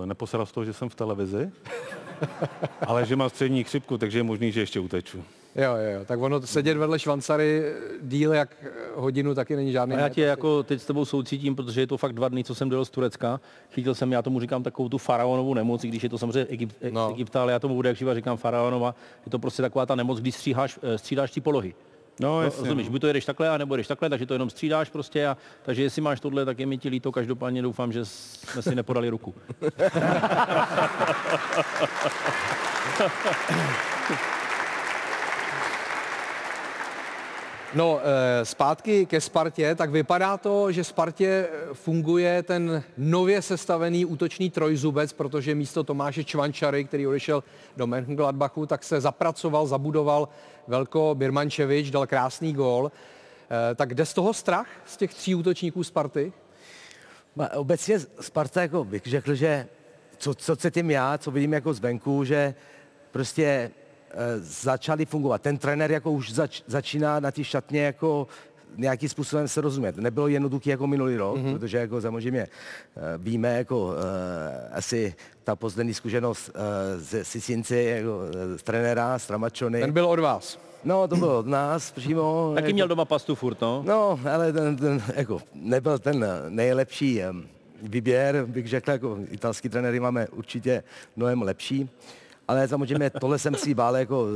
uh, 0.00 0.06
neposedal 0.06 0.46
z 0.46 0.52
toho, 0.52 0.64
že 0.64 0.72
jsem 0.72 0.88
v 0.88 0.94
televizi, 0.94 1.50
ale 2.86 3.06
že 3.06 3.16
mám 3.16 3.30
střední 3.30 3.64
chřipku, 3.64 3.98
takže 3.98 4.18
je 4.18 4.22
možný, 4.22 4.52
že 4.52 4.60
ještě 4.60 4.80
uteču. 4.80 5.24
Jo, 5.56 5.76
jo, 5.76 5.90
jo. 5.98 6.04
Tak 6.04 6.20
ono 6.20 6.40
sedět 6.40 6.76
vedle 6.76 6.98
švancary 6.98 7.62
díl 8.02 8.32
jak 8.32 8.56
eh, 8.62 8.70
hodinu 8.94 9.34
taky 9.34 9.56
není 9.56 9.72
žádný 9.72 9.94
A 9.94 9.98
já 9.98 10.08
tě 10.08 10.22
jako 10.22 10.62
teď 10.62 10.80
s 10.80 10.86
tebou 10.86 11.04
soucítím, 11.04 11.56
protože 11.56 11.80
je 11.80 11.86
to 11.86 11.96
fakt 11.96 12.12
dva 12.12 12.28
dny, 12.28 12.44
co 12.44 12.54
jsem 12.54 12.68
dojel 12.68 12.84
z 12.84 12.90
Turecka. 12.90 13.40
Chytil 13.70 13.94
jsem, 13.94 14.12
já 14.12 14.22
tomu 14.22 14.40
říkám 14.40 14.62
takovou 14.62 14.88
tu 14.88 14.98
faraonovou 14.98 15.54
nemoc, 15.54 15.84
i 15.84 15.88
když 15.88 16.02
je 16.02 16.08
to 16.08 16.18
samozřejmě 16.18 16.44
Egypt, 16.44 16.76
no. 16.90 17.10
Egypta, 17.10 17.42
ale 17.42 17.52
já 17.52 17.58
tomu 17.58 17.74
bude 17.74 17.88
jak 17.88 17.96
živa 17.96 18.14
říkám 18.14 18.36
faraonova. 18.36 18.94
Je 19.26 19.30
to 19.30 19.38
prostě 19.38 19.62
taková 19.62 19.86
ta 19.86 19.94
nemoc, 19.94 20.20
když 20.20 20.34
stříháš, 20.34 20.78
eh, 20.82 20.98
střídáš 20.98 21.30
ty 21.30 21.40
polohy. 21.40 21.74
No, 22.20 22.42
jasně, 22.42 22.62
rozumíš, 22.62 22.86
no. 22.86 22.90
buď 22.92 23.00
to 23.00 23.06
jedeš 23.06 23.24
takhle, 23.24 23.48
anebo 23.48 23.74
jedeš 23.74 23.86
takhle, 23.86 24.10
takže 24.10 24.26
to 24.26 24.34
jenom 24.34 24.50
střídáš 24.50 24.90
prostě. 24.90 25.26
A, 25.26 25.36
takže 25.62 25.82
jestli 25.82 26.02
máš 26.02 26.20
tohle, 26.20 26.44
tak 26.44 26.58
je 26.58 26.66
mi 26.66 26.78
ti 26.78 26.88
líto. 26.88 27.12
Každopádně 27.12 27.62
doufám, 27.62 27.92
že 27.92 28.04
jsme 28.04 28.62
si 28.62 28.74
nepodali 28.74 29.08
ruku. 29.08 29.34
No, 37.74 38.00
eh, 38.00 38.44
zpátky 38.44 39.06
ke 39.06 39.20
Spartě, 39.20 39.74
tak 39.74 39.90
vypadá 39.90 40.36
to, 40.36 40.72
že 40.72 40.84
Spartě 40.84 41.26
eh, 41.26 41.74
funguje 41.74 42.42
ten 42.42 42.82
nově 42.98 43.42
sestavený 43.42 44.04
útočný 44.04 44.50
trojzubec, 44.50 45.12
protože 45.12 45.54
místo 45.54 45.84
Tomáše 45.84 46.24
Čvančary, 46.24 46.84
který 46.84 47.06
odešel 47.06 47.44
do 47.76 47.86
Mönchengladbachu, 47.86 48.66
tak 48.66 48.84
se 48.84 49.00
zapracoval, 49.00 49.66
zabudoval 49.66 50.28
Velko 50.68 51.14
Birmančevič, 51.14 51.90
dal 51.90 52.06
krásný 52.06 52.52
gól. 52.52 52.92
Eh, 53.50 53.74
Tak 53.74 53.94
jde 53.94 54.06
z 54.06 54.14
toho 54.14 54.34
strach 54.34 54.66
z 54.86 54.96
těch 54.96 55.14
tří 55.14 55.34
útočníků 55.34 55.84
Sparty? 55.84 56.32
Obecně 57.54 57.98
Sparta 58.20 58.62
jako 58.62 58.84
bych 58.84 59.02
řekl, 59.06 59.34
že 59.34 59.66
co, 60.18 60.34
co 60.34 60.56
cítím 60.56 60.90
já, 60.90 61.18
co 61.18 61.30
vidím 61.30 61.52
jako 61.52 61.74
zvenku, 61.74 62.24
že 62.24 62.54
prostě 63.10 63.70
e, 64.14 64.38
začali 64.40 65.06
fungovat. 65.06 65.42
Ten 65.42 65.58
trenér 65.58 65.92
jako 65.92 66.12
už 66.12 66.32
zač, 66.32 66.62
začíná 66.66 67.20
na 67.20 67.30
ty 67.30 67.44
šatně 67.44 67.82
jako 67.82 68.26
nějakým 68.76 69.08
způsobem 69.08 69.48
se 69.48 69.60
rozumět. 69.60 69.96
Nebylo 69.96 70.28
jednoduché 70.28 70.70
jako 70.70 70.86
minulý 70.86 71.16
rok, 71.16 71.36
mm-hmm. 71.36 71.52
protože 71.52 71.78
jako 71.78 72.00
samozřejmě 72.00 72.40
e, 72.40 72.48
víme 73.18 73.58
jako 73.58 73.94
e, 73.94 74.68
asi 74.68 75.14
ta 75.44 75.56
poslední 75.56 75.94
zkušenost 75.94 76.50
e, 76.54 77.00
z 77.00 77.24
Sisinci, 77.26 77.94
jako 77.96 78.20
z 78.56 78.62
trenéra, 78.62 79.18
z 79.18 79.26
Tramačony. 79.26 79.80
Ten 79.80 79.92
byl 79.92 80.06
od 80.06 80.18
vás. 80.18 80.58
No, 80.84 81.08
to 81.08 81.16
bylo 81.16 81.38
od 81.38 81.46
nás 81.46 81.90
přímo. 81.90 82.52
Taky 82.54 82.72
měl 82.72 82.88
doma 82.88 83.04
pastu 83.04 83.34
furt, 83.34 83.60
no. 83.60 83.82
No, 83.86 84.20
ale 84.32 84.52
ten, 84.52 84.76
ten 84.76 85.02
jako, 85.16 85.40
nebyl 85.54 85.98
ten 85.98 86.26
nejlepší 86.48 87.22
výběr, 87.82 88.44
bych 88.46 88.68
řekl, 88.68 88.90
jako 88.90 89.18
italský 89.30 89.68
trenéry 89.68 90.00
máme 90.00 90.28
určitě 90.28 90.82
mnohem 91.16 91.42
lepší. 91.42 91.90
Ale 92.48 92.68
samozřejmě 92.68 93.10
tohle 93.10 93.38
jsem 93.38 93.54
si 93.54 93.74
bál 93.74 93.96
jako 93.96 94.26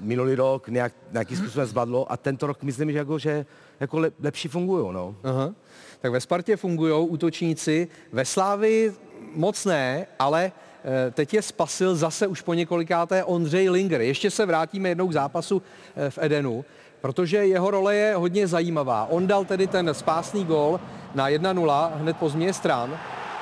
minulý 0.00 0.34
rok 0.34 0.68
nějak, 0.68 0.92
nějakým 1.12 1.36
způsobem 1.36 1.66
zvládlo 1.66 2.12
a 2.12 2.16
tento 2.16 2.46
rok 2.46 2.62
myslím, 2.62 2.92
že 2.92 2.98
jako, 2.98 3.18
že 3.18 3.46
jako 3.80 3.98
le, 3.98 4.10
lepší 4.22 4.48
fungují. 4.48 4.94
No. 4.94 5.14
Aha. 5.24 5.54
Tak 6.00 6.12
ve 6.12 6.20
Spartě 6.20 6.56
fungují 6.56 7.08
útočníci, 7.08 7.88
ve 8.12 8.24
Slávi 8.24 8.92
moc 9.34 9.64
ne, 9.64 10.06
ale 10.18 10.52
eh, 10.84 11.10
teď 11.10 11.34
je 11.34 11.42
spasil 11.42 11.96
zase 11.96 12.26
už 12.26 12.40
po 12.40 12.54
několikáté 12.54 13.24
Ondřej 13.24 13.68
Linger. 13.70 14.00
Ještě 14.00 14.30
se 14.30 14.46
vrátíme 14.46 14.88
jednou 14.88 15.08
k 15.08 15.12
zápasu 15.12 15.62
eh, 15.96 16.10
v 16.10 16.18
Edenu, 16.18 16.64
protože 17.00 17.36
jeho 17.36 17.70
role 17.70 17.96
je 17.96 18.14
hodně 18.14 18.46
zajímavá. 18.46 19.06
On 19.10 19.26
dal 19.26 19.44
tedy 19.44 19.66
ten 19.66 19.94
spásný 19.94 20.44
gól 20.44 20.80
na 21.14 21.28
1-0 21.28 21.90
hned 21.94 22.16
po 22.16 22.28
změně 22.28 22.52
stran. 22.52 22.98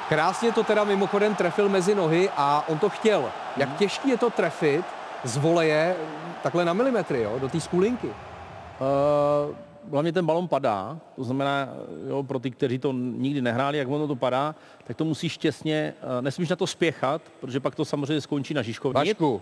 Krásně 0.08 0.52
to 0.52 0.64
teda 0.64 0.84
mimochodem 0.84 1.34
trefil 1.34 1.68
mezi 1.68 1.94
nohy 1.94 2.30
a 2.36 2.64
on 2.68 2.78
to 2.78 2.88
chtěl. 2.88 3.30
Jak 3.56 3.76
těžký 3.76 4.08
je 4.08 4.18
to 4.18 4.30
trefit 4.30 4.84
z 5.24 5.36
voleje 5.36 5.96
takhle 6.42 6.64
na 6.64 6.72
milimetry, 6.72 7.22
jo, 7.22 7.38
do 7.38 7.48
té 7.48 7.60
skulinky? 7.60 8.06
Uh, 8.06 9.56
hlavně 9.90 10.12
ten 10.12 10.26
balon 10.26 10.48
padá, 10.48 10.98
to 11.16 11.24
znamená, 11.24 11.68
jo, 12.08 12.22
pro 12.22 12.38
ty, 12.38 12.50
kteří 12.50 12.78
to 12.78 12.92
nikdy 12.92 13.42
nehráli, 13.42 13.78
jak 13.78 13.88
ono 13.88 14.08
to 14.08 14.16
padá, 14.16 14.54
tak 14.84 14.96
to 14.96 15.04
musíš 15.04 15.38
těsně, 15.38 15.94
uh, 16.02 16.22
nesmíš 16.24 16.48
na 16.48 16.56
to 16.56 16.66
spěchat, 16.66 17.22
protože 17.40 17.60
pak 17.60 17.74
to 17.74 17.84
samozřejmě 17.84 18.20
skončí 18.20 18.54
na 18.54 18.62
Žižkovní. 18.62 18.94
Vašku. 18.94 19.40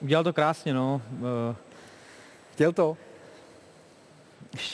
Udělal 0.00 0.24
to 0.24 0.32
krásně, 0.32 0.74
no. 0.74 1.02
Eh, 1.52 1.56
Chtěl 2.52 2.72
to? 2.72 2.96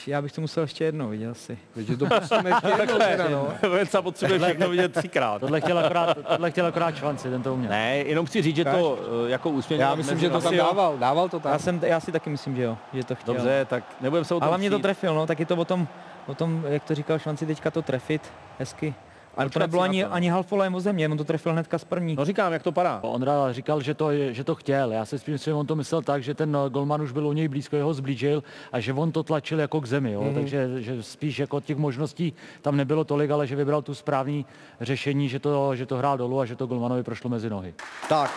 Já 0.06 0.22
bych 0.22 0.32
to 0.32 0.40
musel 0.40 0.62
ještě 0.62 0.84
jednou, 0.84 1.08
viděl 1.08 1.34
si. 1.34 1.58
Takže 1.74 1.96
to 1.96 2.06
pustíme 2.06 2.50
ještě 2.50 2.68
jednou 2.80 2.98
teda, 2.98 3.28
no. 3.28 3.48
Venca 3.68 4.02
potřebuje 4.02 4.38
všechno 4.38 4.68
vidět 4.68 4.92
třikrát. 4.92 5.38
Tohle 5.38 5.60
chtěl 5.60 5.78
akorát, 5.78 6.18
tohle 6.28 6.50
chtěl 6.50 6.66
akorát 6.66 6.96
švanci, 6.96 7.30
ten 7.30 7.42
to 7.42 7.54
uměl. 7.54 7.70
Ne, 7.70 7.96
jenom 7.96 8.26
chci 8.26 8.42
říct, 8.42 8.56
že 8.56 8.64
to 8.64 8.98
eh, 9.26 9.30
jako 9.30 9.50
úsměvně... 9.50 9.84
Já 9.84 9.94
myslím, 9.94 10.18
že 10.18 10.30
to 10.30 10.40
tam 10.40 10.46
Asi 10.46 10.56
dával, 10.56 10.98
dával 10.98 11.28
to 11.28 11.40
tam. 11.40 11.52
Já, 11.52 11.58
jsem, 11.58 11.80
já 11.82 12.00
si 12.00 12.12
taky 12.12 12.30
myslím, 12.30 12.56
že 12.56 12.62
jo, 12.62 12.78
že 12.92 13.04
to 13.04 13.14
chtěl. 13.14 13.34
Dobře, 13.34 13.66
tak 13.70 13.84
nebudem 14.00 14.24
se 14.24 14.34
o 14.34 14.40
tom 14.40 14.48
Ale 14.48 14.58
mě 14.58 14.70
to 14.70 14.78
trefil, 14.78 15.14
no, 15.14 15.26
taky 15.26 15.44
to 15.44 15.56
o 15.56 15.64
tom, 15.64 15.88
o 16.26 16.34
tom, 16.34 16.64
jak 16.68 16.84
to 16.84 16.94
říkal 16.94 17.18
Švanci, 17.18 17.46
teďka 17.46 17.70
to 17.70 17.82
trefit 17.82 18.32
hezky. 18.58 18.94
Ale 19.36 19.50
to 19.50 19.58
nebylo 19.58 19.82
ani, 19.82 20.04
ani 20.04 20.28
halfolem 20.28 20.74
o 20.74 20.80
země, 20.80 21.08
on 21.08 21.18
to 21.18 21.24
trefil 21.24 21.52
hnedka 21.52 21.78
z 21.78 21.84
první. 21.84 22.16
No 22.16 22.24
říkám, 22.24 22.52
jak 22.52 22.62
to 22.62 22.72
padá. 22.72 23.00
Ondra 23.02 23.52
říkal, 23.52 23.80
že 23.80 23.94
to, 23.94 24.08
že 24.30 24.44
to 24.44 24.54
chtěl. 24.54 24.92
Já 24.92 25.04
si 25.04 25.18
spíš, 25.18 25.40
že 25.40 25.54
on 25.54 25.66
to 25.66 25.76
myslel 25.76 26.02
tak, 26.02 26.22
že 26.22 26.34
ten 26.34 26.56
eh, 26.66 26.70
golman 26.70 27.02
už 27.02 27.12
byl 27.12 27.26
u 27.26 27.32
něj 27.32 27.48
blízko, 27.48 27.76
jeho 27.76 27.94
zblížil 27.94 28.42
a 28.72 28.80
že 28.80 28.92
on 28.92 29.12
to 29.12 29.22
tlačil 29.22 29.60
jako 29.60 29.80
k 29.80 29.86
zemi. 29.86 30.12
Jo? 30.12 30.20
Mhm. 30.20 30.30
Mm-hmm. 30.30 30.34
Takže 30.34 30.82
že 30.82 31.02
spíš 31.02 31.38
jako 31.38 31.60
těch 31.60 31.76
možností 31.76 32.32
tam 32.62 32.76
nebylo 32.76 33.04
tolik, 33.04 33.30
ale 33.30 33.46
že 33.46 33.56
vybral 33.56 33.82
tu 33.82 33.94
správný 33.94 34.46
řešení, 34.80 35.28
že 35.28 35.38
to, 35.38 35.76
že 35.76 35.86
to 35.86 35.96
hrál 35.96 36.18
dolů 36.18 36.40
a 36.40 36.44
že 36.44 36.56
to 36.56 36.66
golmanovi 36.66 37.02
prošlo 37.02 37.30
mezi 37.30 37.50
nohy. 37.50 37.74
Tak. 38.08 38.30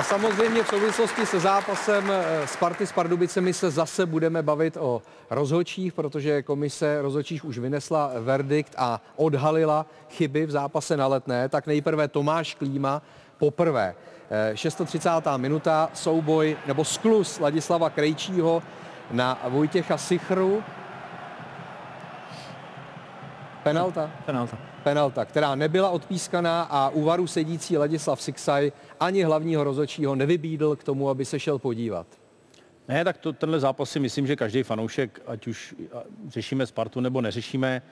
A 0.00 0.02
samozřejmě 0.02 0.62
v 0.62 0.68
souvislosti 0.68 1.26
se 1.26 1.40
zápasem 1.40 2.10
eh, 2.10 2.46
Sparty 2.46 2.86
s 2.86 2.92
Pardubicemi 2.92 3.52
se 3.52 3.70
zase 3.70 4.06
budeme 4.06 4.42
bavit 4.42 4.76
o 4.80 5.02
rozhodčích, 5.30 5.92
protože 5.92 6.42
komise 6.42 7.02
rozhodčích 7.02 7.44
už 7.44 7.58
vynesla 7.58 8.10
verdikt 8.20 8.74
a 8.78 9.00
odhalila 9.16 9.86
chyby 10.10 10.46
v 10.46 10.50
zápase 10.50 10.96
na 10.96 11.06
letné. 11.06 11.48
Tak 11.48 11.66
nejprve 11.66 12.08
Tomáš 12.08 12.54
Klíma 12.54 13.02
poprvé. 13.38 13.94
Eh, 14.30 14.56
630. 14.56 15.36
minuta, 15.36 15.90
souboj 15.94 16.56
nebo 16.66 16.84
sklus 16.84 17.38
Ladislava 17.38 17.90
Krejčího 17.90 18.62
na 19.10 19.38
Vojtěcha 19.48 19.98
Sichru. 19.98 20.62
Penalta? 23.62 24.10
Penalta. 24.26 24.58
Penalta, 24.82 25.24
která 25.24 25.54
nebyla 25.54 25.90
odpískaná 25.90 26.62
a 26.70 26.88
u 26.88 27.04
varu 27.04 27.26
sedící 27.26 27.78
Ladislav 27.78 28.22
Siksaj 28.22 28.72
ani 29.00 29.22
hlavního 29.22 29.64
rozhodčího 29.64 30.14
nevybídl 30.14 30.76
k 30.76 30.84
tomu, 30.84 31.08
aby 31.08 31.24
se 31.24 31.40
šel 31.40 31.58
podívat. 31.58 32.06
Ne, 32.88 33.04
tak 33.04 33.18
to, 33.18 33.32
tenhle 33.32 33.60
zápas 33.60 33.90
si 33.90 34.00
myslím, 34.00 34.26
že 34.26 34.36
každý 34.36 34.62
fanoušek, 34.62 35.20
ať 35.26 35.46
už 35.46 35.74
řešíme 36.28 36.66
Spartu 36.66 37.00
nebo 37.00 37.20
neřešíme, 37.20 37.82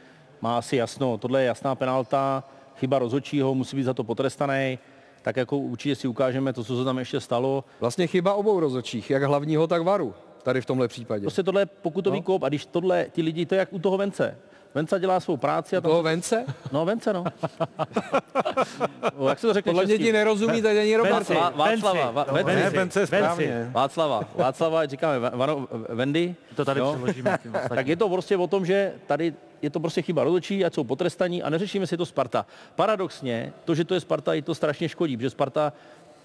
má 0.41 0.59
asi 0.59 0.77
jasno. 0.77 1.19
Tohle 1.19 1.43
je 1.43 1.47
jasná 1.47 1.75
penalta, 1.75 2.45
chyba 2.77 2.99
rozhodčího, 2.99 3.55
musí 3.55 3.77
být 3.77 3.83
za 3.83 3.95
to 3.95 4.05
potrestaný. 4.05 4.79
Tak 5.23 5.37
jako 5.37 5.59
určitě 5.59 5.95
si 5.95 6.09
ukážeme 6.09 6.53
to, 6.53 6.65
co 6.65 6.79
se 6.79 6.85
tam 6.85 6.99
ještě 6.99 7.21
stalo. 7.21 7.65
Vlastně 7.81 8.07
chyba 8.07 8.35
obou 8.35 8.61
rozhodčích, 8.61 9.11
jak 9.11 9.23
hlavního, 9.23 9.67
tak 9.67 9.83
varu, 9.83 10.15
tady 10.43 10.61
v 10.61 10.67
tomhle 10.67 10.89
případě. 10.89 11.23
Prostě 11.23 11.43
tohle 11.43 11.63
je 11.63 11.67
pokutový 11.67 12.19
no. 12.19 12.23
kop 12.23 12.43
a 12.43 12.49
když 12.49 12.67
tohle, 12.67 13.07
ti 13.13 13.23
lidi, 13.23 13.47
to 13.47 13.55
je 13.55 13.59
jak 13.59 13.73
u 13.73 13.79
toho 13.79 13.97
Vence. 13.97 14.39
Venca 14.75 14.99
dělá 14.99 15.21
svou 15.21 15.37
práci. 15.37 15.77
A 15.77 15.81
tam... 15.81 15.91
toho 15.91 16.03
Vence? 16.03 16.45
No, 16.73 16.85
Vence, 16.85 17.13
no. 17.13 17.25
o, 19.17 19.29
jak 19.29 19.39
se 19.39 19.47
to 19.47 19.55
řekne 19.55 19.73
Podle 19.73 19.87
mě 19.87 19.99
ti 19.99 20.13
nerozumí 20.13 20.63
tady 20.63 20.81
ani 20.81 20.97
Robert. 20.97 21.29
Vá- 21.29 21.57
Václava. 21.57 22.13
Vá- 22.13 22.33
Venci. 22.33 22.55
Ne, 22.55 22.71
Vence 22.71 23.01
je 23.01 23.07
správně. 23.07 23.69
Václava. 23.73 24.23
Václava, 24.35 24.87
říkáme 24.87 25.19
Vano, 25.19 25.69
Vendy. 25.89 26.35
To 26.57 26.65
tady 26.65 26.81
jo? 26.81 26.93
přeložíme. 26.93 27.39
Tak 27.69 27.87
je 27.87 27.97
to 27.97 28.09
prostě 28.09 28.37
o 28.37 28.47
tom, 28.47 28.67
že 28.67 28.93
tady 29.07 29.35
je 29.63 29.71
to 29.71 29.81
prostě 29.81 30.03
chyba 30.03 30.25
rozhodčí, 30.25 30.65
ať 30.65 30.75
jsou 30.75 30.85
potrestaní 30.85 31.43
a 31.43 31.51
neřešíme 31.51 31.87
si 31.87 31.97
to 31.97 32.07
Sparta. 32.07 32.47
Paradoxně, 32.75 33.53
to, 33.65 33.75
že 33.75 33.85
to 33.85 33.95
je 33.95 34.01
Sparta, 34.01 34.35
i 34.35 34.43
to 34.43 34.55
strašně 34.55 34.89
škodí, 34.89 35.17
protože 35.17 35.31
Sparta 35.31 35.73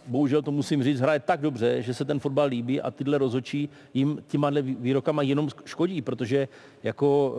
bohužel 0.07 0.41
to 0.41 0.51
musím 0.51 0.83
říct, 0.83 0.99
hraje 0.99 1.19
tak 1.19 1.41
dobře, 1.41 1.81
že 1.81 1.93
se 1.93 2.05
ten 2.05 2.19
fotbal 2.19 2.47
líbí 2.47 2.81
a 2.81 2.91
tyhle 2.91 3.17
rozhodčí 3.17 3.69
jim 3.93 4.23
těma 4.27 4.51
výrokama 4.61 5.21
jenom 5.21 5.49
škodí, 5.65 6.01
protože 6.01 6.47
jako, 6.83 7.35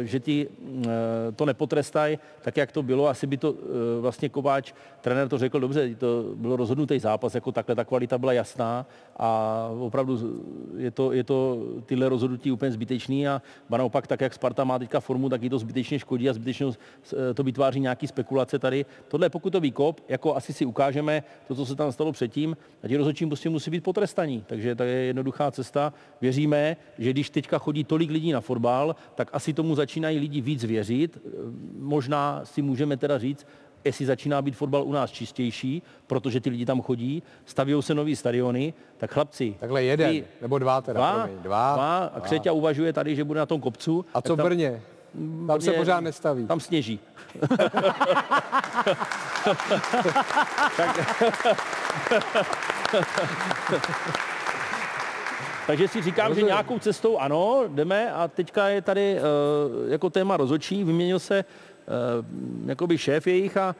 eh, 0.00 0.06
že 0.06 0.20
ti 0.20 0.48
eh, 0.48 0.88
to 1.36 1.46
nepotrestají, 1.46 2.18
tak 2.42 2.56
jak 2.56 2.72
to 2.72 2.82
bylo, 2.82 3.08
asi 3.08 3.26
by 3.26 3.36
to 3.36 3.54
eh, 3.54 4.00
vlastně 4.00 4.28
Kováč, 4.28 4.72
trenér 5.00 5.28
to 5.28 5.38
řekl 5.38 5.60
dobře, 5.60 5.94
to 5.94 6.24
bylo 6.34 6.56
rozhodnutý 6.56 6.98
zápas, 6.98 7.34
jako 7.34 7.52
takhle 7.52 7.74
ta 7.74 7.84
kvalita 7.84 8.18
byla 8.18 8.32
jasná 8.32 8.86
a 9.16 9.70
opravdu 9.80 10.18
je 10.76 10.90
to, 10.90 11.12
je 11.12 11.24
to 11.24 11.62
tyhle 11.86 12.08
rozhodnutí 12.08 12.50
úplně 12.50 12.72
zbytečný 12.72 13.28
a 13.28 13.42
naopak 13.70 14.06
tak, 14.06 14.20
jak 14.20 14.34
Sparta 14.34 14.64
má 14.64 14.78
teďka 14.78 15.00
formu, 15.00 15.28
tak 15.28 15.42
jí 15.42 15.50
to 15.50 15.58
zbytečně 15.58 15.98
škodí 15.98 16.28
a 16.28 16.32
zbytečně 16.32 16.66
to 17.34 17.42
vytváří 17.42 17.80
nějaký 17.80 18.06
spekulace 18.06 18.58
tady. 18.58 18.86
Tohle 19.08 19.26
je 19.26 19.30
pokutový 19.30 19.72
kop, 19.72 20.00
jako 20.08 20.36
asi 20.36 20.52
si 20.52 20.64
ukážeme 20.64 21.22
to, 21.48 21.54
co 21.54 21.66
se 21.66 21.76
tam 21.76 21.92
stalo 21.92 22.07
předtím 22.12 22.56
a 22.82 22.88
ti 22.88 22.96
rozhodčí 22.96 23.26
prostě 23.26 23.50
musí 23.50 23.70
být 23.70 23.84
potrestaní. 23.84 24.44
Takže 24.46 24.74
to 24.74 24.82
je 24.82 24.94
jednoduchá 24.94 25.50
cesta. 25.50 25.92
Věříme, 26.20 26.76
že 26.98 27.10
když 27.10 27.30
teďka 27.30 27.58
chodí 27.58 27.84
tolik 27.84 28.10
lidí 28.10 28.32
na 28.32 28.40
fotbal, 28.40 28.96
tak 29.14 29.30
asi 29.32 29.52
tomu 29.52 29.74
začínají 29.74 30.18
lidi 30.18 30.40
víc 30.40 30.64
věřit. 30.64 31.18
Možná 31.78 32.40
si 32.44 32.62
můžeme 32.62 32.96
teda 32.96 33.18
říct, 33.18 33.46
jestli 33.84 34.06
začíná 34.06 34.42
být 34.42 34.56
fotbal 34.56 34.84
u 34.84 34.92
nás 34.92 35.10
čistější, 35.10 35.82
protože 36.06 36.40
ty 36.40 36.50
lidi 36.50 36.66
tam 36.66 36.82
chodí, 36.82 37.22
staví 37.44 37.74
se 37.80 37.94
nový 37.94 38.16
stadiony, 38.16 38.74
tak 38.96 39.10
chlapci. 39.10 39.56
Takhle 39.60 39.84
jeden, 39.84 40.10
ty, 40.10 40.24
nebo 40.42 40.58
dva 40.58 40.80
teda, 40.80 41.00
dva, 41.00 41.14
promiň, 41.14 41.42
dva, 41.42 41.74
dva, 41.74 41.98
a. 41.98 42.20
Křeťa 42.20 42.52
uvažuje 42.52 42.92
tady, 42.92 43.16
že 43.16 43.24
bude 43.24 43.40
na 43.40 43.46
tom 43.46 43.60
kopcu. 43.60 44.04
A 44.14 44.22
co 44.22 44.34
v 44.34 44.36
tak 44.36 44.46
Brně? 44.46 44.82
Tam 45.46 45.60
se 45.60 45.72
pořád 45.72 46.00
nestaví. 46.00 46.46
Tam 46.46 46.60
sněží. 46.60 47.00
Takže 55.66 55.88
si 55.88 56.02
říkám, 56.02 56.24
že 56.24 56.28
Rozumím. 56.28 56.46
nějakou 56.46 56.78
cestou 56.78 57.18
ano, 57.18 57.64
jdeme 57.68 58.12
a 58.12 58.28
teďka 58.28 58.68
je 58.68 58.82
tady 58.82 59.16
uh, 59.16 59.90
jako 59.90 60.10
téma 60.10 60.36
rozhodčí, 60.36 60.84
vyměnil 60.84 61.18
se 61.18 61.44
uh, 61.44 62.68
jakoby 62.68 62.98
šéf 62.98 63.26
jejich 63.26 63.56
a 63.56 63.76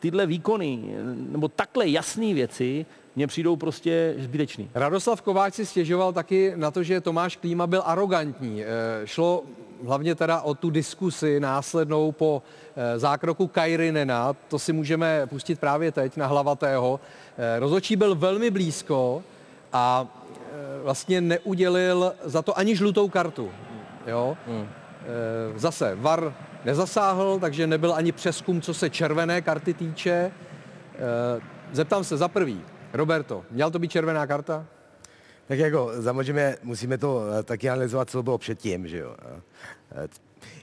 tyhle 0.00 0.26
výkony, 0.26 0.96
nebo 1.04 1.48
takhle 1.48 1.88
jasné 1.88 2.34
věci, 2.34 2.86
mně 3.16 3.26
přijdou 3.26 3.56
prostě 3.56 4.14
zbytečný. 4.18 4.70
Radoslav 4.74 5.22
Kováč 5.22 5.54
si 5.54 5.66
stěžoval 5.66 6.12
taky 6.12 6.52
na 6.56 6.70
to, 6.70 6.82
že 6.82 7.00
Tomáš 7.00 7.36
Klíma 7.36 7.66
byl 7.66 7.82
arrogantní. 7.86 8.64
Eh, 8.64 8.66
Šlo 9.04 9.42
hlavně 9.84 10.14
teda 10.14 10.40
o 10.40 10.54
tu 10.54 10.70
diskusi 10.70 11.40
následnou 11.40 12.12
po 12.12 12.42
eh, 12.76 12.98
zákroku 12.98 13.46
Kairinena, 13.46 14.36
to 14.48 14.58
si 14.58 14.72
můžeme 14.72 15.26
pustit 15.26 15.60
právě 15.60 15.92
teď 15.92 16.16
na 16.16 16.26
hlavatého. 16.26 17.00
Eh, 17.38 17.58
Rozhodčí 17.58 17.96
byl 17.96 18.14
velmi 18.14 18.50
blízko 18.50 19.22
a 19.72 20.06
eh, 20.06 20.82
vlastně 20.82 21.20
neudělil 21.20 22.12
za 22.24 22.42
to 22.42 22.58
ani 22.58 22.76
žlutou 22.76 23.08
kartu. 23.08 23.50
Jo? 24.06 24.36
Hmm. 24.46 24.66
Eh, 24.66 25.58
Zase 25.58 25.94
VAR 25.94 26.34
nezasáhl, 26.64 27.38
takže 27.40 27.66
nebyl 27.66 27.94
ani 27.94 28.12
přeskum, 28.12 28.60
co 28.60 28.74
se 28.74 28.90
červené 28.90 29.42
karty 29.42 29.74
týče. 29.74 30.30
Eh, 30.94 31.40
Zeptám 31.72 32.04
se 32.04 32.16
za 32.16 32.28
prvý, 32.28 32.60
Roberto, 32.96 33.44
měla 33.50 33.70
to 33.70 33.78
být 33.78 33.90
červená 33.90 34.26
karta? 34.26 34.66
Tak 35.48 35.58
jako 35.58 35.90
samozřejmě 36.02 36.56
musíme 36.62 36.98
to 36.98 37.22
eh, 37.38 37.42
taky 37.42 37.70
analyzovat, 37.70 38.10
co 38.10 38.22
bylo 38.22 38.38
předtím, 38.38 38.88
že 38.88 38.98
jo. 38.98 39.16
Eh, 39.92 40.08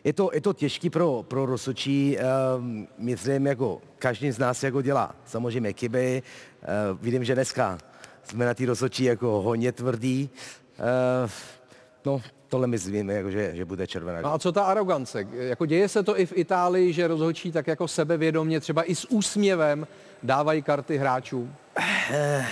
Je 0.03 0.13
to, 0.13 0.29
je 0.33 0.41
to 0.41 0.53
těžký 0.53 0.89
pro, 0.89 1.23
pro 1.27 1.45
rozhodčí, 1.45 2.17
um, 2.17 2.87
myslím, 2.97 3.47
jako 3.47 3.81
každý 3.99 4.31
z 4.31 4.39
nás 4.39 4.63
jako 4.63 4.81
dělá 4.81 5.15
samozřejmě 5.25 5.73
chyby. 5.73 6.23
Uh, 6.91 6.99
vidím, 7.01 7.23
že 7.23 7.35
dneska 7.35 7.77
jsme 8.23 8.45
na 8.45 8.53
té 8.53 8.65
rozhodčí 8.65 9.03
jako 9.03 9.41
hodně 9.41 9.71
tvrdý. 9.71 10.29
No, 12.05 12.21
tohle 12.53 12.67
myslím, 12.67 13.09
jako, 13.09 13.31
že, 13.31 13.55
že 13.55 13.65
bude 13.65 13.87
červená. 13.87 14.21
No 14.21 14.33
a 14.33 14.39
co 14.39 14.51
ta 14.51 14.63
arogance? 14.63 15.27
Jako 15.31 15.65
děje 15.65 15.89
se 15.89 16.03
to 16.03 16.19
i 16.19 16.25
v 16.25 16.33
Itálii, 16.35 16.93
že 16.93 17.07
rozhodčí 17.07 17.51
tak 17.51 17.67
jako 17.67 17.87
sebevědomě, 17.87 18.59
třeba 18.59 18.83
i 18.83 18.95
s 18.95 19.11
úsměvem 19.11 19.87
dávají 20.23 20.61
karty 20.61 20.97
hráčům? 20.97 21.55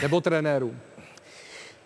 Nebo 0.01 0.21
trenérům? 0.21 0.79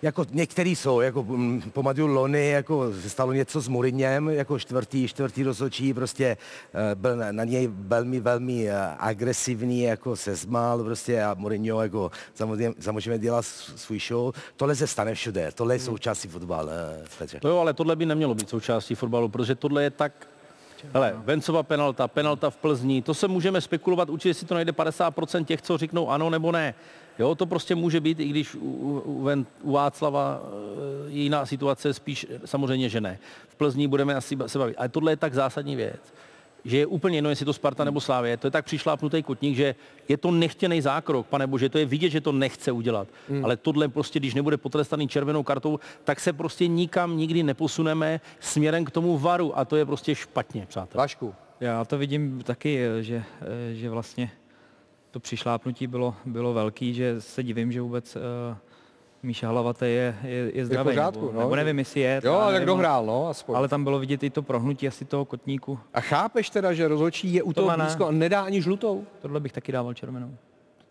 Jako 0.06 0.26
některý 0.32 0.76
jsou, 0.76 1.02
jako 1.02 1.24
mm, 1.24 1.62
pamatuju 1.74 2.08
Lony, 2.08 2.50
jako 2.50 2.94
se 3.02 3.10
stalo 3.10 3.34
něco 3.34 3.62
s 3.62 3.68
Mourinhem, 3.68 4.30
jako 4.30 4.60
čtvrtý, 4.60 5.08
čtvrtý 5.08 5.44
rozhodčí, 5.44 5.94
prostě 5.94 6.38
eh, 6.74 6.96
byl 6.96 7.16
na, 7.16 7.32
na 7.32 7.44
něj 7.44 7.70
velmi, 7.72 8.20
velmi 8.20 8.70
eh, 8.70 8.76
agresivní, 9.00 9.82
jako 9.82 10.16
se 10.16 10.36
zmál 10.36 10.84
prostě 10.84 11.24
a 11.24 11.34
Mourinho 11.34 11.82
jako 11.82 12.12
samozřejmě, 12.34 12.76
samozřejmě 12.80 13.20
dělá 13.20 13.42
svůj 13.42 14.00
show. 14.00 14.34
Tohle 14.56 14.76
se 14.76 14.88
stane 14.88 15.14
všude, 15.14 15.52
tohle 15.56 15.76
je 15.76 15.80
součástí 15.80 16.28
fotbal, 16.28 16.70
eh, 16.70 17.04
Petře. 17.18 17.40
To 17.40 17.48
jo, 17.48 17.58
ale 17.58 17.74
tohle 17.74 17.96
by 17.96 18.06
nemělo 18.06 18.36
být 18.36 18.50
součástí 18.50 18.96
fotbalu, 18.96 19.30
protože 19.30 19.56
tohle 19.56 19.84
je 19.84 19.90
tak... 19.90 20.28
Hele, 20.94 21.16
Vencova 21.18 21.64
penalta, 21.64 22.08
penalta 22.08 22.50
v 22.50 22.58
Plzni, 22.58 23.02
to 23.02 23.14
se 23.14 23.28
můžeme 23.28 23.62
spekulovat, 23.62 24.10
určitě 24.10 24.34
si 24.34 24.46
to 24.46 24.54
najde 24.54 24.72
50% 24.72 25.46
těch, 25.46 25.62
co 25.62 25.78
řeknou 25.78 26.10
ano 26.10 26.30
nebo 26.30 26.52
ne. 26.52 26.76
Jo, 27.20 27.36
to 27.36 27.46
prostě 27.46 27.76
může 27.76 28.00
být, 28.00 28.20
i 28.20 28.28
když 28.28 28.56
u, 28.56 28.60
u, 28.60 29.46
u, 29.64 29.72
Václava 29.72 30.42
eh, 30.44 31.10
je 31.10 31.24
jiná 31.24 31.46
situace, 31.46 31.94
spíš 31.94 32.28
samozřejmě, 32.46 32.90
že 32.90 33.02
ne. 33.02 33.20
V 33.48 33.56
Plzni 33.56 33.88
budeme 33.88 34.16
asi 34.16 34.38
se 34.48 34.60
bavit. 34.60 34.76
Ale 34.78 34.90
tohle 34.90 35.12
je 35.12 35.18
tak 35.18 35.34
zásadní 35.34 35.76
věc, 35.76 36.14
že 36.66 36.78
je 36.78 36.86
úplně 36.86 37.18
jedno, 37.18 37.30
jestli 37.30 37.46
to 37.46 37.54
Sparta 37.54 37.84
nebo 37.84 38.02
Slávě. 38.02 38.38
To 38.38 38.48
je 38.48 38.52
tak 38.52 38.66
přišlápnutý 38.66 39.24
kotník, 39.24 39.56
že 39.56 39.76
je 40.08 40.18
to 40.18 40.32
nechtěný 40.32 40.82
zákrok, 40.82 41.28
pane 41.28 41.48
bože, 41.48 41.70
to 41.70 41.78
je 41.78 41.86
vidět, 41.86 42.10
že 42.10 42.22
to 42.22 42.32
nechce 42.32 42.72
udělat. 42.72 43.08
Hmm. 43.30 43.46
Ale 43.46 43.58
tohle 43.58 43.88
prostě, 43.88 44.20
když 44.20 44.34
nebude 44.34 44.58
potrestaný 44.58 45.08
červenou 45.08 45.44
kartou, 45.44 45.80
tak 46.04 46.20
se 46.20 46.34
prostě 46.34 46.68
nikam 46.68 47.18
nikdy 47.18 47.44
neposuneme 47.44 48.22
směrem 48.40 48.86
k 48.86 48.92
tomu 48.92 49.18
varu 49.18 49.58
a 49.58 49.66
to 49.66 49.76
je 49.76 49.86
prostě 49.86 50.16
špatně, 50.16 50.66
přátelé. 50.66 51.02
Vašku. 51.02 51.36
Já 51.60 51.86
to 51.86 51.98
vidím 51.98 52.42
taky, 52.44 52.80
eh, 52.80 53.04
že, 53.04 53.24
eh, 53.42 53.74
že 53.74 53.90
vlastně 53.90 54.32
to 55.16 55.20
přišlápnutí 55.20 55.88
bylo, 55.88 56.16
bylo 56.26 56.54
velký, 56.54 56.94
že 56.94 57.22
se 57.22 57.44
divím, 57.44 57.72
že 57.72 57.82
vůbec 57.82 58.16
eh, 58.16 58.58
Míša 59.24 59.50
Hlavatý 59.50 59.86
je, 59.86 60.16
je, 60.24 60.52
je 60.54 60.66
zdravý. 60.66 60.90
pořádku, 60.90 61.26
nebo, 61.26 61.34
no. 61.34 61.40
nebo 61.40 61.56
nevím, 61.56 61.80
jestli 61.80 62.00
je. 62.00 62.22
Jo, 62.24 62.34
já 62.34 62.52
tak 62.52 62.66
dohrál, 62.66 63.06
no, 63.06 63.28
aspoň. 63.28 63.56
Ale 63.56 63.68
tam 63.68 63.84
bylo 63.84 64.00
vidět 64.00 64.24
i 64.24 64.30
to 64.30 64.42
prohnutí 64.42 64.88
asi 64.88 65.06
toho 65.06 65.26
kotníku. 65.26 65.80
A 65.94 66.02
chápeš 66.02 66.50
teda, 66.50 66.74
že 66.74 66.88
rozhodčí 66.88 67.34
je 67.34 67.44
u 67.44 67.54
toho 67.54 67.66
Tohle 67.66 67.78
ne. 67.78 67.84
blízko 67.84 68.06
a 68.06 68.12
nedá 68.12 68.42
ani 68.42 68.62
žlutou? 68.62 69.06
Tohle 69.22 69.40
bych 69.40 69.52
taky 69.52 69.72
dával 69.72 69.94
červenou. 69.94 70.36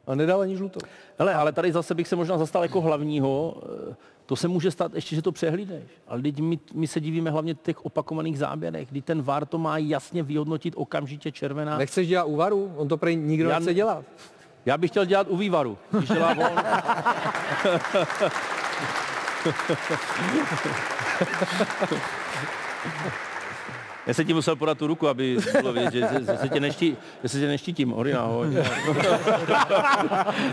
A 0.07 0.14
nedal 0.14 0.41
ani 0.41 0.57
žlutou. 0.57 0.81
Hele, 1.18 1.35
ale 1.35 1.53
tady 1.53 1.72
zase 1.72 1.95
bych 1.95 2.09
se 2.09 2.16
možná 2.16 2.39
zastal 2.39 2.62
jako 2.62 2.81
hlavního. 2.81 3.62
To 4.27 4.37
se 4.37 4.49
může 4.49 4.70
stát 4.70 4.95
ještě, 4.95 5.16
že 5.16 5.22
to 5.22 5.33
přehlídneš. 5.33 5.83
Ale 6.09 6.22
teď 6.22 6.41
my, 6.41 6.59
my 6.75 6.87
se 6.87 7.01
divíme 7.01 7.31
hlavně 7.31 7.55
těch 7.55 7.85
opakovaných 7.85 8.39
záběrech, 8.39 8.89
kdy 8.91 9.03
ten 9.03 9.22
VAR 9.22 9.47
to 9.47 9.59
má 9.59 9.79
jasně 9.79 10.22
vyhodnotit 10.22 10.75
okamžitě 10.77 11.33
červená. 11.33 11.79
Nechceš 11.79 12.09
dělat 12.09 12.25
úvaru? 12.25 12.72
On 12.77 12.89
to 12.89 12.97
prej 12.97 13.16
nikdo 13.16 13.49
Já 13.49 13.59
nechce 13.59 13.70
ne- 13.70 13.75
dělat. 13.75 14.05
Já 14.66 14.79
bych 14.79 14.91
chtěl 14.91 15.05
dělat 15.05 15.27
u 15.31 15.37
vývaru, 15.37 15.79
když 15.91 16.09
dělá. 16.09 16.35
Já 24.07 24.15
se 24.15 24.25
ti 24.25 24.35
musel 24.35 24.57
podat 24.57 24.79
tu 24.79 24.87
ruku, 24.87 25.09
aby 25.09 25.37
bylo 25.61 25.73
vidět, 25.73 25.93
že, 25.93 26.01
že, 26.01 26.25
že, 26.25 26.37
se 26.39 26.49
tě 26.49 26.61
neští, 26.61 26.97
že 27.23 27.29
se 27.29 27.41
tě 27.41 27.47
neštítím. 27.47 27.93
Orina, 27.93 28.21
ahoj. 28.21 28.49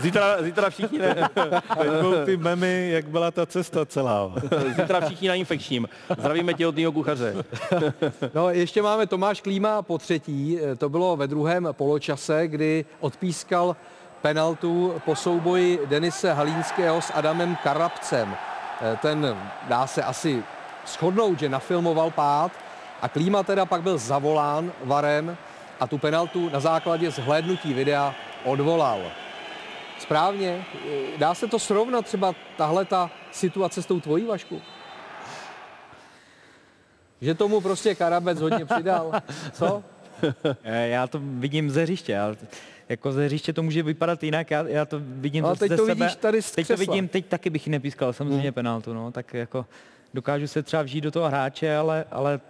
Zítra, 0.00 0.42
zítra 0.42 0.70
všichni 0.70 0.98
ne. 0.98 1.14
Jako 1.84 2.24
ty 2.24 2.36
memy, 2.36 2.90
jak 2.90 3.08
byla 3.08 3.30
ta 3.30 3.46
cesta 3.46 3.86
celá. 3.86 4.32
Zítra 4.76 5.00
všichni 5.00 5.28
na 5.28 5.34
infekčním. 5.34 5.88
Zdravíme 6.18 6.54
těhotnýho 6.54 6.92
kuchaře. 6.92 7.34
No, 8.34 8.50
ještě 8.50 8.82
máme 8.82 9.06
Tomáš 9.06 9.40
Klíma 9.40 9.82
po 9.82 9.98
třetí. 9.98 10.58
To 10.78 10.88
bylo 10.88 11.16
ve 11.16 11.26
druhém 11.26 11.68
poločase, 11.72 12.48
kdy 12.48 12.84
odpískal 13.00 13.76
penaltu 14.22 14.94
po 15.04 15.16
souboji 15.16 15.80
Denise 15.86 16.32
Halínského 16.32 17.02
s 17.02 17.12
Adamem 17.14 17.56
Karabcem. 17.62 18.34
Eh, 18.80 18.98
Ten 19.02 19.36
dá 19.68 19.86
se 19.86 20.02
asi 20.02 20.42
shodnout, 20.86 21.38
že 21.38 21.48
nafilmoval 21.48 22.10
pád 22.10 22.52
a 23.02 23.08
Klíma 23.08 23.42
teda 23.42 23.66
pak 23.66 23.82
byl 23.82 23.98
zavolán 23.98 24.72
varem 24.84 25.36
a 25.80 25.86
tu 25.86 25.98
penaltu 25.98 26.48
na 26.48 26.60
základě 26.60 27.10
zhlédnutí 27.10 27.74
videa 27.74 28.14
odvolal. 28.44 29.00
Správně. 29.98 30.64
Dá 31.16 31.34
se 31.34 31.48
to 31.48 31.58
srovnat 31.58 32.06
třeba 32.06 32.34
tahle 32.56 32.84
ta 32.84 33.10
situace 33.32 33.82
s 33.82 33.86
tou 33.86 34.00
tvojí, 34.00 34.24
Vašku? 34.24 34.62
Že 37.20 37.34
tomu 37.34 37.60
prostě 37.60 37.94
Karabec 37.94 38.40
hodně 38.40 38.64
přidal. 38.66 39.12
Co? 39.52 39.82
Já 40.64 41.06
to 41.06 41.20
vidím 41.22 41.70
ze 41.70 41.82
hřiště, 41.82 42.18
ale 42.18 42.36
jako 42.88 43.12
ze 43.12 43.24
hřiště 43.26 43.52
to 43.52 43.62
může 43.62 43.82
vypadat 43.82 44.22
jinak, 44.22 44.50
já, 44.50 44.64
já 44.68 44.84
to 44.84 45.00
vidím 45.02 45.42
No 45.42 45.48
a 45.48 45.52
zase 45.54 45.60
teď 45.60 45.70
ze 45.70 45.76
to 45.76 45.86
sebe. 45.86 45.94
vidíš 46.04 46.16
tady 46.16 46.42
z 46.42 46.50
Teď 46.50 46.66
to 46.68 46.76
vidím, 46.76 47.08
teď 47.08 47.26
taky 47.26 47.50
bych 47.50 47.66
nepískal, 47.66 48.12
samozřejmě 48.12 48.42
Hmm. 48.42 48.52
penaltu, 48.52 48.94
no, 48.94 49.12
tak 49.12 49.34
jako 49.34 49.66
dokážu 50.14 50.46
se 50.46 50.62
třeba 50.62 50.82
vžít 50.82 51.04
do 51.04 51.10
toho 51.10 51.28
hráče, 51.28 51.76
ale, 51.76 52.04
ale 52.10 52.40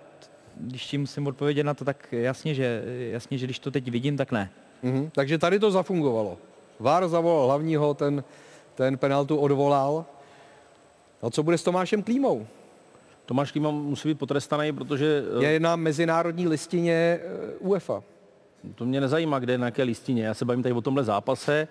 když 0.57 0.87
ti 0.87 0.99
musím 0.99 1.27
odpovědět 1.27 1.65
na 1.65 1.75
to, 1.75 1.85
tak 1.85 2.13
jasně, 2.13 2.55
že, 2.55 2.83
jasně, 3.11 3.39
že 3.39 3.47
když 3.47 3.59
to 3.59 3.71
teď 3.71 3.91
vidím, 3.91 4.17
tak 4.17 4.33
ne. 4.33 4.51
Mhm. 4.83 5.11
Takže 5.15 5.39
tady 5.39 5.59
to 5.59 5.71
zafungovalo. 5.71 6.39
Vár 6.81 7.09
zavolal 7.09 7.47
hlavního, 7.47 7.95
ten, 7.95 8.25
ten 8.75 8.99
penaltu 8.99 9.37
odvolal. 9.37 10.05
No 11.23 11.31
co 11.31 11.43
bude 11.43 11.59
s 11.59 11.63
Tomášem 11.63 12.03
Klímou? 12.03 12.47
Tomáš 13.27 13.53
Klíma 13.53 13.71
musí 13.71 14.09
být 14.09 14.19
potrestaný, 14.19 14.73
protože... 14.73 15.23
eh, 15.41 15.45
Je 15.45 15.61
na 15.61 15.77
mezinárodní 15.77 16.49
listině 16.49 16.93
eh, 16.95 17.21
UEFA. 17.59 18.03
To 18.75 18.85
mě 18.85 19.01
nezajímá, 19.01 19.39
kde, 19.39 19.59
na 19.59 19.67
jaké 19.67 19.83
listině. 19.83 20.25
Já 20.27 20.35
se 20.35 20.45
bavím 20.45 20.63
tady 20.63 20.73
o 20.75 20.81
tomhle 20.81 21.05
zápase 21.05 21.69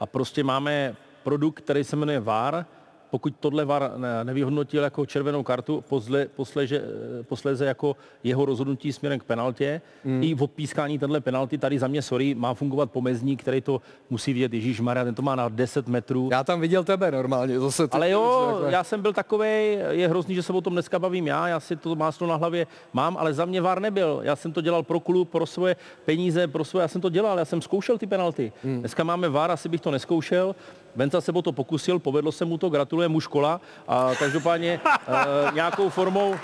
a 0.00 0.06
prostě 0.06 0.44
máme 0.44 0.96
produkt, 1.22 1.60
který 1.60 1.84
se 1.84 1.96
jmenuje 1.96 2.20
VAR. 2.20 2.66
Pokud 3.14 3.34
tohle 3.40 3.64
VAR 3.64 3.90
ne- 3.96 4.24
nevyhodnotil 4.24 4.82
jako 4.82 5.06
červenou 5.06 5.42
kartu, 5.42 5.84
posle, 5.88 6.26
posleže, 6.36 6.82
posléze 7.28 7.64
jako 7.64 7.96
jeho 8.24 8.44
rozhodnutí 8.44 8.92
směrem 8.92 9.18
k 9.20 9.24
penaltě, 9.24 9.80
mm. 10.04 10.22
i 10.22 10.34
v 10.34 10.42
odpískání 10.42 10.98
tenhle 10.98 11.20
penalty, 11.20 11.58
tady 11.58 11.78
za 11.78 11.86
mě, 11.88 12.02
sorry, 12.02 12.34
má 12.34 12.54
fungovat 12.54 12.90
pomezník, 12.90 13.40
který 13.40 13.60
to 13.60 13.80
musí 14.10 14.32
vidět 14.32 14.52
Ježíš 14.54 14.80
Maria, 14.80 15.04
ten 15.04 15.14
to 15.14 15.22
má 15.22 15.34
na 15.34 15.48
10 15.48 15.88
metrů. 15.88 16.28
Já 16.32 16.44
tam 16.44 16.60
viděl 16.60 16.84
tebe 16.84 17.10
normálně. 17.10 17.60
Zase 17.60 17.88
ty- 17.88 17.94
Ale 17.96 18.10
jo, 18.10 18.48
takhle. 18.52 18.72
já 18.72 18.84
jsem 18.84 19.02
byl 19.02 19.12
takový, 19.12 19.48
je 19.90 20.08
hrozný, 20.08 20.34
že 20.34 20.42
se 20.42 20.52
o 20.52 20.60
tom 20.60 20.72
dneska 20.72 20.98
bavím 20.98 21.26
já, 21.26 21.48
já 21.48 21.60
si 21.60 21.76
to 21.76 21.94
máslo 21.96 22.26
na 22.26 22.36
hlavě 22.36 22.66
mám, 22.92 23.16
ale 23.16 23.34
za 23.34 23.44
mě 23.44 23.60
VAR 23.60 23.80
nebyl. 23.80 24.20
Já 24.22 24.36
jsem 24.36 24.52
to 24.52 24.60
dělal 24.60 24.82
pro 24.82 25.00
klub, 25.00 25.30
pro 25.30 25.46
svoje 25.46 25.76
peníze, 26.04 26.46
pro 26.46 26.64
svoje, 26.64 26.82
já 26.82 26.88
jsem 26.88 27.00
to 27.00 27.08
dělal, 27.08 27.38
já 27.38 27.44
jsem 27.44 27.62
zkoušel 27.62 27.98
ty 27.98 28.06
penalty. 28.06 28.52
Hmm. 28.64 28.80
Dneska 28.80 29.04
máme 29.04 29.28
VAR, 29.28 29.50
asi 29.50 29.68
bych 29.68 29.80
to 29.80 29.90
neskoušel. 29.90 30.54
Venca 30.96 31.20
se 31.20 31.32
o 31.32 31.42
to 31.42 31.52
pokusil, 31.52 31.98
povedlo 31.98 32.32
se 32.32 32.44
mu 32.44 32.58
to, 32.58 32.70
gratuluje 32.70 33.08
mu 33.08 33.20
škola 33.20 33.60
a 33.88 34.10
každopádně 34.18 34.80
uh, 35.08 35.14
nějakou 35.54 35.88
formou 35.88 36.34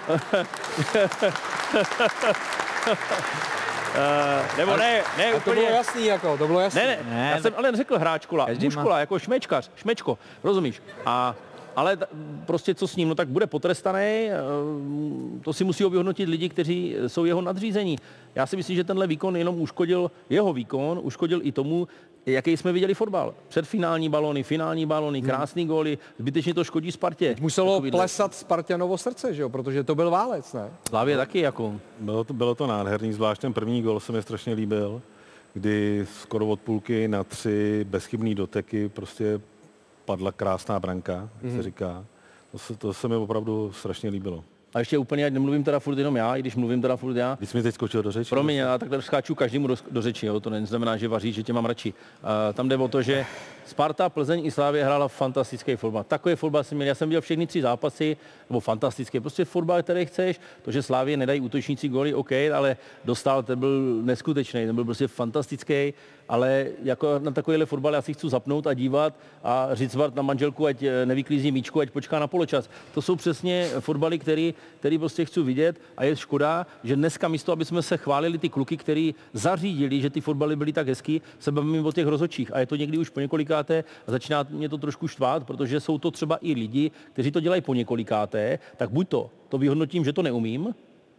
Uh, 3.90 4.46
nebo 4.58 4.76
ne, 4.76 5.02
ne, 5.18 5.26
A 5.26 5.30
to 5.32 5.36
úplně. 5.36 5.54
bylo 5.56 5.68
jasný, 5.76 6.06
jako, 6.06 6.38
to 6.38 6.46
bylo 6.46 6.60
jasný. 6.60 6.80
Ne, 6.80 6.86
ne, 6.86 6.98
ne 7.10 7.30
já 7.34 7.40
jsem 7.42 7.52
ale 7.56 7.72
neřekl 7.72 7.98
hráčkola, 7.98 8.46
Každý 8.46 8.68
má- 8.76 9.00
jako 9.00 9.18
šmečkař, 9.18 9.70
šmečko, 9.76 10.18
rozumíš? 10.44 10.82
A 11.06 11.34
ale 11.76 11.96
t- 11.96 12.06
prostě 12.46 12.74
co 12.74 12.88
s 12.88 12.96
ním, 12.96 13.08
no 13.08 13.14
tak 13.14 13.28
bude 13.28 13.46
potrestaný, 13.46 14.00
eh, 14.02 14.30
to 15.44 15.52
si 15.52 15.64
musí 15.64 15.84
vyhodnotit 15.84 16.28
lidi, 16.28 16.48
kteří 16.48 16.96
jsou 17.06 17.24
jeho 17.24 17.40
nadřízení. 17.40 17.96
Já 18.34 18.46
si 18.46 18.56
myslím, 18.56 18.76
že 18.76 18.84
tenhle 18.84 19.06
výkon 19.06 19.36
jenom 19.36 19.60
uškodil 19.60 20.10
jeho 20.30 20.52
výkon, 20.52 21.00
uškodil 21.02 21.40
i 21.42 21.52
tomu, 21.52 21.88
jaký 22.26 22.56
jsme 22.56 22.72
viděli 22.72 22.94
fotbal. 22.94 23.34
Předfinální 23.48 24.08
balony, 24.08 24.42
finální 24.42 24.86
balony, 24.86 25.22
krásný 25.22 25.66
góly, 25.66 25.98
zbytečně 26.18 26.54
to 26.54 26.64
škodí 26.64 26.92
Spartě. 26.92 27.36
Muselo 27.40 27.72
Takovýhle. 27.74 27.98
plesat 27.98 28.34
Spartanovo 28.34 28.98
srdce, 28.98 29.34
že 29.34 29.42
jo? 29.42 29.48
Protože 29.48 29.84
to 29.84 29.94
byl 29.94 30.10
válec, 30.10 30.52
ne? 30.52 30.70
Slávě 30.88 31.16
taky 31.16 31.38
jako. 31.40 31.80
Bylo 32.00 32.24
to, 32.24 32.32
bylo 32.34 32.54
to 32.54 32.66
nádherný, 32.66 33.12
zvlášť 33.12 33.40
ten 33.40 33.52
první 33.52 33.82
gol 33.82 34.00
se 34.00 34.12
mi 34.12 34.22
strašně 34.22 34.54
líbil, 34.54 35.02
kdy 35.54 36.06
skoro 36.20 36.46
od 36.46 36.60
půlky 36.60 37.08
na 37.08 37.24
tři 37.24 37.86
bezchybný 37.88 38.34
doteky 38.34 38.88
prostě 38.88 39.40
padla 40.04 40.32
krásná 40.32 40.80
branka, 40.80 41.12
jak 41.12 41.42
Mhm. 41.42 41.56
se 41.56 41.62
říká. 41.62 42.04
To 42.52 42.58
se, 42.58 42.76
to 42.76 42.94
se 42.94 43.08
mi 43.08 43.16
opravdu 43.16 43.72
strašně 43.72 44.10
líbilo. 44.10 44.44
A 44.74 44.78
ještě 44.78 44.98
úplně, 44.98 45.26
ať 45.26 45.32
nemluvím 45.32 45.64
teda 45.64 45.78
furt 45.78 45.98
jenom 45.98 46.16
já, 46.16 46.36
i 46.36 46.40
když 46.40 46.56
mluvím 46.56 46.82
teda 46.82 46.96
furt 46.96 47.16
já. 47.16 47.34
Když 47.34 47.50
jsi 47.50 47.56
mi 47.56 47.62
teď 47.62 47.74
skočil 47.74 48.02
do 48.02 48.12
řeči. 48.12 48.30
Promiň, 48.30 48.56
já 48.56 48.78
takhle 48.78 49.02
skáču 49.02 49.34
každému 49.34 49.66
do, 49.66 49.76
do 49.90 50.02
řeči, 50.02 50.26
jo? 50.26 50.40
to 50.40 50.50
neznamená, 50.50 50.96
že 50.96 51.08
vaří, 51.08 51.32
že 51.32 51.42
tě 51.42 51.52
mám 51.52 51.64
radši. 51.64 51.92
Uh, 51.92 52.54
tam 52.54 52.68
jde 52.68 52.76
o 52.76 52.88
to, 52.88 53.02
že 53.02 53.26
Sparta, 53.66 54.08
Plzeň 54.08 54.46
i 54.46 54.50
Slávě 54.50 54.84
hrála 54.84 55.08
fantastický 55.08 55.76
fotbal. 55.76 56.04
Takový 56.04 56.34
fotbal 56.34 56.64
jsem 56.64 56.78
měl, 56.78 56.88
já 56.88 56.94
jsem 56.94 57.08
viděl 57.08 57.20
všechny 57.20 57.46
tři 57.46 57.62
zápasy, 57.62 58.16
nebo 58.50 58.60
fantastický, 58.60 59.20
prostě 59.20 59.44
fotbal, 59.44 59.82
který 59.82 60.06
chceš. 60.06 60.40
To, 60.62 60.72
že 60.72 60.82
Slávě 60.82 61.16
nedají 61.16 61.40
útočníci 61.40 61.88
góly, 61.88 62.14
OK, 62.14 62.32
ale 62.32 62.76
dostal, 63.04 63.42
ten 63.42 63.58
byl 63.58 64.00
neskutečný, 64.02 64.66
ten 64.66 64.74
byl 64.74 64.84
prostě 64.84 65.08
fantastický, 65.08 65.94
ale 66.30 66.66
jako 66.82 67.18
na 67.18 67.30
takovýhle 67.30 67.66
fotbal 67.66 67.94
já 67.94 68.02
si 68.02 68.14
chci 68.14 68.28
zapnout 68.28 68.66
a 68.66 68.74
dívat 68.74 69.14
a 69.44 69.68
říct 69.72 69.94
vart 69.94 70.14
na 70.14 70.22
manželku, 70.22 70.66
ať 70.66 70.82
eh, 70.82 71.06
nevyklízí 71.06 71.52
míčku, 71.52 71.80
ať 71.80 71.90
počká 71.90 72.18
na 72.18 72.26
poločas. 72.26 72.70
To 72.94 73.02
jsou 73.02 73.16
přesně 73.16 73.68
fotbaly, 73.80 74.18
který, 74.18 74.54
který 74.78 74.98
prostě 74.98 75.24
chci 75.24 75.42
vidět 75.42 75.80
a 75.96 76.04
je 76.04 76.16
škoda, 76.16 76.66
že 76.84 76.96
dneska 76.96 77.28
místo, 77.28 77.52
aby 77.52 77.64
jsme 77.64 77.82
se 77.82 77.96
chválili 77.96 78.38
ty 78.38 78.48
kluky, 78.48 78.76
který 78.76 79.14
zařídili, 79.32 80.00
že 80.00 80.10
ty 80.10 80.20
fotbaly 80.20 80.56
byly 80.56 80.72
tak 80.72 80.88
hezký, 80.88 81.22
se 81.38 81.52
bavíme 81.52 81.80
o 81.80 81.92
těch 81.92 82.06
rozočích. 82.06 82.54
A 82.54 82.58
je 82.60 82.66
to 82.66 82.76
někdy 82.76 82.98
už 82.98 83.10
po 83.10 83.20
několikáté 83.20 83.84
a 84.06 84.10
začíná 84.10 84.46
mě 84.50 84.68
to 84.68 84.78
trošku 84.78 85.08
štvát, 85.08 85.44
protože 85.46 85.80
jsou 85.80 85.98
to 85.98 86.10
třeba 86.10 86.38
i 86.40 86.52
lidi, 86.52 86.90
kteří 87.12 87.30
to 87.30 87.40
dělají 87.40 87.62
po 87.62 87.74
několikáté, 87.74 88.58
tak 88.76 88.90
buď 88.90 89.08
to, 89.08 89.30
to 89.48 89.58
vyhodnotím, 89.58 90.04
že 90.04 90.12
to 90.12 90.22
neumím, 90.22 90.74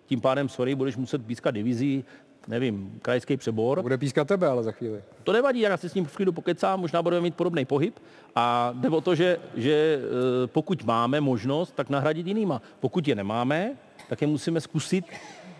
tím 0.05 0.21
pádem, 0.21 0.49
sorry, 0.49 0.75
budeš 0.75 0.97
muset 0.97 1.25
pískat 1.25 1.51
divizí, 1.51 2.03
nevím, 2.47 2.99
krajský 3.01 3.37
přebor. 3.37 3.81
Bude 3.81 3.97
pískat 3.97 4.27
tebe, 4.27 4.47
ale 4.47 4.63
za 4.63 4.71
chvíli. 4.71 5.03
To 5.23 5.31
nevadí, 5.31 5.59
já 5.59 5.77
si 5.77 5.89
s 5.89 5.93
ním 5.93 6.05
v 6.05 6.15
klidu 6.15 6.31
pokecám, 6.31 6.79
možná 6.79 7.01
budeme 7.01 7.21
mít 7.21 7.35
podobný 7.35 7.65
pohyb 7.65 7.99
a 8.35 8.73
jde 8.75 8.89
o 8.89 9.01
to, 9.01 9.15
že, 9.15 9.39
že 9.55 9.99
eh, 10.01 10.47
pokud 10.47 10.83
máme 10.83 11.21
možnost, 11.21 11.75
tak 11.75 11.89
nahradit 11.89 12.27
jinýma. 12.27 12.61
Pokud 12.79 13.07
je 13.07 13.15
nemáme, 13.15 13.73
tak 14.09 14.21
je 14.21 14.27
musíme 14.27 14.61
zkusit 14.61 15.05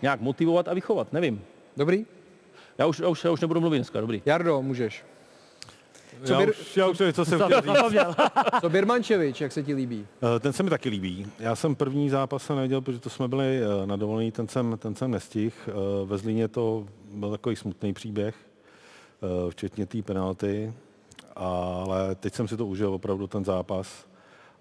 nějak 0.02 0.20
motivovat 0.20 0.68
a 0.68 0.74
vychovat, 0.74 1.12
nevím. 1.12 1.42
Dobrý? 1.76 2.06
Já 2.78 2.86
už, 2.86 2.98
já 2.98 3.08
už, 3.08 3.24
já 3.24 3.30
už 3.30 3.40
nebudu 3.40 3.60
mluvit 3.60 3.78
dneska, 3.78 4.00
dobrý. 4.00 4.22
Jardo, 4.26 4.62
můžeš. 4.62 5.04
Já 6.30 6.38
Bir- 6.40 6.50
už, 6.50 6.76
já 6.76 6.88
už 6.88 6.98
nevím, 6.98 7.12
co 7.14 7.24
jsem 7.24 7.40
chtěl 7.40 7.60
říct. 7.60 8.06
Co 8.60 8.68
Birmančevič, 8.70 9.40
jak 9.40 9.52
se 9.52 9.62
ti 9.62 9.74
líbí? 9.74 10.06
Eh, 10.36 10.40
Ten 10.40 10.52
se 10.52 10.62
mi 10.62 10.70
taky 10.70 10.88
líbí. 10.88 11.26
Já 11.38 11.56
jsem 11.56 11.74
první 11.74 12.10
zápas 12.10 12.42
se 12.42 12.54
neviděl, 12.54 12.80
protože 12.80 12.98
to 12.98 13.10
jsme 13.10 13.28
byli 13.28 13.60
eh, 13.62 13.86
na 13.86 13.96
dovolený, 13.96 14.32
ten 14.32 14.48
jsem, 14.48 14.78
ten 14.78 14.94
jsem 14.94 15.10
nestihl. 15.10 15.54
Eh, 15.68 15.72
Ve 16.04 16.18
Zlíně 16.18 16.48
to 16.48 16.86
byl 17.14 17.30
takový 17.30 17.56
smutný 17.56 17.92
příběh, 17.92 18.34
eh, 19.22 19.50
včetně 19.50 19.86
té 19.86 20.02
penalty, 20.02 20.72
ale 21.36 22.14
teď 22.14 22.34
jsem 22.34 22.48
si 22.48 22.56
to 22.56 22.66
užil 22.66 22.94
opravdu 22.94 23.26
ten 23.26 23.44
zápas. 23.44 24.06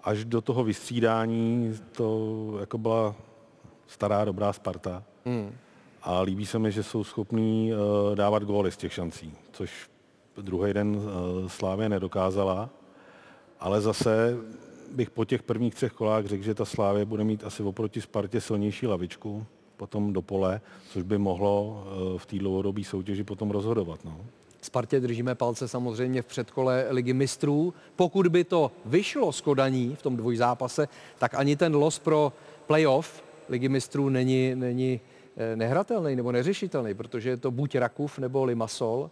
Až 0.04 0.26
do 0.26 0.42
toho 0.42 0.64
vystřídání 0.64 1.76
to 1.92 2.58
jako 2.60 2.78
byla 2.78 3.16
stará 3.88 4.26
dobrá 4.26 4.54
Sparta. 4.54 5.04
Hmm. 5.26 5.56
A 6.04 6.22
líbí 6.22 6.46
se 6.46 6.60
mi, 6.60 6.72
že 6.72 6.84
jsou 6.84 7.04
schopní 7.04 7.72
eh, 7.74 8.16
dávat 8.16 8.44
góly 8.44 8.72
z 8.72 8.78
těch 8.78 8.94
šancí, 8.94 9.34
což 9.52 9.90
druhý 10.38 10.74
den 10.74 11.02
eh, 11.02 11.50
Slávě 11.50 11.90
nedokázala. 11.90 12.70
Ale 13.60 13.82
zase 13.82 14.38
bych 14.92 15.10
po 15.10 15.26
těch 15.26 15.44
prvních 15.44 15.76
třech 15.76 15.92
kolách 15.92 16.26
řekl, 16.26 16.44
že 16.44 16.56
ta 16.56 16.66
Slávě 16.66 17.06
bude 17.06 17.24
mít 17.24 17.44
asi 17.44 17.64
oproti 17.64 18.02
Spartě 18.02 18.42
silnější 18.42 18.88
lavičku, 18.88 19.46
potom 19.78 20.14
do 20.14 20.22
pole, 20.22 20.62
což 20.90 21.04
by 21.04 21.18
mohlo 21.18 21.84
eh, 21.86 22.20
v 22.20 22.26
té 22.26 22.38
dlouhodobé 22.38 22.84
soutěži 22.84 23.24
potom 23.24 23.52
rozhodovat. 23.52 24.06
No. 24.06 24.18
Spartě 24.62 25.00
držíme 25.00 25.36
palce 25.36 25.68
samozřejmě 25.68 26.22
v 26.22 26.26
předkole 26.26 26.86
ligy 26.90 27.14
mistrů. 27.14 27.74
Pokud 27.96 28.28
by 28.28 28.44
to 28.44 28.72
vyšlo 28.86 29.32
z 29.32 29.42
Kodaní 29.42 29.96
v 29.96 30.02
tom 30.02 30.18
dvojzápase, 30.18 30.88
tak 31.20 31.34
ani 31.34 31.56
ten 31.56 31.76
los 31.76 32.00
pro 32.00 32.34
playoff 32.68 33.24
ligy 33.50 33.70
mistrů 33.70 34.10
není, 34.10 34.56
není 34.56 35.00
eh, 35.38 35.56
nehratelný 35.56 36.16
nebo 36.16 36.32
neřešitelný, 36.32 36.94
protože 36.94 37.30
je 37.30 37.38
to 37.38 37.52
buď 37.52 37.76
Rakuf 37.76 38.20
nebo 38.20 38.44
Limasol. 38.44 39.10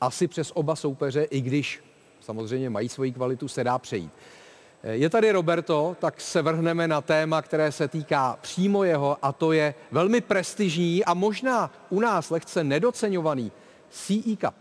Asi 0.00 0.28
přes 0.28 0.52
oba 0.54 0.76
soupeře, 0.76 1.22
i 1.22 1.40
když 1.40 1.84
samozřejmě 2.20 2.70
mají 2.70 2.88
svoji 2.88 3.12
kvalitu, 3.12 3.48
se 3.48 3.64
dá 3.64 3.78
přejít. 3.78 4.12
Eh, 4.82 4.92
Je 4.94 5.10
tady 5.10 5.30
Roberto, 5.32 5.96
tak 6.00 6.20
se 6.20 6.42
vrhneme 6.42 6.88
na 6.88 7.00
téma, 7.00 7.42
které 7.42 7.72
se 7.72 7.88
týká 7.88 8.38
přímo 8.40 8.84
jeho, 8.84 9.16
a 9.22 9.32
to 9.32 9.52
je 9.52 9.74
velmi 9.90 10.20
prestižní 10.20 11.04
a 11.04 11.14
možná 11.14 11.70
u 11.90 12.00
nás 12.00 12.30
lehce 12.30 12.64
nedoceňovaný 12.64 13.52
CE 13.90 14.36
Cup. 14.40 14.54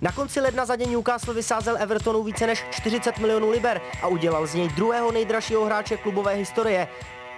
Na 0.00 0.12
konci 0.12 0.40
ledna 0.40 0.64
za 0.64 0.74
ně 0.76 0.86
Newcastle 0.86 1.34
vysázel 1.34 1.76
Evertonu 1.78 2.22
více 2.22 2.46
než 2.46 2.64
40 2.70 3.18
milionů 3.18 3.50
liber 3.50 3.80
a 4.02 4.06
udělal 4.06 4.46
z 4.46 4.54
něj 4.54 4.68
druhého 4.68 5.12
nejdražšího 5.12 5.64
hráče 5.64 5.96
klubové 5.96 6.34
historie. 6.34 6.88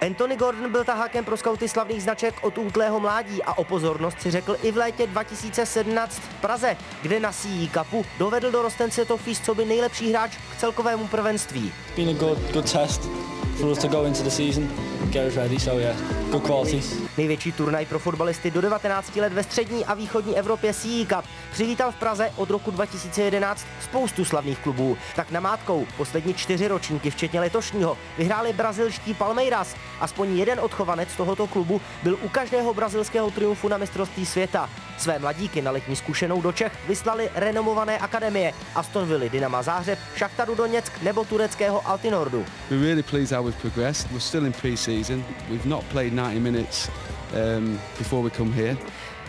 Anthony 0.01 0.35
Gordon 0.35 0.71
byl 0.71 0.83
tahákem 0.83 1.25
pro 1.25 1.37
skauty 1.37 1.69
slavných 1.69 2.03
značek 2.03 2.35
od 2.41 2.57
útlého 2.57 2.99
mládí 2.99 3.43
a 3.43 3.57
o 3.57 3.63
pozornost 3.63 4.21
si 4.21 4.31
řekl 4.31 4.57
i 4.63 4.71
v 4.71 4.77
létě 4.77 5.07
2017 5.07 6.15
v 6.15 6.41
Praze, 6.41 6.77
kde 7.01 7.19
na 7.19 7.31
CE 7.31 7.67
Cupu 7.73 8.05
dovedl 8.19 8.51
do 8.51 8.61
rostence 8.61 9.05
to 9.05 9.19
co 9.43 9.55
by 9.55 9.65
nejlepší 9.65 10.09
hráč 10.11 10.37
k 10.37 10.59
celkovému 10.59 11.07
prvenství. 11.07 11.71
been 11.95 12.09
a 12.09 12.13
good 12.13 12.37
good 12.53 12.71
test 12.71 13.01
for 13.59 13.69
us 13.69 13.79
to 13.79 13.87
go 13.87 14.05
into 14.05 14.23
the 14.23 14.29
season, 14.29 14.69
get 15.11 15.27
us 15.27 15.35
ready. 15.35 15.59
So 15.59 15.79
yeah, 15.79 15.95
good 16.31 16.43
quality. 16.43 16.81
Největší 17.17 17.51
turnaj 17.51 17.85
pro 17.85 17.99
fotbalisty 17.99 18.51
do 18.51 18.61
19 18.61 19.15
let 19.15 19.33
ve 19.33 19.43
střední 19.43 19.85
a 19.85 19.93
východní 19.93 20.37
Evropě 20.37 20.73
CE 20.73 21.05
Cup 21.05 21.25
přivítal 21.51 21.91
v 21.91 21.95
Praze 21.95 22.31
od 22.35 22.49
roku 22.49 22.71
2011 22.71 23.65
spoustu 23.81 24.25
slavných 24.25 24.59
klubů. 24.59 24.97
Tak 25.15 25.31
namátkou 25.31 25.87
poslední 25.97 26.33
čtyři 26.33 26.67
ročníky, 26.67 27.09
včetně 27.09 27.39
letošního, 27.39 27.97
vyhráli 28.17 28.53
brazilští 28.53 29.13
Palmeiras. 29.13 29.75
Aspoň 29.99 30.37
jeden 30.37 30.59
odchovanec 30.59 31.09
tohoto 31.17 31.47
klubu 31.47 31.81
byl 32.03 32.17
u 32.21 32.29
každého 32.29 32.73
brazilského 32.73 33.31
triumfu 33.31 33.67
na 33.67 33.77
mistrovství 33.77 34.25
světa. 34.25 34.69
Své 34.97 35.19
mladíky 35.19 35.61
na 35.61 35.71
letní 35.71 35.95
zkušenou 35.95 36.41
do 36.41 36.51
Čech 36.51 36.71
vyslali 36.87 37.29
renomované 37.35 37.97
akademie 37.97 38.53
Aston 38.75 39.07
Villa, 39.07 39.29
Dynama 39.31 39.63
Zářeb, 39.63 39.99
Šachtaru 40.15 40.55
Doněck 40.55 41.01
nebo 41.01 41.25
tureckého 41.25 41.87
Altinordu. 41.87 42.45
We're 42.69 42.83
really 42.83 43.03
pleased 43.03 43.37
how 43.37 43.45
we've 43.45 43.61
progressed. 43.61 44.11
We're 44.11 44.19
still 44.19 44.45
in 44.45 44.53
pre-season. 44.89 45.23
We've 45.51 45.65
not 45.67 45.83
played 45.89 46.13
90 46.13 46.39
minutes 46.39 46.89
um, 47.33 47.73
before 47.99 48.23
we 48.23 48.31
come 48.31 48.51
here. 48.51 48.75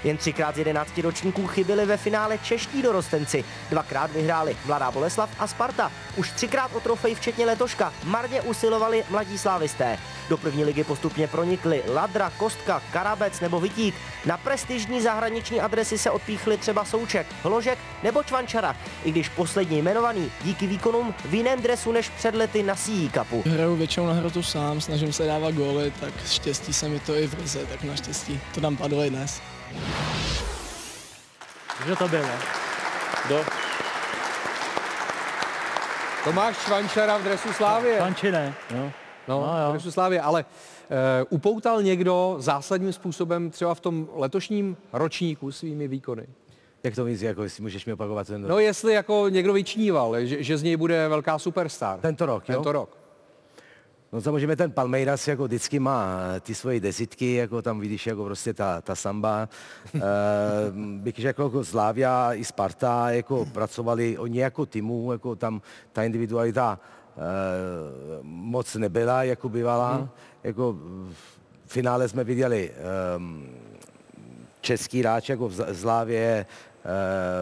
Jen 0.04 0.16
třikrát 0.16 0.54
z 0.54 0.58
11 0.58 0.98
ročníků 0.98 1.46
chyběli 1.46 1.86
ve 1.86 1.96
finále 1.96 2.38
čeští 2.38 2.82
dorostenci. 2.82 3.44
Dvakrát 3.70 4.12
vyhráli 4.12 4.56
Mladá 4.66 4.90
Boleslav 4.90 5.30
a 5.38 5.46
Sparta. 5.46 5.92
Už 6.16 6.30
třikrát 6.30 6.70
o 6.74 6.80
trofej 6.80 7.14
včetně 7.14 7.46
letoška 7.46 7.92
marně 8.04 8.42
usilovali 8.42 9.04
mladí 9.10 9.38
slávisté. 9.38 9.98
Do 10.28 10.36
první 10.36 10.64
ligy 10.64 10.84
postupně 10.84 11.28
pronikli 11.28 11.82
Ladra, 11.88 12.32
Kostka, 12.36 12.82
Karabec 12.92 13.40
nebo 13.40 13.60
Vitík. 13.60 13.94
Na 14.26 14.36
prestižní 14.36 15.00
zahraniční 15.02 15.60
adresy 15.60 15.98
se 15.98 16.10
odpíchli 16.10 16.56
třeba 16.56 16.84
Souček, 16.84 17.26
Hložek 17.42 17.78
nebo 18.02 18.22
Čvančara, 18.22 18.76
i 19.04 19.12
když 19.12 19.28
poslední 19.28 19.78
jmenovaný 19.78 20.32
díky 20.44 20.66
výkonům 20.66 21.14
v 21.24 21.34
jiném 21.34 21.62
dresu 21.62 21.92
než 21.92 22.08
před 22.08 22.34
lety 22.34 22.62
na 22.62 22.74
CE 22.74 23.10
Cupu. 23.18 23.42
Hraju 23.46 23.76
většinou 23.76 24.06
na 24.06 24.12
hrotu 24.12 24.42
sám, 24.42 24.80
snažím 24.80 25.12
se 25.12 25.26
dávat 25.26 25.54
góly, 25.54 25.92
tak 26.00 26.12
štěstí 26.26 26.72
se 26.72 26.88
mi 26.88 27.00
to 27.00 27.14
i 27.14 27.26
v 27.26 27.38
lize, 27.38 27.66
tak 27.66 27.82
naštěstí 27.84 28.40
to 28.54 28.60
tam 28.60 28.76
padlo 28.76 29.04
i 29.04 29.10
dnes. 29.10 29.40
Že 31.86 31.96
to 31.96 32.08
bylo. 32.08 32.28
Do. 33.28 33.44
Tomáš 36.24 36.56
Švančara 36.56 37.16
v 37.18 37.22
dresu 37.22 37.52
Slávě. 37.52 37.96
Švanči 37.96 38.32
ne. 38.32 38.54
No, 38.74 38.92
No, 39.28 39.40
no 39.46 39.62
jo. 39.62 39.68
v 39.68 39.72
dresu 39.72 39.92
Slávě, 39.92 40.20
ale 40.20 40.44
uh, 40.44 40.96
upoutal 41.30 41.82
někdo 41.82 42.36
zásadním 42.38 42.92
způsobem 42.92 43.50
třeba 43.50 43.74
v 43.74 43.80
tom 43.80 44.08
letošním 44.14 44.76
ročníku 44.92 45.52
svými 45.52 45.88
výkony? 45.88 46.26
Jak 46.82 46.94
to 46.94 47.04
myslíš, 47.04 47.26
jako 47.26 47.42
jestli 47.42 47.62
můžeš 47.62 47.86
mi 47.86 47.92
opakovat 47.92 48.26
ten 48.26 48.42
No 48.48 48.58
jestli 48.58 48.92
jako 48.92 49.28
někdo 49.28 49.52
vyčníval, 49.52 50.24
že, 50.26 50.42
že 50.42 50.58
z 50.58 50.62
něj 50.62 50.76
bude 50.76 51.08
velká 51.08 51.38
superstar. 51.38 52.00
Tento 52.00 52.26
rok, 52.26 52.48
jo? 52.48 52.54
Tento 52.54 52.72
rok. 52.72 52.99
No 54.12 54.20
samozřejmě 54.20 54.56
ten 54.56 54.72
Palmeiras 54.72 55.28
jako 55.28 55.44
vždycky 55.44 55.78
má 55.78 56.18
ty 56.40 56.54
svoje 56.54 56.80
desítky, 56.80 57.34
jako 57.34 57.62
tam 57.62 57.80
vidíš 57.80 58.06
jako 58.06 58.24
prostě 58.24 58.54
ta, 58.54 58.80
ta 58.80 58.94
samba. 58.94 59.48
e, 59.94 60.00
bych 60.98 61.16
řekl, 61.16 61.42
jako 61.42 61.64
Slavia 61.64 62.34
i 62.34 62.44
Sparta 62.44 63.10
jako 63.10 63.46
pracovali 63.46 64.18
oni 64.18 64.38
jako 64.38 64.66
týmu, 64.66 65.12
jako 65.12 65.36
tam 65.36 65.62
ta 65.92 66.04
individualita 66.04 66.78
e, 67.16 67.20
moc 68.22 68.74
nebyla, 68.74 69.22
jako 69.22 69.48
bývala. 69.48 69.94
Hmm. 69.94 70.08
Jako 70.44 70.72
v 71.12 71.72
finále 71.72 72.08
jsme 72.08 72.24
viděli 72.24 72.70
um, 73.16 73.48
český 74.60 75.00
hráč 75.00 75.28
jako 75.28 75.48
v 75.48 75.54
Zlávě, 75.54 76.46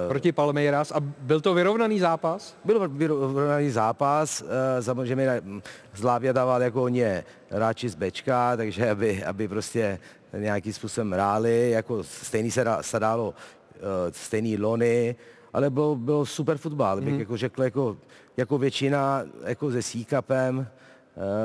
Proti 0.08 0.32
Palmeiras 0.32 0.92
a 0.92 1.00
byl 1.00 1.40
to 1.40 1.54
vyrovnaný 1.54 1.98
zápas? 2.00 2.56
Byl 2.64 2.88
vyrovnaný 2.88 3.70
zápas, 3.70 4.42
eh, 4.78 4.82
samozřejmě 4.82 5.40
hm, 5.44 5.62
Zlávia 5.94 6.32
dával 6.32 6.62
jako 6.62 6.88
ně 6.88 7.24
hráči 7.50 7.88
z 7.88 7.94
Bčka, 7.94 8.56
takže 8.56 8.90
aby, 8.90 9.24
aby 9.24 9.48
prostě 9.48 9.98
nějakým 10.38 10.72
způsobem 10.72 11.12
hráli, 11.12 11.70
jako 11.70 12.02
stejný 12.04 12.50
se, 12.50 12.64
dá, 12.64 12.82
se 12.82 13.00
dálo, 13.00 13.34
eh, 13.76 13.80
stejný 14.12 14.56
lony, 14.58 15.16
ale 15.52 15.70
byl, 15.70 15.94
byl 15.96 16.24
super 16.26 16.56
fotbal, 16.58 16.96
bych 17.00 17.08
Mhm. 17.08 17.20
jako 17.20 17.36
řekl, 17.36 17.62
jako, 17.62 17.96
jako 18.36 18.58
většina 18.58 19.22
jako 19.44 19.70
se 19.70 19.82
síkapem, 19.82 20.66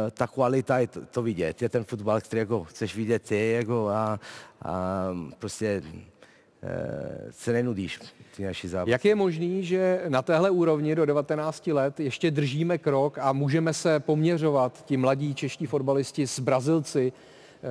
eh, 0.08 0.12
ta 0.12 0.28
kvalita 0.28 0.80
je 0.80 0.88
to, 0.88 1.00
to 1.06 1.22
vidět, 1.22 1.62
je 1.62 1.70
ten 1.70 1.84
fotbal, 1.84 2.22
který 2.22 2.40
jako 2.40 2.64
chceš 2.64 2.96
vidět 2.96 3.22
ty 3.24 3.52
jako 3.52 3.88
a, 3.90 4.20
a 4.62 5.08
prostě 5.40 5.82
eh, 5.86 6.13
se 7.30 7.54
nenudíš 7.54 8.00
ty 8.36 8.44
naši 8.44 8.68
zápasy. 8.68 8.92
Jak 8.92 9.06
je 9.06 9.16
možný, 9.16 9.64
že 9.64 10.02
na 10.08 10.22
téhle 10.22 10.50
úrovni 10.50 10.96
do 10.96 11.06
19 11.06 11.68
let 11.68 12.00
ještě 12.00 12.32
držíme 12.32 12.78
krok 12.78 13.18
a 13.18 13.34
můžeme 13.34 13.74
se 13.74 14.00
poměřovat 14.00 14.86
ti 14.86 14.98
mladí 14.98 15.36
čeští 15.36 15.66
fotbalisti 15.66 16.28
s 16.28 16.40
Brazilci, 16.40 17.14
eh, 17.14 17.68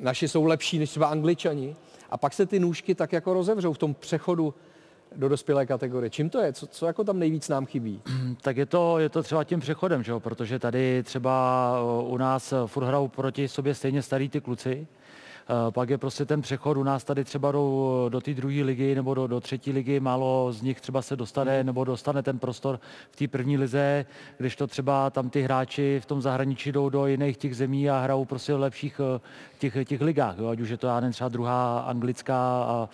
naši 0.00 0.28
jsou 0.28 0.44
lepší 0.44 0.78
než 0.78 0.90
třeba 0.90 1.06
Angličani 1.06 1.76
a 2.10 2.16
pak 2.16 2.34
se 2.34 2.46
ty 2.46 2.60
nůžky 2.60 2.94
tak 2.94 3.12
jako 3.12 3.32
rozevřou 3.32 3.72
v 3.72 3.78
tom 3.78 3.94
přechodu 3.94 4.54
do 5.16 5.28
dospělé 5.28 5.66
kategorie. 5.66 6.10
Čím 6.10 6.30
to 6.30 6.38
je? 6.38 6.52
Co, 6.52 6.66
co 6.66 6.86
jako 6.86 7.04
tam 7.04 7.18
nejvíc 7.18 7.48
nám 7.48 7.66
chybí? 7.66 8.02
Tak 8.40 8.56
je 8.56 8.66
to, 8.66 8.98
je 8.98 9.08
to 9.08 9.22
třeba 9.22 9.44
tím 9.44 9.60
přechodem, 9.60 10.02
že 10.02 10.12
jo? 10.12 10.20
protože 10.20 10.58
tady 10.58 11.02
třeba 11.02 11.72
o, 11.82 12.04
u 12.08 12.16
nás 12.16 12.54
furt 12.66 12.84
hrajou 12.84 13.08
proti 13.08 13.48
sobě 13.48 13.74
stejně 13.74 14.02
starý 14.02 14.28
ty 14.28 14.40
kluci, 14.40 14.86
Eh, 14.86 15.07
pak 15.70 15.90
je 15.90 15.98
prostě 15.98 16.24
ten 16.24 16.42
přechod 16.42 16.76
u 16.76 16.82
nás 16.82 17.04
tady 17.04 17.24
třeba 17.24 17.52
jdou 17.52 18.06
do 18.08 18.20
té 18.20 18.34
druhé 18.34 18.62
ligy 18.62 18.94
nebo 18.94 19.14
do, 19.14 19.26
do 19.26 19.40
třetí 19.40 19.72
ligy, 19.72 20.00
málo 20.00 20.52
z 20.52 20.62
nich 20.62 20.80
třeba 20.80 21.02
se 21.02 21.16
dostane 21.16 21.64
nebo 21.64 21.84
dostane 21.84 22.22
ten 22.22 22.38
prostor 22.38 22.80
v 23.10 23.16
té 23.16 23.28
první 23.28 23.58
lize, 23.58 24.06
když 24.38 24.56
to 24.56 24.66
třeba 24.66 25.10
tam 25.10 25.30
ty 25.30 25.42
hráči 25.42 26.00
v 26.02 26.06
tom 26.06 26.22
zahraničí 26.22 26.72
jdou 26.72 26.88
do 26.88 27.06
jiných 27.06 27.36
těch 27.36 27.56
zemí 27.56 27.90
a 27.90 28.00
hrajou 28.00 28.24
prostě 28.24 28.54
v 28.54 28.60
lepších 28.60 29.00
eh, 29.16 29.20
těch, 29.58 29.88
těch 29.88 30.00
ligách, 30.00 30.38
jo? 30.38 30.48
ať 30.48 30.60
už 30.60 30.68
je 30.68 30.76
to 30.76 30.86
já 30.86 31.00
nevím, 31.00 31.12
třeba 31.12 31.28
druhá 31.28 31.80
anglická 31.80 32.62
a 32.62 32.88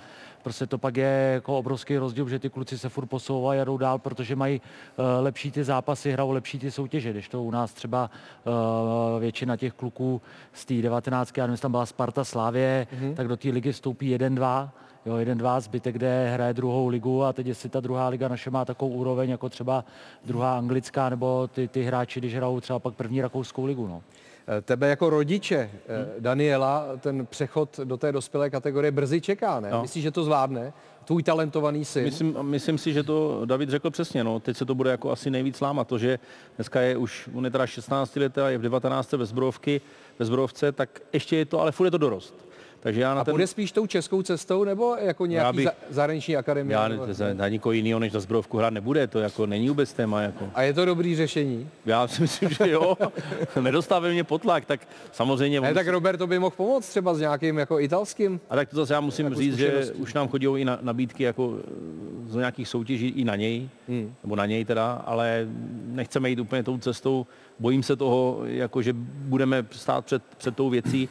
prostě 0.45 0.67
to 0.67 0.79
pak 0.79 0.97
je 0.97 1.31
jako 1.35 1.59
obrovský 1.59 1.99
rozdíl, 1.99 2.29
že 2.29 2.39
ty 2.39 2.51
kluci 2.51 2.79
se 2.79 2.89
furt 2.89 3.07
posouvají 3.07 3.61
a 3.61 3.65
jdou 3.65 3.77
dál, 3.77 3.99
protože 3.99 4.37
mají 4.37 4.61
uh, 4.61 5.05
lepší 5.21 5.51
ty 5.51 5.65
zápasy, 5.65 6.13
hrajou 6.13 6.31
lepší 6.31 6.59
ty 6.59 6.71
soutěže, 6.71 7.11
když 7.11 7.29
to 7.29 7.43
u 7.43 7.51
nás 7.51 7.73
třeba 7.73 8.11
uh, 8.45 9.21
většina 9.21 9.57
těch 9.57 9.73
kluků 9.73 10.23
z 10.53 10.65
té 10.65 10.75
19. 10.75 11.39
já 11.39 11.47
nevím, 11.47 11.59
tam 11.59 11.71
byla 11.71 11.87
Sparta 11.87 12.25
Slávě, 12.25 12.87
mm-hmm. 12.93 13.15
tak 13.15 13.29
do 13.29 13.37
té 13.37 13.49
ligy 13.49 13.73
vstoupí 13.73 14.17
1-2, 14.17 14.69
Jo, 15.07 15.17
jeden, 15.17 15.39
dva, 15.39 15.61
zbytek, 15.61 15.95
kde 15.95 16.31
hraje 16.35 16.55
druhou 16.55 16.89
ligu 16.89 17.25
a 17.25 17.33
teď 17.33 17.47
jestli 17.47 17.69
ta 17.69 17.81
druhá 17.81 18.09
liga 18.09 18.29
naše 18.29 18.51
má 18.51 18.65
takovou 18.65 18.91
úroveň 18.91 19.31
jako 19.31 19.49
třeba 19.49 19.85
druhá 20.25 20.59
anglická 20.59 21.09
nebo 21.09 21.49
ty, 21.49 21.69
ty 21.69 21.83
hráči, 21.83 22.21
když 22.21 22.35
hrajou 22.35 22.61
třeba 22.61 22.79
pak 22.79 22.95
první 22.95 23.21
rakouskou 23.21 23.65
ligu. 23.65 23.87
No. 23.87 24.03
Eh, 24.49 24.61
Tebe 24.61 24.89
jako 24.89 25.11
rodiče, 25.11 25.71
eh, 25.73 26.07
Daniela, 26.21 26.87
ten 27.01 27.27
přechod 27.27 27.81
do 27.85 27.97
té 27.97 28.13
dospělé 28.13 28.51
kategorie 28.51 28.91
brzy 28.91 29.21
čeká, 29.21 29.61
ne? 29.61 29.71
No. 29.71 29.83
Myslíš, 29.83 30.03
že 30.03 30.11
to 30.11 30.25
zvládne? 30.25 30.73
Tvůj 31.05 31.23
talentovaný 31.23 31.85
syn? 31.85 32.05
Myslím, 32.05 32.37
myslím 32.43 32.79
si, 32.79 32.93
že 32.93 33.03
to 33.03 33.43
David 33.45 33.71
řekl 33.71 33.91
přesně. 33.91 34.25
No. 34.25 34.41
Teď 34.41 34.57
se 34.57 34.65
to 34.65 34.75
bude 34.75 34.91
jako 34.91 35.11
asi 35.11 35.31
nejvíc 35.31 35.61
lámat. 35.61 35.89
To, 35.89 35.99
že 35.99 36.19
dneska 36.57 36.81
je 36.81 36.97
už, 36.97 37.29
on 37.35 37.45
je 37.45 37.51
teda 37.51 37.67
16 37.67 38.17
let 38.17 38.39
a 38.39 38.49
je 38.49 38.59
v 38.59 38.63
19 38.63 39.13
ve 39.13 39.27
zbrojovky, 39.27 39.81
ve 40.19 40.25
zbrojovce, 40.25 40.73
tak 40.73 41.01
ještě 41.13 41.37
je 41.37 41.45
to, 41.45 41.61
ale 41.61 41.73
furt 41.73 41.87
je 41.87 41.91
to 41.91 41.99
dorost. 41.99 42.44
Takže 42.85 43.01
já 43.01 43.15
na 43.15 43.21
A 43.21 43.25
ten... 43.25 43.33
půjde 43.33 43.47
spíš 43.47 43.73
tou 43.73 43.87
českou 43.87 44.23
cestou 44.23 44.65
nebo 44.65 44.97
jako 45.01 45.27
nějaký 45.27 45.57
bych- 45.57 45.65
za, 45.67 45.73
zahraniční 45.91 46.37
akademie? 46.37 46.75
Já 46.75 46.89
nebo- 46.89 47.07
ne- 47.19 47.35
na 47.35 47.49
nikoho 47.49 47.73
jiného 47.73 48.01
než 48.01 48.13
na 48.13 48.21
zbrojovku 48.21 48.59
hrát 48.59 48.71
nebude, 48.71 49.07
to 49.07 49.19
jako 49.21 49.47
není 49.47 49.69
vůbec 49.69 49.93
téma. 49.93 50.21
Jako. 50.23 50.49
A 50.55 50.63
je 50.63 50.73
to 50.73 50.85
dobrý 50.85 51.17
řešení? 51.17 51.69
Já 51.87 52.09
si 52.09 52.23
myslím, 52.23 52.51
že 52.51 52.71
jo. 52.71 52.97
Nedostávej 53.61 54.13
mě 54.13 54.25
potlak, 54.25 54.65
tak 54.65 54.81
samozřejmě... 55.13 55.61
Ne, 55.61 55.69
on- 55.69 55.75
tak 55.75 55.89
Roberto 55.89 56.27
by 56.27 56.39
mohl 56.39 56.55
pomoct 56.57 56.89
třeba 56.89 57.15
s 57.15 57.21
nějakým 57.21 57.59
jako 57.59 57.81
italským. 57.81 58.41
A 58.51 58.57
tak 58.57 58.69
to 58.69 58.77
zase 58.77 58.95
já 58.95 59.01
musím 59.01 59.27
Jako 59.27 59.39
říct, 59.41 59.57
že 59.57 59.93
už 59.97 60.15
nám 60.15 60.29
chodí 60.29 60.47
i 60.57 60.65
na, 60.65 60.79
nabídky 60.83 61.23
jako 61.23 61.55
eh, 61.59 62.33
z 62.33 62.35
nějakých 62.37 62.69
soutěží 62.69 63.09
i 63.09 63.25
na 63.25 63.37
něj, 63.37 63.69
Hmm. 63.89 64.15
nebo 64.25 64.37
na 64.37 64.47
něj 64.47 64.65
teda, 64.65 64.93
ale 65.07 65.47
nechceme 65.87 66.31
jít 66.31 66.39
úplně 66.39 66.63
tou 66.63 66.79
cestou. 66.79 67.27
Bojím 67.59 67.83
se 67.83 67.97
toho, 67.97 68.41
jako 68.45 68.83
že 68.83 68.93
budeme 69.09 69.67
stát 69.71 70.05
před, 70.05 70.23
před 70.37 70.57
tou 70.57 70.71
věcí, 70.71 71.09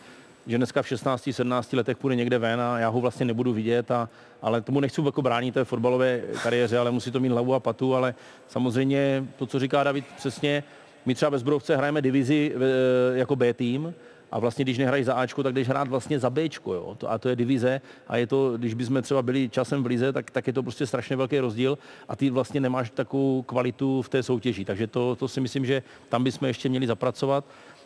že 0.47 0.57
dneska 0.57 0.81
v 0.81 0.85
16-17 0.85 1.77
letech 1.77 1.97
půjde 1.97 2.15
někde 2.15 2.37
ven 2.37 2.61
a 2.61 2.79
já 2.79 2.89
ho 2.89 3.01
vlastně 3.01 3.25
nebudu 3.25 3.53
vidět, 3.53 3.91
a, 3.91 4.09
ale 4.41 4.61
tomu 4.61 4.79
nechci 4.79 5.01
jako 5.05 5.21
bránit 5.21 5.53
té 5.53 5.65
fotbalové 5.65 6.21
kariéře, 6.43 6.77
ale 6.77 6.91
musí 6.91 7.11
to 7.11 7.19
mít 7.19 7.29
hlavu 7.29 7.53
a 7.53 7.59
patu, 7.59 7.95
ale 7.95 8.15
samozřejmě 8.47 9.25
to, 9.37 9.45
co 9.45 9.59
říká 9.59 9.83
David 9.83 10.05
přesně, 10.17 10.63
my 11.05 11.15
třeba 11.15 11.31
bez 11.31 11.43
Brovce 11.43 11.75
hrajeme 11.75 12.01
divizi 12.01 12.55
eh, 12.55 13.17
jako 13.17 13.35
B 13.35 13.53
tým, 13.53 13.93
a 14.33 14.39
vlastně, 14.39 14.65
když 14.65 14.77
nehrají 14.77 15.03
za 15.03 15.13
Ačko, 15.13 15.43
tak 15.43 15.53
jdeš 15.53 15.67
hrát 15.67 15.87
vlastně 15.87 16.19
za 16.19 16.29
Bčko, 16.29 16.73
jo? 16.73 16.95
To, 16.97 17.11
a 17.11 17.17
to 17.17 17.29
je 17.29 17.35
divize 17.35 17.81
a 18.07 18.17
je 18.17 18.27
to, 18.27 18.57
když 18.57 18.73
bychom 18.73 19.01
třeba 19.01 19.21
byli 19.21 19.49
časem 19.49 19.83
v 19.83 19.85
lize, 19.85 20.13
tak, 20.13 20.31
tak 20.31 20.47
je 20.47 20.53
to 20.53 20.63
prostě 20.63 20.87
strašně 20.87 21.15
velký 21.15 21.39
rozdíl 21.39 21.77
a 22.07 22.15
ty 22.15 22.29
vlastně 22.29 22.59
nemáš 22.59 22.89
takovou 22.89 23.41
kvalitu 23.41 24.01
v 24.01 24.09
té 24.09 24.23
soutěži. 24.23 24.65
Takže 24.65 24.87
to, 24.87 25.15
to 25.15 25.27
si 25.27 25.41
myslím, 25.41 25.65
že 25.65 25.83
tam 26.09 26.23
bychom 26.23 26.47
ještě 26.47 26.69
měli 26.69 26.87
zapracovat. 26.87 27.45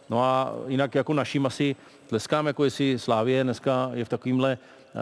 No 0.09 0.23
a 0.23 0.55
jinak 0.67 0.95
jako 0.95 1.13
naším 1.13 1.45
asi 1.45 1.75
tleskám, 2.07 2.47
jako 2.47 2.63
jestli 2.63 2.99
Slávě 2.99 3.43
dneska 3.43 3.91
je 3.93 4.05
v 4.05 4.09
takovýmhle 4.09 4.57
eh, 4.57 4.97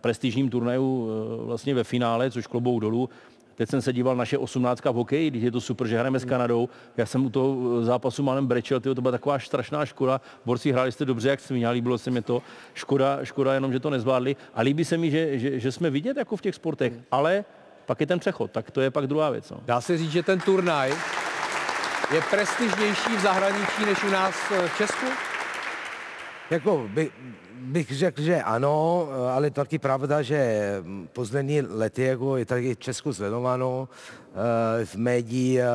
prestižním 0.00 0.50
turnaju 0.50 1.08
eh, 1.08 1.46
vlastně 1.46 1.74
ve 1.74 1.84
finále, 1.84 2.30
což 2.30 2.46
klobou 2.46 2.80
dolů. 2.80 3.08
Teď 3.54 3.70
jsem 3.70 3.82
se 3.82 3.92
díval 3.92 4.16
naše 4.16 4.38
18 4.38 4.80
v 4.80 4.84
hokeji, 4.84 5.30
když 5.30 5.42
je 5.42 5.50
to 5.50 5.60
super, 5.60 5.86
že 5.86 5.98
hrajeme 5.98 6.18
s 6.18 6.24
Kanadou. 6.24 6.68
Já 6.96 7.06
jsem 7.06 7.26
u 7.26 7.30
toho 7.30 7.56
eh, 7.80 7.84
zápasu 7.84 8.22
málem 8.22 8.46
brečel, 8.46 8.80
tyjo, 8.80 8.94
to 8.94 9.02
byla 9.02 9.12
taková 9.12 9.38
strašná 9.38 9.86
škoda. 9.86 10.20
Borci 10.44 10.72
hráli 10.72 10.92
jste 10.92 11.04
dobře, 11.04 11.28
jak 11.28 11.40
svině, 11.40 11.70
líbilo 11.70 11.98
se 11.98 12.10
mi 12.10 12.22
to. 12.22 12.42
Škoda, 12.74 13.24
škoda 13.24 13.54
jenom, 13.54 13.72
že 13.72 13.80
to 13.80 13.90
nezvládli. 13.90 14.36
A 14.54 14.62
líbí 14.62 14.84
se 14.84 14.96
mi, 14.96 15.10
že, 15.10 15.38
že, 15.38 15.60
že 15.60 15.72
jsme 15.72 15.90
vidět 15.90 16.16
jako 16.16 16.36
v 16.36 16.42
těch 16.42 16.54
sportech, 16.54 16.92
ale 17.10 17.44
pak 17.86 18.00
je 18.00 18.06
ten 18.06 18.18
přechod, 18.18 18.50
tak 18.50 18.70
to 18.70 18.80
je 18.80 18.90
pak 18.90 19.06
druhá 19.06 19.30
věc. 19.30 19.50
No. 19.50 19.56
Dá 19.64 19.80
se 19.80 19.98
říct, 19.98 20.10
že 20.10 20.22
ten 20.22 20.40
turnaj 20.40 20.92
je 22.12 22.20
prestižnější 22.30 23.16
v 23.16 23.20
zahraničí 23.20 23.84
než 23.86 24.04
u 24.04 24.10
nás 24.10 24.34
eh, 24.50 24.68
v 24.68 24.76
Česku? 24.76 25.06
Jako 26.50 26.88
by, 26.88 27.10
bych 27.64 27.90
řekl, 27.90 28.22
že 28.22 28.42
ano, 28.42 29.08
ale 29.34 29.50
taky 29.50 29.78
pravda, 29.78 30.22
že 30.22 30.60
poslední 31.12 31.60
lety 31.62 32.02
jako 32.02 32.36
je 32.36 32.44
tady 32.44 32.74
v 32.74 32.78
Česku 32.78 33.14
sledováno 33.14 33.88
eh, 33.90 34.84
v 34.84 34.96
médií 34.96 35.60
eh, 35.60 35.66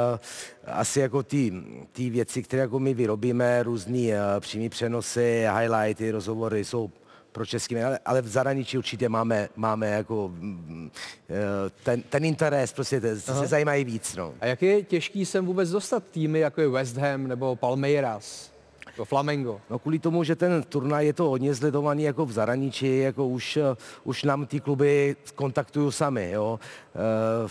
asi 0.66 1.00
jako 1.00 1.24
ty, 1.24 1.54
ty 1.92 2.10
věci, 2.10 2.44
které 2.44 2.62
jako 2.62 2.80
my 2.80 2.94
vyrobíme, 2.94 3.64
různý 3.64 4.14
eh, 4.14 4.20
přímý 4.40 4.70
přenosy, 4.70 5.46
highlighty, 5.58 6.12
rozhovory 6.12 6.66
jsou 6.66 6.92
pro 7.40 7.46
český, 7.46 7.76
ale, 7.78 8.00
ale 8.06 8.22
v 8.22 8.28
zahraničí 8.28 8.78
určitě 8.78 9.10
máme, 9.10 9.50
máme 9.56 9.88
jako 9.90 10.28
mm, 10.34 10.92
eh, 11.30 11.36
ten, 11.84 12.02
ten 12.02 12.26
interes, 12.26 12.74
prostě 12.74 13.02
te- 13.02 13.18
Aha. 13.28 13.42
se 13.42 13.48
zajímají 13.48 13.84
víc. 13.84 14.16
No. 14.16 14.34
A 14.42 14.46
jak 14.46 14.62
je 14.62 14.84
těžký 14.84 15.26
sem 15.26 15.46
vůbec 15.46 15.70
dostat 15.70 16.04
týmy, 16.12 16.40
jako 16.40 16.62
je 16.62 16.68
West 16.68 16.98
Ham 16.98 17.28
nebo 17.28 17.56
Palmeiras, 17.56 18.52
nebo 18.86 19.06
Flamengo? 19.06 19.62
No 19.70 19.80
kvůli 19.80 20.00
tomu, 20.00 20.24
že 20.24 20.36
ten 20.36 20.64
turnaj 20.64 21.06
je 21.06 21.14
to 21.14 21.30
hodně 21.30 21.56
sledovaný 21.56 22.04
jako 22.04 22.26
v 22.26 22.32
zahraničí, 22.32 22.98
jako 23.00 23.28
už, 23.28 23.58
eh, 23.58 23.76
už 24.04 24.24
nám 24.24 24.46
ty 24.46 24.60
kluby 24.60 25.16
kontaktují 25.36 25.92
sami, 25.92 26.32
jo. 26.32 26.60
Eh, 26.96 27.48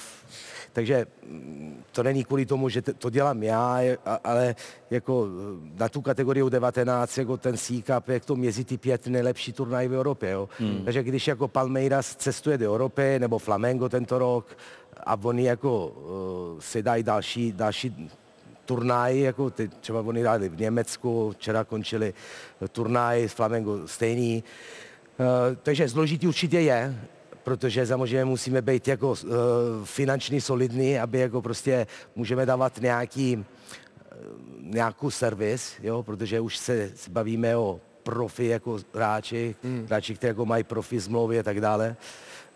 takže 0.79 1.07
mm, 1.27 1.83
to 1.93 2.03
není 2.03 2.25
kvůli 2.25 2.47
tomu, 2.47 2.69
že 2.69 2.83
to 2.83 3.11
dělám 3.11 3.43
já, 3.43 3.81
ale 4.25 4.55
jako 4.91 5.27
eh, 5.27 5.79
na 5.79 5.89
tu 5.89 6.03
kategorii 6.03 6.45
U19, 6.45 7.21
jako 7.21 7.37
ten 7.37 7.57
C 7.57 7.83
Cup, 7.83 8.09
jak 8.09 8.25
to 8.25 8.37
mezi 8.37 8.65
ty 8.65 8.79
pět 8.79 9.07
nejlepší 9.07 9.53
turnaj 9.53 9.89
v 9.89 9.95
Evropě, 9.95 10.31
jo. 10.31 10.49
Hmm. 10.59 10.85
Takže 10.85 11.03
když 11.03 11.29
jako 11.29 11.49
Palmeiras 11.49 12.17
cestuje 12.17 12.59
do 12.59 12.65
Evropy, 12.65 13.19
nebo 13.19 13.39
Flamengo 13.39 13.89
tento 13.89 14.19
rok, 14.19 14.57
a 15.07 15.19
oni 15.23 15.45
jako 15.45 15.87
uh, 15.87 16.61
si 16.61 16.83
dají 16.83 17.03
další, 17.03 17.53
další 17.53 18.11
turnaj, 18.65 19.21
jako 19.21 19.51
ty, 19.51 19.69
třeba 19.69 20.01
oni 20.01 20.21
hráli 20.21 20.49
v 20.49 20.61
Německu, 20.61 21.33
včera 21.33 21.65
končili 21.65 22.15
turnaj 22.73 23.29
s 23.29 23.33
Flamengo 23.33 23.89
stejný. 23.89 24.45
Uh, 25.19 25.27
takže 25.63 25.89
zložitý 25.89 26.29
určitě 26.29 26.61
je, 26.61 26.95
protože 27.49 27.87
samozřejmě 27.87 28.25
musíme 28.25 28.63
být 28.63 28.89
jako 28.89 29.11
uh, 29.11 29.17
finančně 29.85 30.41
solidní, 30.41 30.99
aby 30.99 31.19
jako 31.19 31.43
prostě 31.43 31.87
můžeme 32.17 32.47
dávat 32.47 32.81
nějaký, 32.81 33.45
eh, 34.13 34.17
nějakou 34.61 35.11
servis, 35.11 35.73
jo, 35.83 36.03
protože 36.03 36.41
už 36.41 36.57
se 36.57 36.91
bavíme 37.11 37.57
o 37.57 37.81
profi 38.03 38.47
jako 38.47 38.79
hráči, 38.95 39.55
hmm. 39.65 39.87
hráči, 39.87 40.15
kteří 40.15 40.29
jako 40.29 40.47
mají 40.47 40.65
profi 40.65 41.01
smlouvy 41.01 41.39
a 41.39 41.43
tak 41.43 41.61
dále. 41.61 41.97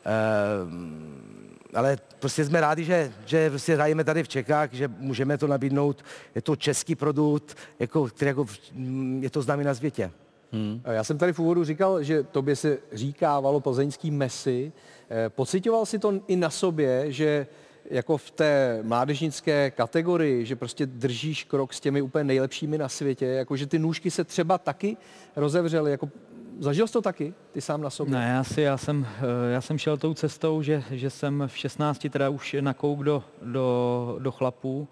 Ehm, 0.05 1.57
ale 1.75 1.99
prostě 2.19 2.45
jsme 2.45 2.61
rádi, 2.61 2.85
že, 2.85 3.13
že 3.27 3.51
prostě 3.51 3.75
hrajeme 3.75 4.05
tady 4.05 4.23
v 4.23 4.29
Čechách, 4.29 4.73
že 4.73 4.89
můžeme 4.89 5.39
to 5.39 5.47
nabídnout. 5.47 6.05
Je 6.35 6.43
to 6.43 6.57
český 6.57 6.95
produkt, 6.95 7.57
jako, 7.79 8.07
který 8.07 8.29
jako, 8.29 8.47
mm, 8.73 9.23
je 9.23 9.31
to 9.31 9.43
známý 9.43 9.65
na 9.65 9.75
světě. 9.75 10.11
Hmm. 10.53 10.81
Já 10.85 11.05
jsem 11.05 11.19
tady 11.19 11.33
v 11.33 11.39
úvodu 11.39 11.65
říkal, 11.65 12.03
že 12.03 12.23
tobě 12.23 12.57
se 12.57 12.79
říkávalo 12.93 13.61
plzeňský 13.61 14.11
Messi. 14.11 14.73
Eh, 15.11 15.29
Pocitoval 15.29 15.87
si 15.87 15.99
to 15.99 16.21
i 16.27 16.37
na 16.37 16.51
sobě, 16.51 17.13
že 17.13 17.47
jako 17.91 18.17
v 18.17 18.31
té 18.31 18.81
mládežnické 18.83 19.71
kategorii, 19.71 20.47
že 20.47 20.57
prostě 20.57 20.87
držíš 20.87 21.45
krok 21.45 21.73
s 21.73 21.81
těmi 21.81 22.03
úplně 22.03 22.25
nejlepšími 22.25 22.79
na 22.79 22.89
světě, 22.89 23.27
jako 23.27 23.57
že 23.57 23.67
ty 23.67 23.79
nůžky 23.79 24.11
se 24.11 24.25
třeba 24.25 24.59
taky 24.59 24.97
rozevřely, 25.37 25.91
jako 25.91 26.11
zažil 26.59 26.87
jsi 26.87 26.93
to 26.93 27.03
taky, 27.03 27.35
ty 27.53 27.61
sám 27.61 27.81
na 27.81 27.91
sobě? 27.91 28.15
Ne, 28.15 28.29
já, 28.29 28.45
si, 28.45 28.61
já, 28.63 28.77
jsem, 28.77 29.07
eh, 29.19 29.53
já 29.53 29.61
jsem 29.61 29.79
šel 29.79 29.97
tou 29.97 30.15
cestou, 30.15 30.63
že, 30.63 30.83
že 30.91 31.11
jsem 31.11 31.45
v 31.47 31.57
16 31.57 32.07
teda 32.11 32.29
už 32.29 32.57
nakouk 32.61 33.03
do, 33.03 33.25
do, 33.43 34.17
do 34.19 34.33
chlapů 34.33 34.89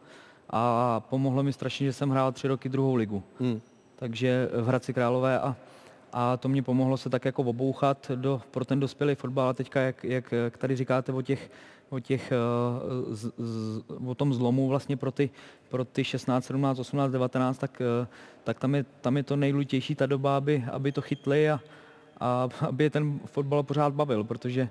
a 0.50 1.00
pomohlo 1.00 1.42
mi 1.42 1.52
strašně, 1.52 1.86
že 1.86 1.92
jsem 1.92 2.10
hrál 2.10 2.32
tři 2.32 2.48
roky 2.48 2.68
druhou 2.68 2.94
ligu. 2.94 3.22
Hmm. 3.40 3.60
Takže 4.00 4.48
v 4.52 4.66
Hradci 4.66 4.94
Králové 4.94 5.40
a, 5.40 5.56
a 6.12 6.36
to 6.36 6.48
mě 6.48 6.62
pomohlo 6.62 6.96
se 6.96 7.10
tak 7.10 7.24
jako 7.24 7.42
obouchat 7.42 8.10
do, 8.14 8.42
pro 8.50 8.64
ten 8.64 8.80
dospělý 8.80 9.14
fotbal. 9.14 9.48
A 9.48 9.52
teďka, 9.52 9.80
jak, 9.80 10.04
jak, 10.04 10.32
jak 10.32 10.58
tady 10.58 10.76
říkáte 10.76 11.12
o 11.12 11.22
těch, 11.22 11.50
o, 11.90 12.00
těch, 12.00 12.32
eh, 12.32 12.36
z, 13.14 13.32
z, 13.38 13.82
o 14.06 14.14
tom 14.14 14.34
zlomu 14.34 14.68
vlastně 14.68 14.96
pro 14.96 15.12
ty, 15.12 15.30
pro 15.68 15.84
ty 15.84 16.04
16, 16.04 16.44
17, 16.44 16.78
18, 16.78 17.12
19, 17.12 17.58
tak, 17.58 17.82
eh, 18.02 18.06
tak 18.44 18.58
tam, 18.58 18.74
je, 18.74 18.84
tam 19.00 19.16
je 19.16 19.22
to 19.22 19.36
nejlutější 19.36 19.94
ta 19.94 20.06
doba, 20.06 20.36
aby, 20.36 20.64
aby 20.72 20.92
to 20.92 21.00
chytli 21.00 21.50
a, 21.50 21.60
a 22.20 22.48
aby 22.60 22.84
je 22.84 22.90
ten 22.90 23.20
fotbal 23.26 23.62
pořád 23.62 23.92
bavil, 23.92 24.24
protože 24.24 24.68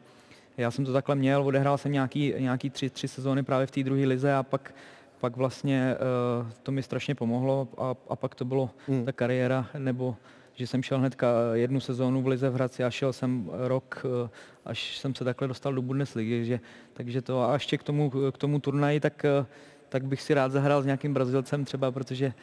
já 0.58 0.72
jsem 0.72 0.86
to 0.86 0.94
takhle 0.94 1.16
měl, 1.16 1.44
odehrál 1.44 1.78
jsem 1.78 1.92
nějaký, 1.92 2.34
nějaký 2.38 2.70
tři, 2.70 2.90
tři 2.90 3.08
sezóny 3.08 3.44
právě 3.44 3.68
v 3.68 3.72
té 3.72 3.84
druhé 3.84 4.06
lize 4.06 4.34
a 4.34 4.44
pak, 4.44 4.74
pak 5.20 5.38
vlastně 5.38 5.96
uh, 6.42 6.48
to 6.64 6.72
mi 6.72 6.84
strašně 6.84 7.16
pomohlo 7.16 7.68
a, 7.78 7.96
a 8.10 8.16
pak 8.16 8.36
to 8.36 8.46
bylo 8.46 8.70
hmm. 8.88 9.06
ta 9.06 9.12
kariéra, 9.12 9.68
nebo 9.78 10.16
že 10.60 10.68
jsem 10.68 10.84
šel 10.84 11.00
hnedka 11.00 11.28
jednu 11.54 11.80
sezónu 11.80 12.22
v 12.22 12.28
Lize 12.28 12.50
v 12.50 12.54
Hradci 12.54 12.84
a 12.84 12.90
šel 12.90 13.14
jsem 13.14 13.50
rok, 13.54 14.06
eh, 14.26 14.30
až 14.66 14.98
jsem 14.98 15.16
se 15.16 15.24
takhle 15.24 15.48
dostal 15.48 15.74
do 15.74 15.82
Bundesligy, 15.82 16.46
že, 16.46 16.60
takže 16.94 17.22
to 17.22 17.50
a 17.50 17.54
ještě 17.54 17.78
k 17.78 17.84
tomu, 17.84 18.12
k 18.32 18.38
tomu 18.38 18.60
turnaji, 18.60 19.00
tak, 19.00 19.26
eh, 19.26 19.46
tak 19.90 20.06
bych 20.06 20.22
si 20.22 20.34
rád 20.34 20.52
zahrál 20.52 20.82
s 20.82 20.86
nějakým 20.86 21.14
Brazilcem 21.14 21.66
třeba, 21.66 21.92
protože 21.92 22.34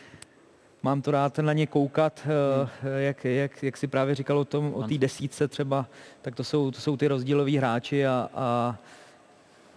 mám 0.83 1.03
to 1.03 1.11
rád 1.11 1.39
na 1.39 1.53
ně 1.53 1.67
koukat, 1.67 2.21
hmm. 2.25 2.93
jak, 2.99 3.25
jak, 3.25 3.63
jak 3.63 3.77
si 3.77 3.87
právě 3.87 4.15
říkal 4.15 4.39
o 4.39 4.45
tom, 4.45 4.75
o 4.75 4.83
té 4.83 4.99
desítce 4.99 5.49
třeba, 5.49 5.87
tak 6.23 6.35
to 6.35 6.45
jsou, 6.45 6.71
to 6.71 6.81
jsou 6.81 6.97
ty 6.97 7.09
rozdíloví 7.09 7.59
hráči 7.59 8.07
a, 8.07 8.31
a 8.35 8.79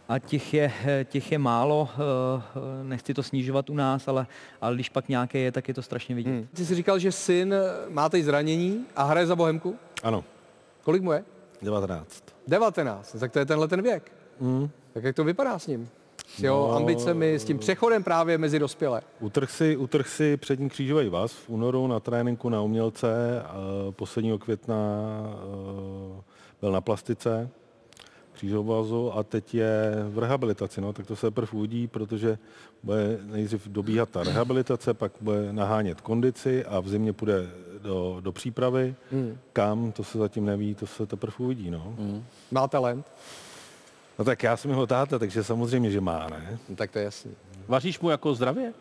a 0.09 0.19
těch 0.19 0.53
je, 0.53 0.71
těch 1.09 1.31
je 1.31 1.37
málo, 1.39 1.89
eh, 1.93 2.83
nechci 2.83 3.13
to 3.13 3.23
snižovat 3.23 3.69
u 3.69 3.75
nás, 3.75 4.07
ale, 4.07 4.27
ale 4.61 4.75
když 4.75 4.89
pak 4.89 5.09
nějaké 5.09 5.39
je, 5.39 5.51
tak 5.51 5.67
je 5.67 5.73
to 5.73 5.81
strašně 5.81 6.15
vidět. 6.15 6.29
Hmm. 6.31 6.47
Ty 6.53 6.65
jsi 6.65 6.75
říkal, 6.75 6.99
že 6.99 7.11
syn 7.11 7.55
má 7.89 8.09
teď 8.09 8.23
zranění 8.23 8.85
a 8.95 9.03
hraje 9.03 9.27
za 9.27 9.35
Bohemku? 9.35 9.75
Ano. 10.03 10.23
Kolik 10.83 11.01
mu 11.01 11.11
je? 11.11 11.23
19. 11.61 12.23
19, 12.47 13.15
tak 13.19 13.31
to 13.31 13.39
je 13.39 13.45
tenhle 13.45 13.67
ten 13.67 13.81
věk. 13.81 14.11
Mm. 14.39 14.69
Tak 14.93 15.03
jak 15.03 15.15
to 15.15 15.23
vypadá 15.23 15.59
s 15.59 15.67
ním? 15.67 15.89
S 16.35 16.39
jeho 16.43 16.67
No. 16.67 16.75
ambicemi, 16.75 17.33
s 17.35 17.43
tím 17.43 17.57
přechodem 17.59 18.03
právě 18.03 18.37
mezi 18.37 18.59
dospělé. 18.59 19.01
Utrh 19.19 19.49
si, 19.51 19.77
utrh 19.77 20.07
si 20.07 20.37
přední 20.37 20.69
křížový 20.69 21.09
vaz 21.09 21.31
v 21.33 21.49
únoru 21.49 21.87
na 21.87 21.99
tréninku 21.99 22.49
na 22.49 22.61
umělce. 22.61 23.41
A 23.41 23.55
posledního 23.91 24.37
května 24.37 24.75
eh, 26.17 26.21
byl 26.61 26.71
na 26.71 26.81
plastice 26.81 27.49
křížovazu 28.39 29.13
a 29.17 29.23
teď 29.23 29.55
je 29.55 29.95
v 30.09 30.19
rehabilitaci. 30.19 30.81
No, 30.81 30.93
tak 30.93 31.07
to 31.07 31.15
se 31.15 31.27
teprve 31.27 31.51
uvidí, 31.51 31.87
protože 31.87 32.37
bude 32.83 33.19
nejdřív 33.23 33.67
dobíhat 33.67 34.09
ta 34.09 34.23
rehabilitace, 34.23 34.93
pak 34.93 35.11
bude 35.21 35.53
nahánět 35.53 36.01
kondici 36.01 36.65
a 36.65 36.79
v 36.79 36.89
zimě 36.89 37.13
půjde 37.13 37.49
do, 37.81 38.17
do 38.19 38.31
přípravy. 38.31 38.95
Hmm. 39.11 39.37
Kam, 39.53 39.91
to 39.91 40.03
se 40.03 40.17
zatím 40.17 40.45
neví, 40.45 40.75
to 40.75 40.87
se 40.87 41.05
teprve 41.05 41.33
uvidí. 41.37 41.71
No. 41.71 41.95
Má 42.51 42.67
talent? 42.67 43.05
no 44.19 44.25
tak 44.25 44.43
já 44.43 44.57
jsem 44.57 44.71
jeho 44.71 44.87
táta, 44.87 45.19
takže 45.19 45.43
samozřejmě, 45.43 45.91
že 45.91 46.01
má, 46.01 46.27
ne? 46.27 46.59
No, 46.69 46.75
tak 46.75 46.91
to 46.91 46.99
je 46.99 47.05
jasný. 47.05 47.31
Vaříš 47.67 47.99
mu 47.99 48.09
jako 48.09 48.35
zdravě? 48.35 48.73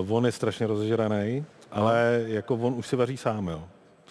Uh, 0.00 0.16
on 0.16 0.26
je 0.26 0.32
strašně 0.32 0.66
rozežraný, 0.66 1.44
ale 1.70 2.24
jako 2.26 2.54
on 2.54 2.74
už 2.74 2.86
si 2.86 2.96
vaří 2.96 3.16
sám, 3.16 3.48
jo. 3.48 3.64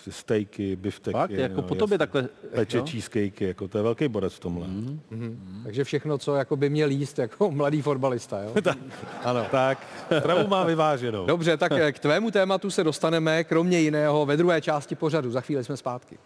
Si 0.04 0.12
stejky, 0.12 0.76
bifteky. 0.76 1.14
Fakt? 1.14 1.32
Jako 1.32 1.62
po 1.62 1.76
tobě 1.76 1.98
takhle, 1.98 2.30
Peče 2.56 2.78
jo? 2.78 2.86
cheesecakey, 2.86 3.48
jako 3.48 3.68
to 3.68 3.78
je 3.78 3.84
velký 3.84 4.08
borec 4.08 4.34
v 4.34 4.40
tomhle. 4.40 4.68
Mm. 4.68 5.00
Mhm. 5.10 5.62
Takže 5.64 5.84
všechno, 5.84 6.18
co 6.18 6.36
jako 6.36 6.56
by 6.56 6.70
měl 6.70 6.90
jíst 6.90 7.20
jako 7.20 7.52
mladý 7.58 7.82
fotbalista, 7.82 8.42
jo? 8.42 8.54
tak, 8.62 8.78
ano. 9.24 9.46
tak, 9.52 9.88
travu 10.22 10.48
má 10.48 10.64
vyváženou. 10.64 11.26
Dobře, 11.26 11.58
tak 11.58 11.72
eh, 11.72 11.92
k 11.92 12.00
tvému 12.00 12.32
tématu 12.32 12.72
se 12.72 12.84
dostaneme, 12.84 13.44
kromě 13.44 13.80
jiného, 13.80 14.26
ve 14.26 14.38
druhé 14.38 14.62
části 14.62 14.96
pořadu. 14.96 15.32
Za 15.32 15.42
chvíli 15.42 15.64
jsme 15.64 15.78
zpátky. 15.78 16.18